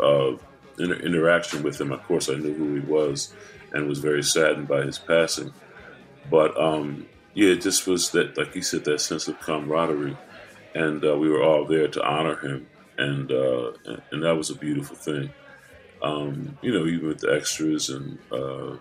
uh, 0.00 0.36
inter- 0.78 0.96
interaction 0.96 1.62
with 1.62 1.80
him. 1.80 1.90
Of 1.92 2.02
course, 2.04 2.28
I 2.28 2.34
knew 2.34 2.54
who 2.54 2.74
he 2.74 2.80
was 2.80 3.32
and 3.72 3.88
was 3.88 3.98
very 3.98 4.22
saddened 4.22 4.68
by 4.68 4.82
his 4.82 4.98
passing. 4.98 5.52
But 6.30 6.58
um, 6.60 7.06
yeah, 7.34 7.50
it 7.50 7.62
just 7.62 7.86
was 7.86 8.10
that, 8.10 8.36
like 8.36 8.54
you 8.54 8.62
said, 8.62 8.84
that 8.84 9.00
sense 9.00 9.26
of 9.28 9.40
camaraderie, 9.40 10.16
and 10.74 11.04
uh, 11.04 11.16
we 11.16 11.28
were 11.30 11.42
all 11.42 11.64
there 11.64 11.88
to 11.88 12.04
honor 12.04 12.36
him, 12.36 12.66
and 13.02 13.32
uh, 13.32 13.72
and, 14.10 14.22
that 14.22 14.36
was 14.36 14.50
a 14.50 14.54
beautiful 14.54 14.96
thing. 14.96 15.30
Um, 16.02 16.58
you 16.62 16.72
know, 16.72 16.86
even 16.86 17.08
with 17.08 17.18
the 17.18 17.34
extras 17.34 17.90
and 17.90 18.18
uh, 18.30 18.76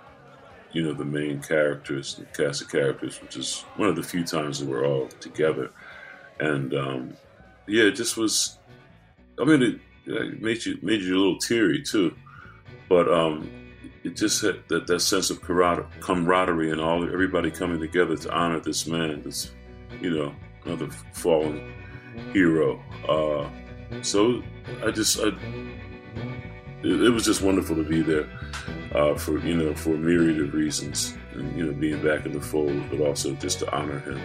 you 0.72 0.84
know 0.84 0.93
the 0.93 1.05
main 1.05 1.41
characters, 1.41 2.15
the 2.15 2.26
cast 2.26 2.61
of 2.61 2.69
characters, 2.69 3.22
which 3.22 3.38
is 3.38 3.61
one 3.76 3.89
of 3.89 3.95
the 3.95 4.03
few 4.03 4.24
times 4.24 4.59
that 4.59 4.67
we're 4.67 4.86
all 4.86 5.07
together, 5.19 5.72
and 6.39 6.74
um, 6.74 7.13
yeah, 7.67 7.84
it 7.84 7.95
just 7.95 8.17
was. 8.17 8.57
I 9.39 9.45
mean, 9.45 9.61
it, 9.63 9.80
it 10.05 10.41
made 10.41 10.65
you 10.65 10.78
made 10.82 11.01
you 11.01 11.15
a 11.15 11.19
little 11.19 11.39
teary 11.39 11.82
too, 11.82 12.15
but 12.89 13.11
um, 13.11 13.49
it 14.03 14.15
just 14.15 14.41
had 14.41 14.67
that, 14.67 14.88
that 14.88 14.99
sense 14.99 15.30
of 15.30 15.41
camaraderie 15.41 16.72
and 16.72 16.82
all 16.82 17.03
everybody 17.03 17.51
coming 17.51 17.80
together 17.80 18.17
to 18.17 18.32
honor 18.32 18.59
this 18.59 18.88
man, 18.88 19.22
this 19.24 19.51
you 19.99 20.11
know 20.11 20.36
another 20.65 20.89
fallen 21.13 21.74
hero. 22.34 22.82
Uh, 23.07 23.49
so 24.01 24.41
I 24.85 24.91
just 24.91 25.19
I, 25.19 25.27
it, 26.83 27.03
it 27.03 27.09
was 27.09 27.25
just 27.25 27.41
wonderful 27.41 27.75
to 27.75 27.83
be 27.83 28.01
there 28.01 28.27
uh, 28.93 29.15
for 29.15 29.37
you 29.39 29.55
know 29.55 29.73
for 29.73 29.93
a 29.93 29.97
myriad 29.97 30.39
of 30.41 30.53
reasons, 30.53 31.15
and 31.33 31.55
you 31.57 31.65
know 31.65 31.73
being 31.73 32.01
back 32.03 32.25
in 32.25 32.33
the 32.33 32.41
fold, 32.41 32.81
but 32.89 32.99
also 32.99 33.33
just 33.35 33.59
to 33.59 33.75
honor 33.75 33.99
him 33.99 34.19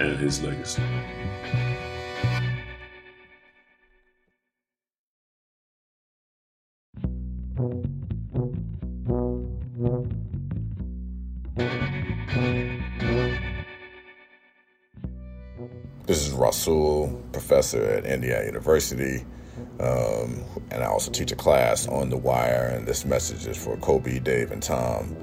and 0.00 0.16
his 0.16 0.42
legacy. 0.42 0.82
Rasul, 16.40 17.22
professor 17.32 17.84
at 17.84 18.06
Indiana 18.06 18.46
University, 18.46 19.24
um, 19.78 20.42
and 20.70 20.82
I 20.82 20.86
also 20.86 21.10
teach 21.10 21.30
a 21.32 21.36
class 21.36 21.86
on 21.86 22.08
The 22.08 22.16
Wire. 22.16 22.72
And 22.74 22.86
this 22.86 23.04
message 23.04 23.46
is 23.46 23.62
for 23.62 23.76
Kobi, 23.76 24.22
Dave, 24.22 24.50
and 24.50 24.62
Tom. 24.62 25.14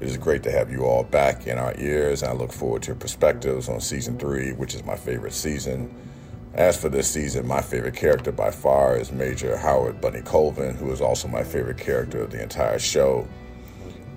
It 0.00 0.08
is 0.08 0.16
great 0.16 0.42
to 0.44 0.50
have 0.50 0.70
you 0.70 0.84
all 0.84 1.04
back 1.04 1.46
in 1.46 1.58
our 1.58 1.74
ears, 1.78 2.22
and 2.22 2.32
I 2.32 2.34
look 2.34 2.52
forward 2.52 2.82
to 2.82 2.88
your 2.88 2.96
perspectives 2.96 3.68
on 3.68 3.80
season 3.80 4.18
three, 4.18 4.52
which 4.52 4.74
is 4.74 4.84
my 4.84 4.96
favorite 4.96 5.34
season. 5.34 5.94
As 6.54 6.80
for 6.80 6.88
this 6.88 7.08
season, 7.08 7.46
my 7.46 7.60
favorite 7.60 7.96
character 7.96 8.32
by 8.32 8.50
far 8.50 8.96
is 8.96 9.12
Major 9.12 9.56
Howard 9.56 10.00
Bunny 10.00 10.22
Colvin, 10.22 10.76
who 10.76 10.90
is 10.92 11.00
also 11.00 11.28
my 11.28 11.42
favorite 11.44 11.78
character 11.78 12.22
of 12.22 12.30
the 12.30 12.42
entire 12.42 12.78
show, 12.78 13.28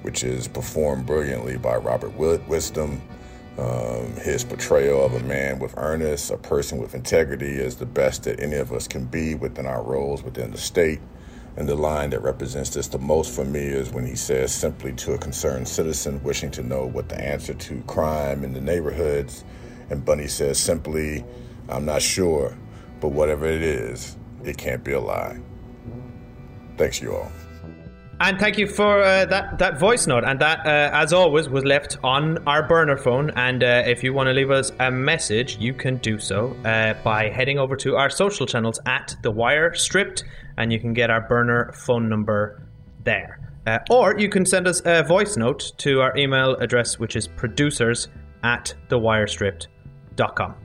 which 0.02 0.24
is 0.24 0.48
performed 0.48 1.06
brilliantly 1.06 1.58
by 1.58 1.76
Robert 1.76 2.12
Wi- 2.12 2.42
Wisdom. 2.48 3.02
Um, 3.58 4.16
his 4.18 4.44
portrayal 4.44 5.04
of 5.04 5.14
a 5.16 5.20
man 5.22 5.58
with 5.58 5.74
earnest, 5.78 6.30
a 6.30 6.38
person 6.38 6.78
with 6.78 6.94
integrity, 6.94 7.54
is 7.54 7.78
the 7.78 7.88
best 7.88 8.24
that 8.24 8.40
any 8.40 8.56
of 8.56 8.72
us 8.72 8.88
can 8.88 9.06
be 9.06 9.34
within 9.34 9.66
our 9.66 9.82
roles 9.82 10.22
within 10.22 10.52
the 10.52 10.58
state. 10.58 11.00
And 11.56 11.68
the 11.68 11.76
line 11.76 12.12
that 12.12 12.22
represents 12.22 12.70
this 12.70 12.88
the 12.88 13.00
most 13.00 13.34
for 13.34 13.44
me 13.44 13.62
is 13.62 13.92
when 13.92 14.06
he 14.06 14.16
says 14.16 14.54
simply 14.54 14.94
to 14.94 15.14
a 15.14 15.18
concerned 15.18 15.68
citizen 15.68 16.22
wishing 16.22 16.52
to 16.52 16.62
know 16.62 16.86
what 16.86 17.10
the 17.10 17.20
answer 17.20 17.56
to 17.56 17.82
crime 17.88 18.44
in 18.44 18.54
the 18.54 18.62
neighborhoods. 18.62 19.44
And 19.90 20.06
Bunny 20.06 20.28
says 20.28 20.60
simply, 20.60 21.26
I'm 21.68 21.86
not 21.86 22.04
sure, 22.04 22.56
but 23.00 23.10
whatever 23.10 23.48
it 23.48 23.64
is, 23.64 24.18
it 24.44 24.58
can't 24.60 24.84
be 24.84 24.92
a 24.92 25.00
lie. 25.00 25.40
Thanks, 26.78 27.02
you 27.02 27.16
all. 27.16 27.32
And 28.20 28.40
thank 28.40 28.58
you 28.58 28.66
for 28.66 29.04
uh, 29.04 29.26
that 29.26 29.60
that 29.60 29.80
voice 29.80 30.08
note. 30.08 30.24
And 30.26 30.40
that, 30.40 30.66
uh, 30.66 30.90
as 30.92 31.14
always, 31.14 31.50
was 31.50 31.64
left 31.64 31.98
on 32.04 32.40
our 32.48 32.68
burner 32.68 32.98
phone. 32.98 33.30
And 33.36 33.64
uh, 33.64 33.84
if 33.86 34.04
you 34.04 34.12
want 34.12 34.28
to 34.28 34.34
leave 34.34 34.50
us 34.50 34.72
a 34.80 34.90
message, 34.90 35.58
you 35.58 35.74
can 35.74 35.98
do 35.98 36.18
so 36.18 36.56
uh, 36.66 36.96
by 37.04 37.30
heading 37.30 37.60
over 37.60 37.76
to 37.76 37.96
our 37.96 38.10
social 38.10 38.48
channels 38.48 38.80
at 38.88 39.16
The 39.22 39.30
Wire 39.30 39.76
Stripped, 39.76 40.24
and 40.58 40.74
you 40.74 40.80
can 40.80 40.94
get 40.94 41.12
our 41.12 41.22
burner 41.22 41.72
phone 41.74 42.10
number 42.10 42.64
there. 43.04 43.40
Uh, 43.68 43.80
or 43.90 44.18
you 44.18 44.30
can 44.30 44.46
send 44.46 44.68
us 44.68 44.82
a 44.86 45.04
voice 45.04 45.38
note 45.38 45.74
to 45.78 46.02
our 46.02 46.16
email 46.18 46.56
address, 46.56 46.98
which 46.98 47.16
is 47.16 47.28
producers 47.28 48.08
at 48.44 48.74
thewirestripped.com. 48.90 50.56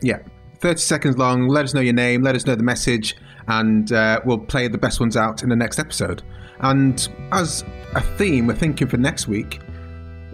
Yeah. 0.00 0.18
30 0.60 0.78
seconds 0.80 1.18
long. 1.18 1.48
Let 1.48 1.64
us 1.64 1.74
know 1.74 1.80
your 1.80 1.94
name, 1.94 2.22
let 2.22 2.34
us 2.34 2.46
know 2.46 2.54
the 2.54 2.62
message, 2.62 3.16
and 3.46 3.92
uh, 3.92 4.20
we'll 4.24 4.38
play 4.38 4.68
the 4.68 4.78
best 4.78 5.00
ones 5.00 5.16
out 5.16 5.42
in 5.42 5.48
the 5.48 5.56
next 5.56 5.78
episode. 5.78 6.22
And 6.60 7.08
as 7.32 7.64
a 7.94 8.00
theme, 8.00 8.46
we're 8.46 8.54
thinking 8.54 8.88
for 8.88 8.96
next 8.96 9.28
week 9.28 9.60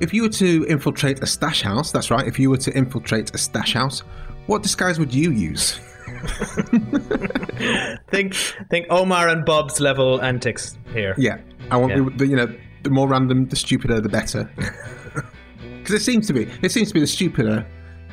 if 0.00 0.12
you 0.12 0.22
were 0.22 0.28
to 0.28 0.66
infiltrate 0.68 1.22
a 1.22 1.26
stash 1.26 1.62
house, 1.62 1.92
that's 1.92 2.10
right, 2.10 2.26
if 2.26 2.38
you 2.38 2.50
were 2.50 2.56
to 2.58 2.72
infiltrate 2.76 3.32
a 3.34 3.38
stash 3.38 3.74
house, 3.74 4.00
what 4.46 4.62
disguise 4.62 4.98
would 4.98 5.14
you 5.14 5.30
use? 5.30 5.78
think 8.10 8.34
think 8.70 8.86
Omar 8.90 9.28
and 9.28 9.44
Bob's 9.44 9.80
level 9.80 10.20
antics 10.22 10.76
here. 10.92 11.14
Yeah. 11.18 11.38
I 11.70 11.76
want 11.76 11.92
Yeah. 11.92 12.08
the, 12.16 12.26
you 12.26 12.36
know, 12.36 12.52
the 12.82 12.90
more 12.90 13.08
random, 13.08 13.46
the 13.48 13.56
stupider, 13.56 14.00
the 14.00 14.08
better. 14.08 14.50
Because 15.78 16.00
it 16.00 16.04
seems 16.04 16.26
to 16.28 16.32
be, 16.32 16.48
it 16.62 16.72
seems 16.72 16.88
to 16.88 16.94
be 16.94 17.00
the 17.00 17.06
stupider, 17.06 17.66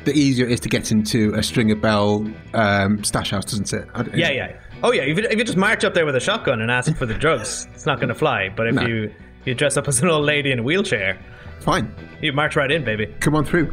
the 0.06 0.14
easier 0.14 0.45
it 0.47 0.52
is 0.54 0.60
to 0.62 0.70
get 0.70 0.91
into 0.91 1.34
a 1.36 1.43
Stringer 1.43 1.76
Bell 1.76 2.28
um, 2.54 3.04
stash 3.04 3.32
house, 3.32 3.45
doesn't 3.45 3.72
it? 3.74 3.88
I 3.93 4.04
Yeah, 4.14 4.32
yeah. 4.32 4.60
Oh, 4.84 4.91
yeah. 4.91 5.04
If 5.04 5.18
you, 5.18 5.24
if 5.26 5.38
you 5.38 5.43
just 5.43 5.58
march 5.58 5.84
up 5.84 5.93
there 5.93 6.06
with 6.06 6.16
a 6.16 6.20
shotgun 6.20 6.62
and 6.62 6.72
ask 6.72 6.95
for 6.97 7.06
the 7.06 7.14
drugs, 7.14 7.68
it's 7.74 7.86
not 7.86 7.97
going 7.99 8.10
to 8.10 8.16
fly. 8.16 8.49
But 8.49 8.68
if 8.68 8.76
No. 8.76 8.86
you 8.88 9.14
you 9.45 9.54
dress 9.56 9.78
up 9.78 9.88
as 9.88 9.99
an 10.02 10.10
old 10.10 10.26
lady 10.26 10.52
in 10.52 10.60
a 10.60 10.64
wheelchair, 10.64 11.20
fine. 11.60 11.93
You 12.22 12.32
march 12.34 12.56
right 12.56 12.72
in, 12.72 12.84
baby. 12.84 13.08
Come 13.20 13.36
on 13.36 13.45
through. 13.45 13.72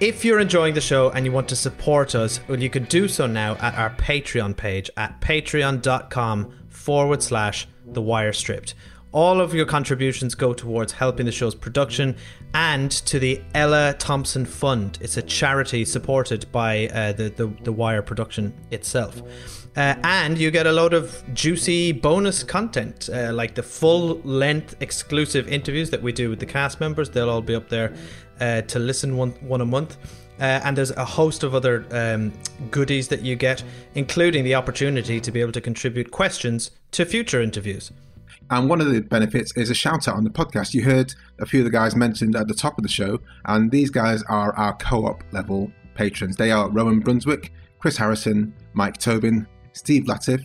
If 0.00 0.24
you're 0.24 0.40
enjoying 0.40 0.74
the 0.74 0.80
show 0.80 1.10
and 1.10 1.24
you 1.24 1.32
want 1.32 1.48
to 1.48 1.56
support 1.56 2.14
us, 2.14 2.40
well, 2.48 2.60
you 2.60 2.68
can 2.68 2.84
do 2.84 3.08
so 3.08 3.26
now 3.26 3.54
at 3.56 3.74
our 3.76 3.90
Patreon 3.90 4.56
page 4.56 4.90
at 4.96 5.20
patreon.com 5.20 6.52
forward 6.68 7.22
slash 7.22 7.66
the 7.86 8.02
wire 8.02 8.32
stripped. 8.32 8.74
All 9.14 9.40
of 9.40 9.54
your 9.54 9.64
contributions 9.64 10.34
go 10.34 10.52
towards 10.52 10.92
helping 10.92 11.24
the 11.24 11.30
show's 11.30 11.54
production 11.54 12.16
and 12.52 12.90
to 12.90 13.20
the 13.20 13.40
Ella 13.54 13.94
Thompson 13.96 14.44
Fund. 14.44 14.98
It's 15.00 15.16
a 15.16 15.22
charity 15.22 15.84
supported 15.84 16.50
by 16.50 16.88
uh, 16.88 17.12
the, 17.12 17.28
the, 17.28 17.46
the 17.62 17.70
Wire 17.70 18.02
production 18.02 18.52
itself. 18.72 19.22
Uh, 19.76 19.94
and 20.02 20.36
you 20.36 20.50
get 20.50 20.66
a 20.66 20.72
load 20.72 20.94
of 20.94 21.22
juicy 21.32 21.92
bonus 21.92 22.42
content, 22.42 23.08
uh, 23.08 23.32
like 23.32 23.54
the 23.54 23.62
full 23.62 24.20
length 24.24 24.74
exclusive 24.80 25.46
interviews 25.46 25.90
that 25.90 26.02
we 26.02 26.10
do 26.10 26.28
with 26.28 26.40
the 26.40 26.46
cast 26.46 26.80
members. 26.80 27.08
They'll 27.08 27.30
all 27.30 27.40
be 27.40 27.54
up 27.54 27.68
there 27.68 27.94
uh, 28.40 28.62
to 28.62 28.80
listen 28.80 29.16
one, 29.16 29.30
one 29.42 29.60
a 29.60 29.66
month. 29.66 29.96
Uh, 30.40 30.60
and 30.64 30.76
there's 30.76 30.90
a 30.90 31.04
host 31.04 31.44
of 31.44 31.54
other 31.54 31.86
um, 31.92 32.32
goodies 32.72 33.06
that 33.06 33.22
you 33.22 33.36
get, 33.36 33.62
including 33.94 34.42
the 34.42 34.56
opportunity 34.56 35.20
to 35.20 35.30
be 35.30 35.40
able 35.40 35.52
to 35.52 35.60
contribute 35.60 36.10
questions 36.10 36.72
to 36.90 37.04
future 37.04 37.40
interviews. 37.40 37.92
And 38.50 38.68
one 38.68 38.80
of 38.80 38.90
the 38.90 39.00
benefits 39.00 39.56
is 39.56 39.70
a 39.70 39.74
shout 39.74 40.06
out 40.06 40.16
on 40.16 40.24
the 40.24 40.30
podcast. 40.30 40.74
You 40.74 40.82
heard 40.82 41.14
a 41.38 41.46
few 41.46 41.60
of 41.60 41.64
the 41.64 41.70
guys 41.70 41.96
mentioned 41.96 42.36
at 42.36 42.48
the 42.48 42.54
top 42.54 42.78
of 42.78 42.82
the 42.82 42.88
show, 42.88 43.20
and 43.46 43.70
these 43.70 43.90
guys 43.90 44.22
are 44.24 44.54
our 44.54 44.76
co 44.76 45.06
op 45.06 45.22
level 45.32 45.72
patrons. 45.94 46.36
They 46.36 46.50
are 46.50 46.68
Rowan 46.68 47.00
Brunswick, 47.00 47.52
Chris 47.78 47.96
Harrison, 47.96 48.54
Mike 48.74 48.98
Tobin, 48.98 49.46
Steve 49.72 50.04
Latif, 50.04 50.42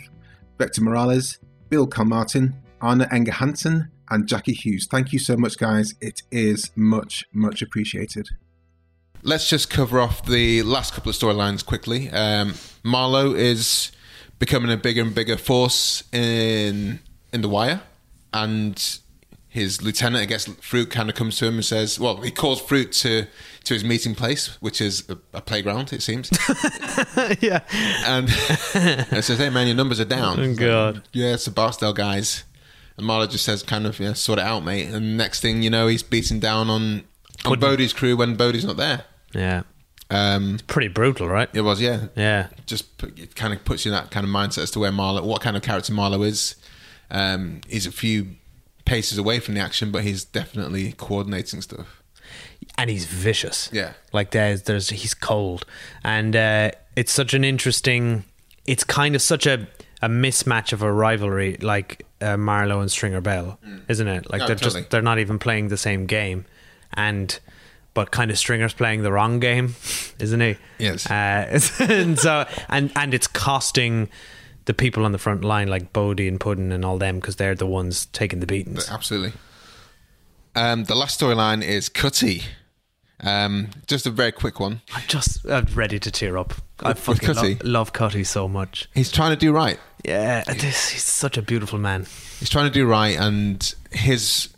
Vector 0.57 0.81
Morales, 0.81 1.39
Bill 1.69 1.87
Calmartin, 1.87 2.53
Arna 2.81 3.05
Enger 3.07 3.29
Hansen, 3.29 3.89
and 4.09 4.27
Jackie 4.27 4.53
Hughes. 4.53 4.87
Thank 4.87 5.13
you 5.13 5.19
so 5.19 5.37
much, 5.37 5.57
guys. 5.57 5.93
It 6.01 6.23
is 6.31 6.71
much, 6.75 7.25
much 7.33 7.61
appreciated. 7.61 8.29
Let's 9.21 9.49
just 9.49 9.69
cover 9.69 9.99
off 9.99 10.25
the 10.25 10.63
last 10.63 10.93
couple 10.93 11.09
of 11.09 11.15
storylines 11.15 11.65
quickly. 11.65 12.09
Um, 12.09 12.53
Marlowe 12.83 13.33
is 13.33 13.91
becoming 14.39 14.71
a 14.71 14.77
bigger 14.77 15.01
and 15.01 15.13
bigger 15.13 15.37
force 15.37 16.03
in 16.13 16.99
in 17.31 17.41
the 17.41 17.49
wire, 17.49 17.81
and 18.33 18.99
his 19.49 19.81
lieutenant, 19.81 20.21
I 20.21 20.25
guess, 20.25 20.45
Fruit 20.45 20.91
kind 20.91 21.09
of 21.09 21.15
comes 21.15 21.37
to 21.37 21.47
him 21.47 21.55
and 21.55 21.65
says, 21.65 21.99
"Well, 21.99 22.17
he 22.21 22.31
calls 22.31 22.61
Fruit 22.61 22.91
to 22.93 23.25
to 23.63 23.73
his 23.73 23.83
meeting 23.83 24.15
place, 24.15 24.57
which 24.61 24.79
is 24.79 25.09
a, 25.09 25.17
a 25.37 25.41
playground, 25.41 25.91
it 25.91 26.01
seems." 26.01 26.29
yeah, 27.41 27.61
and, 28.05 28.29
and 28.73 29.23
says, 29.23 29.39
"Hey, 29.39 29.49
man, 29.49 29.67
your 29.67 29.75
numbers 29.75 29.99
are 29.99 30.05
down." 30.05 30.39
Oh, 30.39 30.53
God. 30.53 31.03
yeah, 31.11 31.33
it's 31.33 31.45
the 31.45 31.51
Barksdale 31.51 31.93
guys. 31.93 32.43
And 32.97 33.07
Marlowe 33.07 33.27
just 33.27 33.45
says, 33.45 33.63
"Kind 33.63 33.87
of, 33.87 33.99
yeah, 33.99 34.13
sort 34.13 34.39
it 34.39 34.45
out, 34.45 34.63
mate." 34.63 34.87
And 34.87 35.17
next 35.17 35.39
thing 35.41 35.63
you 35.63 35.69
know, 35.69 35.87
he's 35.87 36.03
beating 36.03 36.39
down 36.39 36.69
on 36.69 37.03
on 37.45 37.59
Bodie's 37.59 37.93
crew 37.93 38.15
when 38.15 38.35
Bodie's 38.35 38.65
not 38.65 38.77
there. 38.77 39.05
Yeah. 39.33 39.63
Um, 40.11 40.55
it's 40.55 40.63
pretty 40.63 40.87
brutal, 40.87 41.27
right? 41.27 41.49
It 41.53 41.61
was, 41.61 41.79
yeah. 41.79 42.07
Yeah. 42.15 42.47
Just 42.65 42.97
put, 42.97 43.17
it 43.17 43.35
kind 43.35 43.53
of 43.53 43.63
puts 43.63 43.85
you 43.85 43.91
in 43.91 43.95
that 43.95 44.09
kind 44.11 44.25
of 44.25 44.31
mindset 44.31 44.63
as 44.63 44.71
to 44.71 44.79
where 44.79 44.91
Marlowe, 44.91 45.23
what 45.23 45.41
kind 45.41 45.55
of 45.55 45.61
character 45.61 45.93
Marlowe 45.93 46.23
is. 46.23 46.55
Um, 47.11 47.61
he's 47.67 47.85
a 47.85 47.91
few 47.91 48.35
paces 48.85 49.17
away 49.17 49.39
from 49.39 49.53
the 49.55 49.61
action, 49.61 49.91
but 49.91 50.03
he's 50.03 50.23
definitely 50.23 50.93
coordinating 50.93 51.61
stuff. 51.61 52.01
and 52.77 52.89
he's 52.89 53.05
vicious. 53.05 53.69
Yeah. 53.71 53.93
like 54.13 54.31
there's 54.31 54.63
there's 54.63 54.89
he's 54.89 55.13
cold, 55.13 55.65
and 56.03 56.35
uh, 56.35 56.71
it's 56.95 57.11
such 57.11 57.33
an 57.33 57.43
interesting. 57.43 58.23
It's 58.65 58.83
kind 58.83 59.15
of 59.15 59.21
such 59.21 59.45
a 59.47 59.67
a 60.01 60.07
mismatch 60.07 60.71
of 60.73 60.81
a 60.81 60.91
rivalry, 60.91 61.57
like 61.57 62.05
uh, 62.21 62.37
Marlowe 62.37 62.79
and 62.81 62.89
Stringer 62.91 63.21
Bell, 63.21 63.59
isn't 63.87 64.07
it? 64.07 64.29
Like 64.29 64.39
No, 64.41 64.47
they're 64.47 64.55
totally. 64.55 64.81
just 64.81 64.91
they're 64.91 65.01
not 65.01 65.19
even 65.19 65.39
playing 65.39 65.69
the 65.69 65.77
same 65.77 66.05
game, 66.05 66.45
and 66.93 67.37
but 67.95 68.11
kind 68.11 68.29
of 68.31 68.37
Stringer's 68.37 68.73
playing 68.73 69.01
the 69.01 69.11
wrong 69.11 69.39
game, 69.39 69.75
isn't 70.19 70.39
he? 70.39 70.55
Yes. 70.77 71.09
Uh, 71.09 71.59
and 71.79 72.17
so 72.19 72.45
and 72.69 72.91
and 72.95 73.13
it's 73.13 73.27
costing. 73.27 74.09
The 74.69 74.75
people 74.75 75.03
on 75.03 75.13
the 75.13 75.17
front 75.17 75.43
line, 75.43 75.67
like 75.67 75.93
Bodie 75.93 76.27
and 76.27 76.39
Puddin 76.39 76.71
and 76.71 76.85
all 76.85 76.99
them, 76.99 77.15
because 77.15 77.37
they're 77.37 77.55
the 77.55 77.65
ones 77.65 78.05
taking 78.05 78.39
the 78.39 78.45
beatings. 78.45 78.87
Absolutely. 78.87 79.33
Um, 80.55 80.83
the 80.83 80.93
last 80.93 81.19
storyline 81.19 81.63
is 81.63 81.89
Cutty. 81.89 82.43
Um, 83.21 83.69
just 83.87 84.05
a 84.05 84.11
very 84.11 84.31
quick 84.31 84.59
one. 84.59 84.81
I'm 84.93 85.01
just 85.07 85.43
I'm 85.49 85.65
ready 85.73 85.97
to 85.97 86.11
tear 86.11 86.37
up. 86.37 86.53
I 86.81 86.89
With- 86.89 86.99
fucking 86.99 87.33
Cutty? 87.33 87.55
love, 87.55 87.63
love 87.63 87.93
Cutty 87.93 88.23
so 88.23 88.47
much. 88.47 88.87
He's 88.93 89.11
trying 89.11 89.31
to 89.31 89.35
do 89.37 89.51
right. 89.51 89.79
Yeah, 90.05 90.43
this 90.43 90.89
he's 90.89 91.03
such 91.03 91.35
a 91.35 91.41
beautiful 91.41 91.79
man. 91.79 92.05
He's 92.39 92.51
trying 92.51 92.67
to 92.67 92.71
do 92.71 92.85
right, 92.85 93.17
and 93.17 93.73
his 93.89 94.49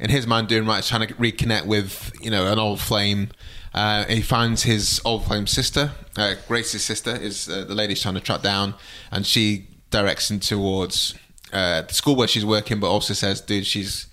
in 0.00 0.10
his 0.10 0.26
mind 0.26 0.48
doing 0.48 0.66
right 0.66 0.80
is 0.80 0.88
trying 0.88 1.06
to 1.06 1.14
reconnect 1.14 1.66
with 1.66 2.10
you 2.20 2.32
know 2.32 2.50
an 2.52 2.58
old 2.58 2.80
flame. 2.80 3.30
Uh, 3.74 4.04
he 4.04 4.20
finds 4.20 4.64
his 4.64 5.00
old 5.04 5.24
flame 5.24 5.46
sister, 5.46 5.92
uh, 6.16 6.34
Grace's 6.46 6.82
sister, 6.84 7.16
is 7.16 7.48
uh, 7.48 7.64
the 7.64 7.74
lady 7.74 7.92
he's 7.94 8.02
trying 8.02 8.14
to 8.14 8.20
track 8.20 8.42
down, 8.42 8.74
and 9.10 9.26
she 9.26 9.66
directs 9.90 10.30
him 10.30 10.40
towards 10.40 11.14
uh, 11.52 11.82
the 11.82 11.94
school 11.94 12.14
where 12.16 12.28
she's 12.28 12.44
working, 12.44 12.80
but 12.80 12.88
also 12.90 13.14
says, 13.14 13.40
"Dude, 13.40 13.66
she's 13.66 14.06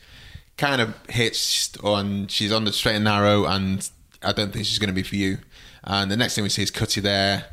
kind 0.58 0.82
of 0.82 0.94
hitched, 1.10 1.78
on. 1.84 2.28
she's 2.28 2.52
on 2.54 2.64
the 2.66 2.72
straight 2.72 2.96
and 2.96 3.04
narrow, 3.04 3.46
and 3.46 3.90
I 4.24 4.32
don't 4.32 4.52
think 4.54 4.66
she's 4.66 4.80
going 4.80 4.90
to 4.90 4.94
be 4.94 5.04
for 5.04 5.16
you." 5.16 5.40
And 5.84 6.10
the 6.10 6.18
next 6.18 6.36
thing 6.36 6.44
we 6.44 6.50
see 6.50 6.64
is 6.64 6.72
Cutty 6.72 7.02
there, 7.02 7.46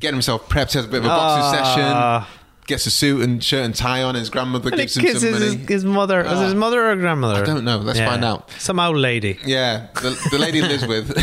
getting 0.00 0.14
himself 0.16 0.48
prepped, 0.48 0.72
has 0.74 0.84
a 0.86 0.88
bit 0.88 0.98
of 0.98 1.04
a 1.04 1.08
boxing 1.08 1.60
Ah. 1.60 2.24
session, 2.24 2.37
gets 2.68 2.86
a 2.86 2.90
suit 2.90 3.22
and 3.22 3.42
shirt 3.42 3.64
and 3.64 3.74
tie 3.74 4.02
on. 4.02 4.14
His 4.14 4.30
grandmother 4.30 4.68
And 4.68 4.78
gives 4.78 4.96
him 4.96 5.06
some 5.16 5.32
money. 5.32 5.56
his, 5.56 5.68
his 5.68 5.84
mother. 5.84 6.22
Was 6.22 6.40
it 6.40 6.44
his 6.44 6.54
Ah. 6.54 6.56
mother 6.56 6.90
or 6.90 6.94
grandmother? 6.96 7.42
I 7.42 7.44
don't 7.46 7.64
know. 7.64 7.78
Let's 7.78 7.98
Yeah. 7.98 8.10
find 8.10 8.24
out. 8.24 8.48
Some 8.58 8.78
old 8.78 8.96
lady. 8.98 9.38
Yeah, 9.44 9.88
the, 9.94 10.10
the 10.30 10.38
lady 10.38 10.62
lives 10.62 10.86
with 10.86 11.08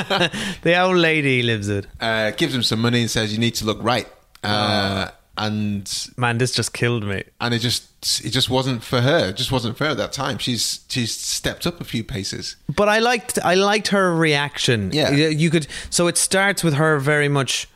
The 0.62 0.80
old 0.80 0.96
lady 0.96 1.42
lives 1.42 1.68
with. 1.68 1.86
uh, 2.00 2.30
gives 2.32 2.54
him 2.54 2.62
some 2.62 2.80
money 2.80 3.00
and 3.02 3.10
says, 3.10 3.32
"You 3.32 3.38
need 3.38 3.54
to 3.56 3.64
look 3.64 3.78
right." 3.82 4.08
Uh, 4.42 5.08
and 5.36 5.90
Man, 6.16 6.38
this 6.38 6.52
just 6.52 6.72
killed 6.72 7.04
me. 7.04 7.22
and 7.40 7.54
it 7.54 7.60
just 7.60 7.84
it 8.24 8.30
just 8.30 8.50
wasn't 8.50 8.82
for 8.82 9.00
her. 9.00 9.28
It 9.28 9.36
just 9.36 9.52
wasn't 9.52 9.76
for 9.76 9.84
her 9.84 9.90
at 9.92 9.96
that 9.98 10.12
time. 10.12 10.38
She's 10.38 10.80
she's 10.88 11.14
stepped 11.14 11.66
up 11.66 11.80
a 11.80 11.84
few 11.84 12.02
paces. 12.04 12.56
But 12.74 12.88
I 12.88 12.98
liked 12.98 13.38
I 13.44 13.54
liked 13.54 13.88
her 13.88 14.14
reaction. 14.14 14.90
Yeah. 14.92 15.10
You 15.10 15.50
could. 15.50 15.66
So 15.90 16.06
it 16.08 16.16
starts 16.18 16.62
with 16.64 16.74
her 16.74 16.98
very 16.98 17.28
much 17.28 17.68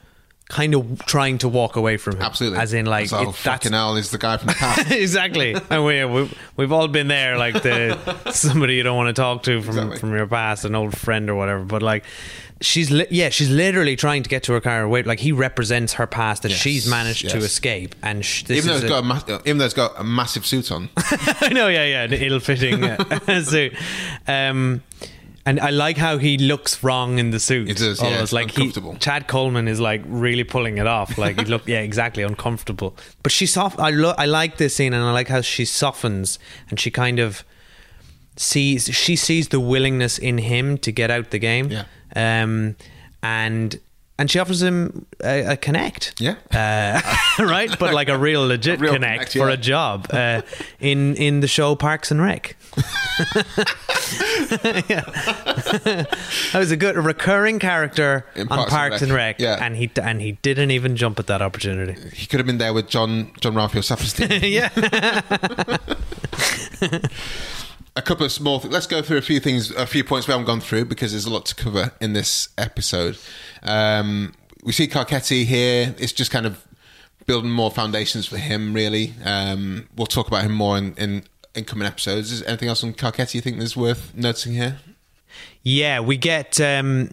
kind 0.49 0.75
of 0.75 1.05
trying 1.07 1.39
to 1.39 1.49
walk 1.49 1.75
away 1.77 1.97
from 1.97 2.17
him. 2.17 2.23
Absolutely, 2.23 2.59
As 2.59 2.73
in, 2.75 2.85
like 2.87 3.13
oh, 3.13 3.31
it- 3.31 3.35
fucking 3.35 3.73
hell 3.73 3.97
is 3.97 4.11
the 4.11 4.19
guy 4.19 4.37
from 4.37 4.49
the 4.49 4.53
past. 4.55 4.91
exactly. 4.91 5.57
And 5.71 5.85
we, 5.85 6.05
we 6.05 6.31
we've 6.57 6.73
all 6.73 6.87
been 6.89 7.09
there, 7.09 7.39
like 7.39 7.63
the 7.63 7.99
somebody 8.31 8.75
you 8.75 8.83
don't 8.83 8.97
want 8.97 9.15
to 9.15 9.21
talk 9.21 9.43
to 9.45 9.61
from 9.63 9.77
Exactly. 9.77 9.99
from 9.99 10.13
your 10.15 10.27
past, 10.27 10.65
an 10.65 10.75
old 10.75 10.97
friend 10.97 11.31
or 11.31 11.35
whatever. 11.35 11.65
But 11.65 11.83
like, 11.83 12.05
she's 12.61 12.91
li- 12.91 13.07
yeah, 13.11 13.31
she's 13.31 13.49
literally 13.51 13.97
trying 13.97 14.23
to 14.23 14.29
get 14.29 14.43
to 14.45 14.53
her 14.53 14.61
car. 14.61 14.87
Wait, 14.87 15.07
like 15.07 15.19
he 15.21 15.33
represents 15.33 15.95
her 15.95 16.07
past 16.07 16.43
that 16.43 16.51
Yes, 16.51 16.61
she's 16.61 16.87
managed 16.89 17.29
to 17.31 17.39
escape, 17.39 17.95
and 18.03 18.23
sh- 18.25 18.45
this 18.45 18.59
even 18.59 18.69
though 18.69 18.75
is 18.77 18.83
it's 18.85 18.91
a- 18.91 18.95
got 18.95 18.99
a 19.03 19.07
ma- 19.07 19.39
even 19.47 19.59
though 19.59 19.65
it's 19.65 19.73
got 19.75 19.99
a 19.99 20.05
massive 20.05 20.45
suit 20.45 20.71
on. 20.71 20.91
I 20.97 21.49
know, 21.55 21.69
yeah, 21.69 21.85
yeah, 21.87 22.07
the 22.07 22.23
ill-fitting 22.25 22.85
uh, 22.85 23.43
suit. 23.43 23.73
Um, 24.29 24.83
and 25.47 25.61
I 25.61 25.71
like 25.71 25.97
how 25.99 26.19
he 26.19 26.39
looks 26.39 26.83
wrong 26.83 27.19
in 27.19 27.31
the 27.31 27.39
suit. 27.41 27.69
It 27.69 27.77
does, 27.77 28.01
yeah, 28.01 28.07
Almost 28.07 28.23
it's 28.23 28.33
like 28.33 28.51
he, 28.51 28.63
uncomfortable. 28.63 28.97
Chad 28.97 29.27
Coleman 29.29 29.69
is 29.69 29.79
like 29.81 30.03
really 30.07 30.45
pulling 30.45 30.79
it 30.79 30.87
off. 30.87 31.19
Like 31.19 31.39
he 31.39 31.45
look, 31.45 31.63
yeah, 31.67 31.81
exactly, 31.81 32.23
uncomfortable. 32.23 32.97
But 33.23 33.33
she 33.33 33.47
soft. 33.47 33.79
I 33.79 33.91
lo- 33.91 34.15
I 34.17 34.27
like 34.27 34.57
this 34.57 34.75
scene, 34.77 34.95
and 34.95 35.05
I 35.05 35.13
like 35.13 35.29
how 35.29 35.43
she 35.43 35.65
softens 35.65 36.39
and 36.71 36.81
she 36.81 36.91
kind 36.91 37.19
of 37.19 37.45
sees. 38.37 38.87
She 38.87 39.17
sees 39.17 39.49
the 39.49 39.61
willingness 39.61 40.19
in 40.19 40.39
him 40.39 40.79
to 40.79 40.91
get 40.93 41.11
out 41.11 41.31
the 41.31 41.39
game. 41.39 41.71
Yeah. 41.71 41.85
Um, 42.17 42.77
and. 43.23 43.81
And 44.17 44.31
she 44.31 44.39
offers 44.39 44.63
him 44.63 45.07
a, 45.25 45.41
a 45.55 45.57
connect, 45.57 46.21
Yeah. 46.21 46.37
uh, 46.53 47.01
right? 47.45 47.77
But 47.81 47.93
like 47.95 48.09
a 48.09 48.17
real 48.17 48.47
legit 48.47 48.79
real 48.81 48.93
connect, 48.93 49.33
connect, 49.33 49.33
for 49.33 49.49
a 49.49 49.57
job 49.57 50.07
uh, 50.13 50.43
in 50.79 51.17
in 51.17 51.41
the 51.41 51.49
show 51.49 51.75
Parks 51.75 52.11
and 52.13 52.21
Rec. 52.23 52.57
Yeah. 54.89 55.01
that 55.05 56.55
was 56.55 56.71
a 56.71 56.77
good 56.77 56.97
a 56.97 57.01
recurring 57.01 57.59
character 57.59 58.25
In 58.37 58.43
on 58.49 58.59
Parks 58.59 58.63
and 58.63 58.71
Parks 58.71 59.03
and 59.03 59.13
Rec, 59.13 59.39
Rec, 59.39 59.41
yeah. 59.41 59.65
and 59.65 59.77
he 59.77 59.91
and 60.01 60.21
he 60.21 60.33
didn't 60.43 60.71
even 60.71 60.95
jump 60.97 61.19
at 61.19 61.27
that 61.27 61.43
opportunity. 61.43 61.97
He 62.15 62.27
could 62.27 62.39
have 62.39 62.47
been 62.47 62.59
there 62.59 62.73
with 62.75 62.89
John 62.89 63.33
John 63.41 63.55
Ralphio 63.55 63.83
Saperstein. 63.83 64.41
yeah, 64.51 64.71
a 67.97 68.03
couple 68.03 68.27
of 68.27 68.33
small 68.33 68.59
things. 68.61 68.73
Let's 68.73 68.87
go 68.87 69.03
through 69.03 69.19
a 69.19 69.23
few 69.23 69.41
things, 69.41 69.71
a 69.73 69.87
few 69.87 70.05
points 70.05 70.27
we 70.29 70.33
haven't 70.33 70.47
gone 70.47 70.61
through 70.61 70.85
because 70.87 71.13
there's 71.13 71.27
a 71.27 71.31
lot 71.33 71.47
to 71.47 71.55
cover 71.55 71.93
in 72.01 72.13
this 72.13 72.49
episode. 72.59 73.17
Um, 73.65 74.35
we 74.63 74.73
see 74.73 74.89
Carcetti 74.89 75.45
here. 75.45 75.95
It's 75.99 76.13
just 76.13 76.31
kind 76.31 76.47
of 76.47 76.65
building 77.27 77.51
more 77.51 77.71
foundations 77.71 78.27
for 78.27 78.39
him, 78.39 78.75
really. 78.75 79.15
Um, 79.25 79.89
we'll 79.97 80.07
talk 80.07 80.29
about 80.29 80.45
him 80.45 80.53
more 80.53 80.79
in, 80.79 80.95
in, 80.95 81.25
in 81.55 81.65
coming 81.65 81.87
episodes. 81.87 82.33
Is 82.33 82.41
there 82.41 82.49
anything 82.49 82.69
else 82.69 82.83
on 82.85 82.95
Carcetti 82.95 83.35
you 83.35 83.41
think 83.41 83.61
is 83.61 83.77
worth 83.77 84.15
noticing 84.15 84.55
here? 84.55 84.79
yeah. 85.63 86.01
We 86.01 86.17
get 86.17 86.61
um, 86.61 87.11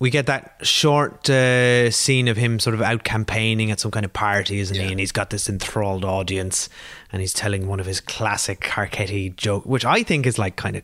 we 0.00 0.10
get 0.10 0.26
that 0.26 0.56
short 0.62 1.28
uh, 1.28 1.90
scene 1.90 2.26
of 2.28 2.36
him 2.36 2.58
sort 2.58 2.74
of 2.74 2.82
out 2.82 3.04
campaigning 3.04 3.70
at 3.70 3.80
some 3.80 3.90
kind 3.90 4.04
of 4.06 4.12
party, 4.12 4.58
isn't 4.58 4.76
he? 4.76 4.90
And 4.90 4.98
he's 4.98 5.12
got 5.12 5.30
this 5.30 5.48
enthralled 5.48 6.04
audience, 6.04 6.68
and 7.12 7.20
he's 7.20 7.34
telling 7.34 7.68
one 7.68 7.80
of 7.80 7.86
his 7.86 8.00
classic 8.00 8.60
Carcetti 8.60 9.36
joke, 9.36 9.66
which 9.66 9.84
I 9.84 10.02
think 10.02 10.26
is 10.26 10.38
like 10.38 10.56
kind 10.56 10.76
of. 10.76 10.82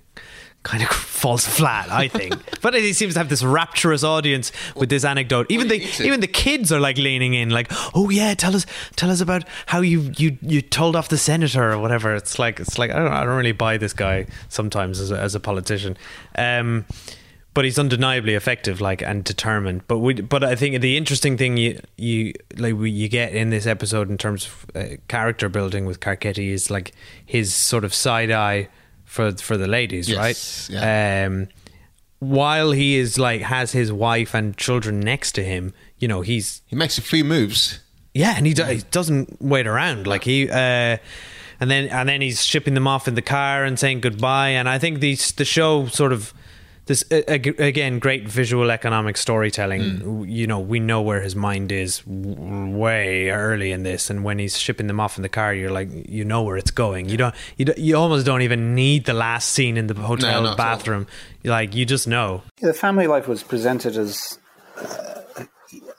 Kind 0.66 0.82
of 0.82 0.88
falls 1.16 1.46
flat, 1.46 1.88
I 1.92 2.08
think. 2.08 2.34
but 2.60 2.74
he 2.74 2.92
seems 2.92 3.14
to 3.14 3.20
have 3.20 3.28
this 3.28 3.44
rapturous 3.44 4.02
audience 4.02 4.50
with 4.74 4.88
this 4.88 5.04
anecdote. 5.04 5.46
Even 5.48 5.68
the 5.68 5.76
even 6.02 6.18
the 6.18 6.26
kids 6.26 6.72
are 6.72 6.80
like 6.80 6.98
leaning 6.98 7.34
in, 7.34 7.50
like, 7.50 7.68
"Oh 7.94 8.10
yeah, 8.10 8.34
tell 8.34 8.56
us 8.56 8.66
tell 8.96 9.08
us 9.08 9.20
about 9.20 9.44
how 9.66 9.80
you 9.80 10.12
you 10.16 10.36
you 10.42 10.60
told 10.60 10.96
off 10.96 11.08
the 11.08 11.18
senator 11.18 11.72
or 11.72 11.78
whatever." 11.78 12.16
It's 12.16 12.40
like 12.40 12.58
it's 12.58 12.80
like 12.80 12.90
I 12.90 12.98
don't 12.98 13.12
I 13.12 13.24
don't 13.24 13.36
really 13.36 13.52
buy 13.52 13.76
this 13.76 13.92
guy 13.92 14.26
sometimes 14.48 14.98
as 14.98 15.12
a, 15.12 15.20
as 15.20 15.36
a 15.36 15.40
politician. 15.40 15.96
Um, 16.34 16.84
but 17.54 17.64
he's 17.64 17.78
undeniably 17.78 18.34
effective, 18.34 18.80
like 18.80 19.02
and 19.02 19.22
determined. 19.22 19.86
But 19.86 19.98
we, 19.98 20.14
but 20.14 20.42
I 20.42 20.56
think 20.56 20.80
the 20.80 20.96
interesting 20.96 21.36
thing 21.36 21.56
you 21.56 21.80
you 21.96 22.34
like 22.56 22.74
we, 22.74 22.90
you 22.90 23.08
get 23.08 23.32
in 23.32 23.50
this 23.50 23.66
episode 23.66 24.10
in 24.10 24.18
terms 24.18 24.46
of 24.46 24.66
uh, 24.74 24.96
character 25.06 25.48
building 25.48 25.86
with 25.86 26.00
Carcetti 26.00 26.50
is 26.50 26.72
like 26.72 26.92
his 27.24 27.54
sort 27.54 27.84
of 27.84 27.94
side 27.94 28.32
eye 28.32 28.68
for 29.06 29.32
for 29.32 29.56
the 29.56 29.66
ladies, 29.66 30.08
Yes, 30.10 30.70
right? 30.70 31.24
Um, 31.24 31.48
while 32.18 32.72
he 32.72 32.96
is 32.96 33.18
like 33.18 33.40
has 33.42 33.72
his 33.72 33.90
wife 33.92 34.34
and 34.34 34.56
children 34.56 35.00
next 35.00 35.32
to 35.32 35.42
him, 35.44 35.72
you 35.98 36.08
know, 36.08 36.20
he's 36.20 36.62
He 36.66 36.76
makes 36.76 36.98
a 36.98 37.02
few 37.02 37.24
moves. 37.24 37.80
yeah, 38.14 38.34
and 38.36 38.46
he, 38.46 38.52
do, 38.54 38.64
he 38.64 38.82
doesn't 38.90 39.40
wait 39.40 39.66
around. 39.66 40.06
Like 40.06 40.24
he, 40.24 40.48
uh, 40.50 40.96
and 41.60 41.70
then 41.70 41.88
and 41.88 42.08
then 42.08 42.20
he's 42.20 42.44
shipping 42.44 42.74
them 42.74 42.86
off 42.86 43.06
in 43.08 43.14
the 43.14 43.22
car 43.22 43.64
and 43.64 43.78
saying 43.78 44.00
goodbye. 44.00 44.50
And 44.50 44.68
I 44.68 44.78
think 44.78 45.00
these 45.00 45.32
the 45.32 45.44
show 45.44 45.86
sort 45.86 46.12
of 46.12 46.32
this 46.86 47.02
again 47.10 47.98
great 47.98 48.28
visual 48.28 48.70
economic 48.70 49.16
storytelling. 49.16 50.26
You 50.28 50.46
know, 50.46 50.60
we 50.60 50.78
know 50.80 51.02
where 51.02 51.20
his 51.20 51.34
mind 51.36 51.72
is 51.72 52.02
way 52.06 53.30
early 53.30 53.72
in 53.72 53.82
this, 53.82 54.08
and 54.10 54.22
when 54.24 54.38
he's 54.38 54.56
shipping 54.58 54.86
them 54.86 55.00
off 55.00 55.16
in 55.18 55.22
the 55.22 55.28
car, 55.28 55.52
you're 55.52 55.70
like, 55.70 55.88
you 56.08 56.24
know 56.24 56.42
where 56.42 56.56
it's 56.56 56.70
going. 56.70 57.08
You 57.08 57.16
don't, 57.16 57.34
you 57.56 57.64
don't, 57.64 57.78
you 57.78 57.96
almost 57.96 58.24
don't 58.24 58.42
even 58.42 58.74
need 58.74 59.04
the 59.04 59.14
last 59.14 59.50
scene 59.50 59.76
in 59.76 59.88
the 59.88 59.94
hotel 59.94 60.42
not 60.42 60.46
at 60.46 60.50
all. 60.50 60.56
bathroom. 60.56 61.06
Like 61.44 61.74
you 61.74 61.84
just 61.84 62.06
know. 62.06 62.42
Yeah, 62.60 62.68
the 62.68 62.74
family 62.74 63.06
life 63.06 63.28
was 63.28 63.42
presented 63.42 63.96
as. 63.96 64.38
Uh, 64.76 65.22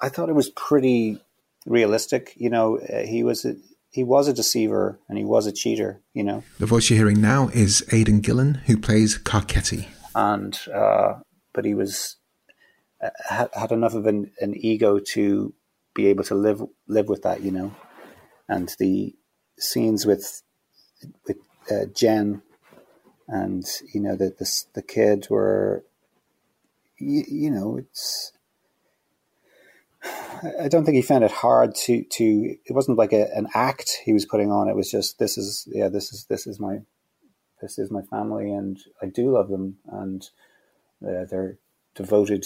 I 0.02 0.10
thought 0.10 0.30
it 0.30 0.36
was 0.36 0.50
pretty 0.52 1.20
realistic. 1.66 2.34
You 2.38 2.50
know, 2.50 2.78
uh, 2.78 3.00
he 3.06 3.24
was 3.24 3.44
a, 3.46 3.56
he 3.90 4.04
was 4.04 4.28
a 4.28 4.34
deceiver 4.34 5.00
and 5.10 5.18
he 5.18 5.26
was 5.26 5.48
a 5.48 5.52
cheater. 5.52 6.02
You 6.14 6.24
know, 6.24 6.44
The 6.60 6.66
voice 6.66 6.90
you're 6.90 6.98
hearing 6.98 7.20
now 7.20 7.50
is 7.50 7.84
Aidan 7.92 8.22
Gillen, 8.22 8.56
who 8.68 8.78
plays 8.78 9.18
Carcetti. 9.18 9.88
And 10.18 10.60
uh, 10.74 11.16
but 11.54 11.66
he 11.66 11.76
was 11.76 12.18
uh, 13.04 13.10
had, 13.30 13.50
had 13.54 13.72
enough 13.74 13.96
of 13.96 14.08
an, 14.08 14.32
an 14.42 14.56
ego 14.58 15.00
to 15.00 15.54
be 15.96 16.08
able 16.08 16.26
to 16.26 16.36
live 16.36 16.64
live 16.88 17.10
with 17.10 17.24
that. 17.24 17.42
You 17.44 17.52
know, 17.52 17.76
and 18.50 18.74
the 18.80 19.16
scenes 19.60 20.06
with 20.06 20.44
with 21.28 21.38
uh, 21.72 21.86
Jen 21.96 22.42
and 23.28 23.66
you 23.94 24.02
know 24.02 24.16
the 24.16 24.36
the, 24.40 24.64
the 24.76 24.82
kid 24.82 25.28
were 25.30 25.84
you, 27.00 27.24
you 27.28 27.52
know 27.52 27.78
it's 27.78 28.34
I- 30.44 30.66
don't 30.70 30.86
think 30.86 30.96
he 30.96 31.02
found 31.02 31.24
it 31.24 31.32
hard 31.32 31.76
to 31.86 32.04
to 32.04 32.58
it 32.66 32.74
wasn't 32.74 32.98
like 32.98 33.14
a, 33.14 33.30
an 33.36 33.48
act 33.54 34.00
he 34.06 34.14
was 34.14 34.26
putting 34.26 34.52
on 34.52 34.70
it 34.70 34.76
was 34.76 34.92
just 34.92 35.20
this 35.20 35.38
is 35.38 35.68
yeah 35.72 35.90
this 35.90 36.14
is 36.14 36.26
this 36.30 36.48
is 36.48 36.60
my 36.60 36.80
this 37.62 37.80
is 37.80 37.92
my 37.92 38.02
family 38.02 38.52
and 38.52 38.80
I 39.02 39.08
do 39.08 39.32
love 39.32 39.50
them 39.50 39.78
and 39.88 40.30
uh, 41.06 41.26
they're 41.30 41.58
devoted 41.96 42.46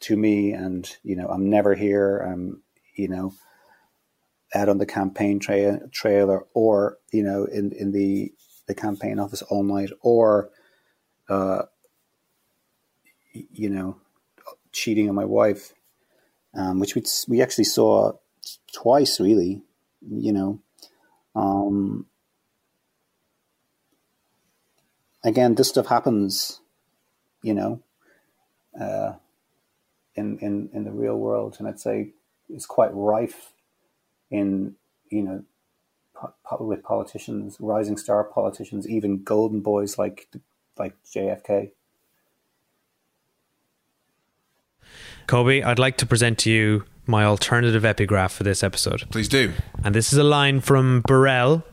to 0.00 0.16
me 0.16 0.52
and 0.52 0.96
you 1.02 1.16
know 1.16 1.28
I'm 1.28 1.48
never 1.48 1.74
here 1.74 2.18
I'm 2.18 2.62
you 2.94 3.08
know 3.08 3.34
out 4.54 4.68
on 4.68 4.78
the 4.78 4.86
campaign 4.86 5.38
trail 5.38 5.80
trailer 5.92 6.44
or 6.54 6.98
you 7.12 7.22
know 7.22 7.44
in 7.44 7.72
in 7.72 7.92
the 7.92 8.32
the 8.66 8.74
campaign 8.74 9.18
office 9.18 9.42
all 9.42 9.62
night 9.62 9.90
or 10.00 10.50
uh 11.28 11.62
you 13.32 13.68
know 13.68 13.96
cheating 14.72 15.08
on 15.08 15.14
my 15.14 15.24
wife 15.24 15.72
um, 16.54 16.80
which 16.80 16.94
we 16.94 17.02
we 17.28 17.42
actually 17.42 17.64
saw 17.64 18.12
twice 18.72 19.20
really 19.20 19.62
you 20.00 20.32
know 20.32 20.60
um 21.34 22.06
again 25.26 25.54
this 25.56 25.68
stuff 25.68 25.86
happens 25.86 26.60
you 27.42 27.52
know 27.52 27.80
uh 28.80 29.12
in 30.14 30.38
in 30.38 30.70
in 30.72 30.84
the 30.84 30.90
real 30.90 31.16
world 31.16 31.56
and 31.58 31.68
i'd 31.68 31.80
say 31.80 32.10
it's 32.48 32.66
quite 32.66 32.90
rife 32.94 33.52
in 34.30 34.74
you 35.10 35.22
know 35.22 35.44
po- 36.14 36.34
po- 36.44 36.64
with 36.64 36.82
politicians 36.82 37.56
rising 37.60 37.96
star 37.96 38.24
politicians 38.24 38.88
even 38.88 39.22
golden 39.22 39.60
boys 39.60 39.98
like 39.98 40.28
like 40.78 40.94
jfk 41.04 41.70
Kobi, 45.26 45.64
I'd 45.64 45.80
like 45.80 45.96
to 45.96 46.06
present 46.06 46.38
to 46.40 46.50
you 46.52 46.84
my 47.06 47.24
alternative 47.24 47.84
epigraph 47.84 48.32
for 48.32 48.44
this 48.44 48.62
episode. 48.62 49.04
Please 49.10 49.28
do. 49.28 49.52
And 49.84 49.92
this 49.92 50.12
is 50.12 50.18
a 50.18 50.24
line 50.24 50.60
from 50.60 51.00
Burrell 51.00 51.64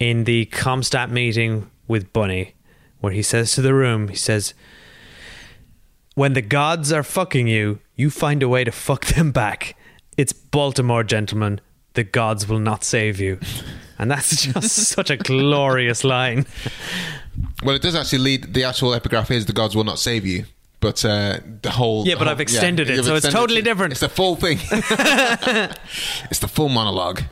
in 0.00 0.24
the 0.24 0.46
Comstat 0.46 1.10
meeting 1.10 1.70
with 1.86 2.12
Bunny, 2.12 2.54
where 3.02 3.12
he 3.12 3.22
says 3.22 3.52
to 3.52 3.60
the 3.60 3.74
room, 3.74 4.08
he 4.08 4.16
says, 4.16 4.54
When 6.14 6.32
the 6.32 6.40
gods 6.42 6.90
are 6.92 7.02
fucking 7.02 7.46
you, 7.48 7.80
you 7.96 8.08
find 8.10 8.42
a 8.42 8.48
way 8.48 8.64
to 8.64 8.72
fuck 8.72 9.04
them 9.06 9.30
back. 9.32 9.76
It's 10.16 10.32
Baltimore, 10.32 11.04
gentlemen. 11.04 11.60
the 11.94 12.04
gods 12.04 12.48
will 12.48 12.58
not 12.60 12.84
save 12.84 13.20
you. 13.20 13.38
And 13.98 14.10
that's 14.10 14.46
just 14.46 14.70
such 14.88 15.10
a 15.10 15.16
glorious 15.16 16.02
line. 16.02 16.44
Well, 17.62 17.76
it 17.76 17.82
does 17.82 17.94
actually 17.94 18.18
lead. 18.18 18.52
The 18.52 18.64
actual 18.64 18.94
epigraph 18.94 19.30
is 19.30 19.46
"the 19.46 19.52
gods 19.52 19.76
will 19.76 19.84
not 19.84 20.00
save 20.00 20.26
you," 20.26 20.46
but 20.80 21.04
uh, 21.04 21.38
the 21.60 21.70
whole 21.70 22.04
Yeah, 22.04 22.14
but 22.14 22.22
whole- 22.24 22.30
I've 22.30 22.40
extended 22.40 22.90
it, 22.90 22.96
you've 22.96 23.04
so 23.04 23.14
it's 23.14 23.28
totally 23.30 23.60
it. 23.60 23.64
different. 23.64 23.92
It's 23.92 24.00
the 24.00 24.08
full 24.08 24.34
thing. 24.34 24.58
it's 26.30 26.40
the 26.40 26.48
full 26.48 26.68
monologue. 26.68 27.22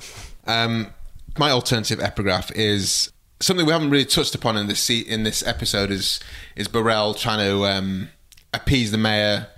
Um, 0.47 0.93
my 1.39 1.51
alternative 1.51 1.99
epigraph 1.99 2.53
is 2.55 3.11
something 3.41 3.67
we 3.67 3.73
haven't 3.73 3.91
really 3.91 4.05
touched 4.05 4.35
upon 4.35 4.57
in 4.57 4.69
this 4.69 4.89
in 4.91 5.23
this 5.25 5.47
episode. 5.47 5.91
Is 5.91 6.21
is 6.57 6.69
Burrell 6.69 7.15
trying 7.15 7.39
to 7.39 7.67
um, 7.67 8.11
appease 8.55 8.91
the 8.91 8.99
mayor? 8.99 9.49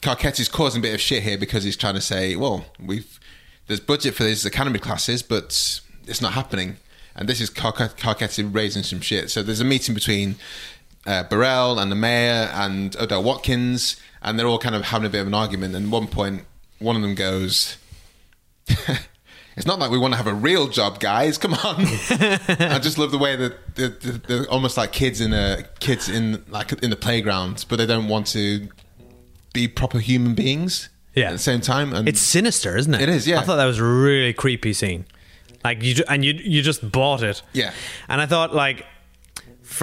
Carcetti 0.00 0.50
causing 0.52 0.80
a 0.80 0.82
bit 0.82 0.94
of 0.94 1.00
shit 1.00 1.24
here 1.24 1.36
because 1.36 1.64
he's 1.64 1.76
trying 1.76 1.94
to 1.94 2.00
say, 2.00 2.36
well, 2.36 2.66
we've 2.78 3.18
there's 3.66 3.80
budget 3.80 4.14
for 4.14 4.24
these 4.24 4.44
academy 4.44 4.78
classes, 4.78 5.22
but 5.22 5.80
it's 6.06 6.20
not 6.20 6.34
happening. 6.34 6.76
And 7.16 7.28
this 7.28 7.40
is 7.40 7.50
Car- 7.50 7.90
raising 8.52 8.82
some 8.82 9.00
shit. 9.00 9.30
So 9.30 9.42
there's 9.42 9.60
a 9.60 9.64
meeting 9.64 9.94
between 9.94 10.36
uh, 11.06 11.22
Burrell 11.24 11.78
and 11.78 11.90
the 11.90 11.96
mayor 11.96 12.50
and 12.52 12.96
Odell 12.96 13.22
Watkins, 13.22 13.96
and 14.22 14.38
they're 14.38 14.46
all 14.46 14.58
kind 14.58 14.74
of 14.74 14.82
having 14.86 15.06
a 15.06 15.10
bit 15.10 15.20
of 15.20 15.28
an 15.28 15.34
argument. 15.34 15.74
And 15.74 15.86
at 15.86 15.92
one 15.92 16.08
point, 16.08 16.44
one 16.78 16.96
of 16.96 17.02
them 17.02 17.14
goes, 17.14 17.76
"It's 19.56 19.66
not 19.66 19.78
like 19.78 19.90
we 19.90 19.98
want 19.98 20.12
to 20.12 20.16
have 20.16 20.26
a 20.26 20.34
real 20.34 20.68
job, 20.68 21.00
guys. 21.00 21.38
Come 21.38 21.54
on!" 21.54 21.76
I 22.58 22.78
just 22.80 22.98
love 22.98 23.10
the 23.10 23.18
way 23.18 23.36
that 23.36 23.74
they're, 23.74 23.88
they're, 23.88 24.12
they're 24.12 24.50
almost 24.50 24.76
like 24.76 24.92
kids 24.92 25.20
in 25.20 25.32
a 25.32 25.64
kids 25.80 26.08
in 26.08 26.44
like 26.48 26.72
in 26.82 26.90
the 26.90 26.96
playground, 26.96 27.64
but 27.68 27.76
they 27.76 27.86
don't 27.86 28.08
want 28.08 28.26
to 28.28 28.68
be 29.52 29.68
proper 29.68 29.98
human 29.98 30.34
beings. 30.34 30.88
Yeah. 31.14 31.28
At 31.28 31.32
the 31.32 31.38
same 31.38 31.60
time, 31.60 31.94
and 31.94 32.08
It's 32.08 32.20
sinister, 32.20 32.76
isn't 32.76 32.92
it? 32.92 33.02
It 33.02 33.08
is, 33.08 33.28
yeah. 33.28 33.38
I 33.38 33.42
thought 33.44 33.56
that 33.56 33.66
was 33.66 33.78
a 33.78 33.84
really 33.84 34.32
creepy 34.32 34.72
scene. 34.72 35.06
Like 35.62 35.80
you, 35.82 36.02
and 36.08 36.24
you, 36.24 36.32
you 36.32 36.60
just 36.60 36.90
bought 36.90 37.22
it. 37.22 37.40
Yeah. 37.52 37.72
And 38.08 38.20
I 38.20 38.26
thought 38.26 38.54
like. 38.54 38.84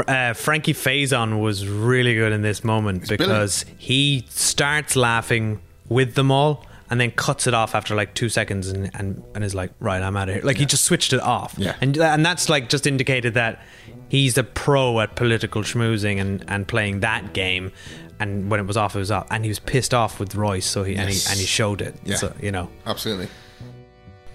Uh, 0.08 0.34
Frankie 0.34 0.76
Faison 0.76 1.42
was 1.42 1.68
really 1.68 2.14
good 2.14 2.32
in 2.32 2.44
this 2.44 2.64
moment 2.64 3.10
because 3.10 3.66
he 3.78 4.26
starts 4.30 4.96
laughing 4.96 5.60
with 5.90 6.14
them 6.14 6.32
all 6.32 6.66
and 6.92 7.00
then 7.00 7.10
cuts 7.10 7.48
it 7.48 7.54
off 7.54 7.74
after 7.74 7.96
like 7.96 8.14
two 8.14 8.28
seconds 8.28 8.68
and, 8.68 8.92
and, 8.94 9.24
and 9.34 9.46
is 9.46 9.56
like, 9.56 9.72
right, 9.80 10.04
I'm 10.04 10.18
out 10.18 10.28
of 10.28 10.36
here. 10.36 10.44
Like 10.44 10.58
he 10.58 10.66
just 10.66 10.84
switched 10.84 11.14
it 11.14 11.22
off. 11.22 11.56
Yeah. 11.58 11.76
And, 11.80 11.98
and 11.98 12.26
that's 12.26 12.50
like 12.50 12.68
just 12.68 12.86
indicated 12.86 13.34
that 13.36 13.64
he's 14.10 14.38
a 14.38 14.44
pro 14.44 15.00
at 15.00 15.16
political 15.16 15.62
schmoozing 15.62 16.20
and, 16.20 16.44
and 16.50 16.68
playing 16.68 17.00
that 17.00 17.34
game. 17.34 17.72
And 18.20 18.52
when 18.52 18.60
it 18.60 18.68
was 18.68 18.76
off, 18.76 18.94
it 18.96 19.00
was 19.00 19.10
off. 19.10 19.26
And 19.32 19.46
he 19.46 19.50
was 19.50 19.58
pissed 19.58 19.94
off 19.94 20.20
with 20.20 20.36
Royce, 20.36 20.66
so 20.66 20.84
he 20.84 20.96
and 20.96 21.10
he 21.10 21.18
and 21.30 21.40
he 21.40 21.46
showed 21.46 21.82
it. 21.82 21.96
Yeah. 22.04 22.18
So, 22.18 22.36
you 22.42 22.52
know. 22.52 22.70
Absolutely. 22.86 23.30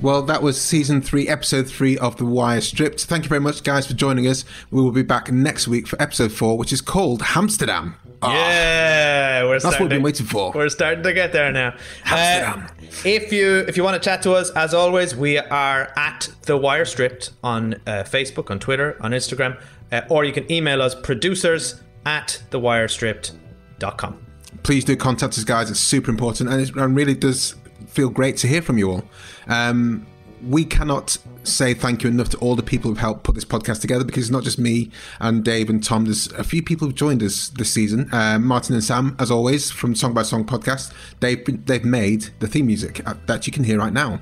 Well, 0.00 0.22
that 0.22 0.42
was 0.42 0.61
season 0.61 1.02
three, 1.02 1.28
episode 1.28 1.68
three 1.68 1.96
of 1.98 2.16
The 2.16 2.24
Wire 2.24 2.62
Stripped. 2.62 3.04
Thank 3.04 3.24
you 3.24 3.28
very 3.28 3.40
much, 3.40 3.62
guys, 3.64 3.86
for 3.86 3.94
joining 3.94 4.26
us. 4.26 4.44
We 4.70 4.82
will 4.82 4.92
be 4.92 5.02
back 5.02 5.30
next 5.30 5.68
week 5.68 5.86
for 5.86 6.00
episode 6.00 6.32
four, 6.32 6.59
which 6.59 6.72
is 6.72 6.80
called 6.80 7.22
Amsterdam. 7.34 7.96
Yeah, 8.32 9.44
we're 9.44 9.52
That's 9.54 9.64
what 9.64 9.72
starting 9.72 9.84
we've 9.84 9.90
been 9.90 10.02
waiting 10.02 10.26
for. 10.26 10.52
We're 10.54 10.68
starting 10.68 11.02
to 11.02 11.12
get 11.12 11.32
there 11.32 11.52
now. 11.52 11.74
Uh, 12.10 12.66
if 13.04 13.32
you 13.32 13.58
if 13.68 13.76
you 13.76 13.84
want 13.84 14.00
to 14.00 14.04
chat 14.04 14.22
to 14.22 14.32
us, 14.32 14.50
as 14.50 14.74
always, 14.74 15.14
we 15.14 15.38
are 15.38 15.92
at 15.96 16.28
the 16.42 16.56
Wire 16.56 16.84
Stripped 16.84 17.30
on 17.42 17.74
uh, 17.86 18.04
Facebook, 18.04 18.50
on 18.50 18.58
Twitter, 18.58 18.96
on 19.00 19.12
Instagram, 19.12 19.60
uh, 19.92 20.02
or 20.08 20.24
you 20.24 20.32
can 20.32 20.50
email 20.50 20.82
us 20.82 20.94
producers 20.94 21.82
at 22.04 22.42
thewirestripped.com. 22.50 24.26
Please 24.62 24.84
do 24.84 24.96
contact 24.96 25.36
us, 25.38 25.44
guys. 25.44 25.70
It's 25.70 25.80
super 25.80 26.10
important, 26.10 26.50
and 26.50 26.60
it 26.60 26.74
really 26.74 27.14
does 27.14 27.56
feel 27.88 28.08
great 28.08 28.36
to 28.38 28.46
hear 28.46 28.62
from 28.62 28.78
you 28.78 28.90
all. 28.90 29.04
Um, 29.48 30.06
we 30.43 30.64
cannot 30.64 31.16
say 31.45 31.74
thank 31.74 32.03
you 32.03 32.11
enough 32.11 32.28
to 32.30 32.39
all 32.39 32.57
the 32.57 32.62
people 32.62 32.91
who've 32.91 32.99
helped 32.99 33.24
put 33.24 33.34
this 33.34 33.45
podcast 33.45 33.80
together 33.80 34.05
because 34.05 34.24
it's 34.24 34.32
not 34.32 34.43
just 34.43 34.59
me 34.59 34.91
and 35.20 35.45
Dave 35.45 35.70
and 35.70 35.82
Tom. 35.82 36.05
There's 36.05 36.30
a 36.32 36.45
few 36.45 36.62
people 36.62 36.87
who've 36.87 36.95
joined 36.95 37.22
us 37.22 37.49
this 37.51 37.72
season. 37.72 38.12
Uh, 38.12 38.39
Martin 38.39 38.74
and 38.74 38.84
Sam, 38.84 39.16
as 39.18 39.30
always, 39.30 39.70
from 39.70 39.95
Song 39.95 40.14
by 40.14 40.22
Song 40.22 40.45
podcast. 40.45 40.93
They've 41.20 41.66
they've 41.66 41.84
made 41.84 42.30
the 42.41 42.49
theme 42.49 42.66
music 42.66 43.07
uh, 43.07 43.14
that 43.26 43.47
you 43.47 43.53
can 43.53 43.64
hear 43.64 43.78
right 43.78 43.93
now. 43.93 44.20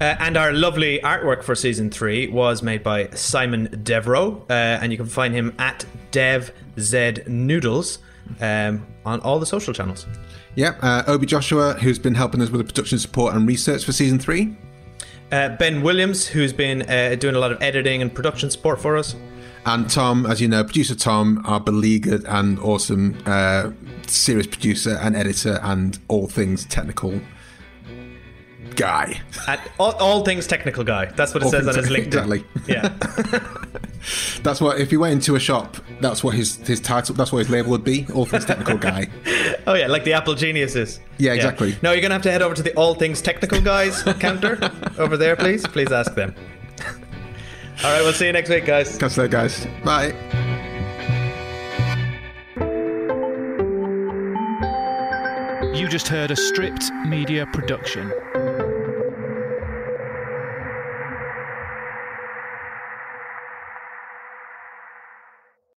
Uh, 0.00 0.14
and 0.20 0.36
our 0.36 0.52
lovely 0.52 1.00
artwork 1.00 1.42
for 1.42 1.54
season 1.54 1.90
three 1.90 2.28
was 2.28 2.62
made 2.62 2.82
by 2.82 3.08
Simon 3.10 3.80
Devereaux, 3.82 4.44
uh, 4.48 4.52
and 4.52 4.92
you 4.92 4.98
can 4.98 5.06
find 5.06 5.34
him 5.34 5.52
at 5.58 5.84
DevZNoodles 6.12 7.98
um, 8.40 8.86
on 9.04 9.20
all 9.20 9.38
the 9.40 9.46
social 9.46 9.74
channels. 9.74 10.06
Yeah, 10.54 10.76
uh, 10.80 11.02
Obi 11.08 11.26
Joshua, 11.26 11.74
who's 11.74 11.98
been 11.98 12.14
helping 12.14 12.40
us 12.40 12.50
with 12.50 12.60
the 12.60 12.64
production 12.64 12.98
support 12.98 13.34
and 13.34 13.48
research 13.48 13.84
for 13.84 13.92
season 13.92 14.20
three. 14.20 14.56
Uh, 15.34 15.48
ben 15.56 15.82
Williams, 15.82 16.28
who's 16.28 16.52
been 16.52 16.82
uh, 16.88 17.16
doing 17.16 17.34
a 17.34 17.40
lot 17.40 17.50
of 17.50 17.60
editing 17.60 18.00
and 18.00 18.14
production 18.14 18.48
support 18.52 18.80
for 18.80 18.96
us. 18.96 19.16
And 19.66 19.90
Tom, 19.90 20.26
as 20.26 20.40
you 20.40 20.46
know, 20.46 20.62
producer 20.62 20.94
Tom, 20.94 21.42
our 21.44 21.58
beleaguered 21.58 22.24
and 22.26 22.56
awesome 22.60 23.18
uh, 23.26 23.72
series 24.06 24.46
producer 24.46 24.96
and 25.02 25.16
editor 25.16 25.58
and 25.64 25.98
all 26.06 26.28
things 26.28 26.66
technical 26.66 27.20
guy. 28.76 29.20
At 29.46 29.60
all, 29.78 29.92
all 29.96 30.24
things 30.24 30.46
technical 30.46 30.84
guy. 30.84 31.06
That's 31.06 31.32
what 31.34 31.42
it 31.42 31.46
All 31.46 31.50
says 31.50 31.66
on 31.68 31.74
his 31.74 31.88
LinkedIn. 31.88 32.06
exactly. 32.06 32.44
Yeah. 32.66 32.88
That's 34.42 34.60
what 34.60 34.78
if 34.78 34.90
he 34.90 34.98
went 34.98 35.14
into 35.14 35.34
a 35.34 35.40
shop, 35.40 35.78
that's 36.00 36.22
what 36.22 36.34
his 36.34 36.56
his 36.56 36.78
title, 36.78 37.14
that's 37.14 37.32
what 37.32 37.38
his 37.38 37.48
label 37.48 37.70
would 37.70 37.84
be. 37.84 38.06
All 38.14 38.26
things 38.26 38.44
technical 38.44 38.76
guy. 38.76 39.08
Oh 39.66 39.72
yeah, 39.72 39.86
like 39.86 40.04
the 40.04 40.12
Apple 40.12 40.34
Geniuses. 40.34 41.00
Yeah, 41.16 41.32
exactly. 41.32 41.74
No, 41.82 41.92
you're 41.92 42.02
gonna 42.02 42.12
have 42.12 42.22
to 42.24 42.30
head 42.30 42.42
over 42.42 42.54
to 42.54 42.62
the 42.62 42.74
All 42.74 42.94
Things 42.94 43.22
Technical 43.22 43.62
guys 43.62 44.02
counter 44.20 44.58
over 44.98 45.16
there, 45.16 45.36
please. 45.36 45.66
Please 45.66 45.90
ask 45.90 46.14
them. 46.14 46.34
All 47.82 47.90
right, 47.90 48.02
we'll 48.02 48.12
see 48.12 48.26
you 48.26 48.32
next 48.32 48.50
week, 48.50 48.66
guys. 48.66 48.98
Catch 48.98 49.16
you 49.16 49.22
later, 49.22 49.32
guys. 49.32 49.66
Bye. 49.82 50.12
You 55.74 55.88
just 55.88 56.06
heard 56.08 56.30
a 56.30 56.36
stripped 56.36 56.92
media 57.06 57.46
production. 57.46 58.12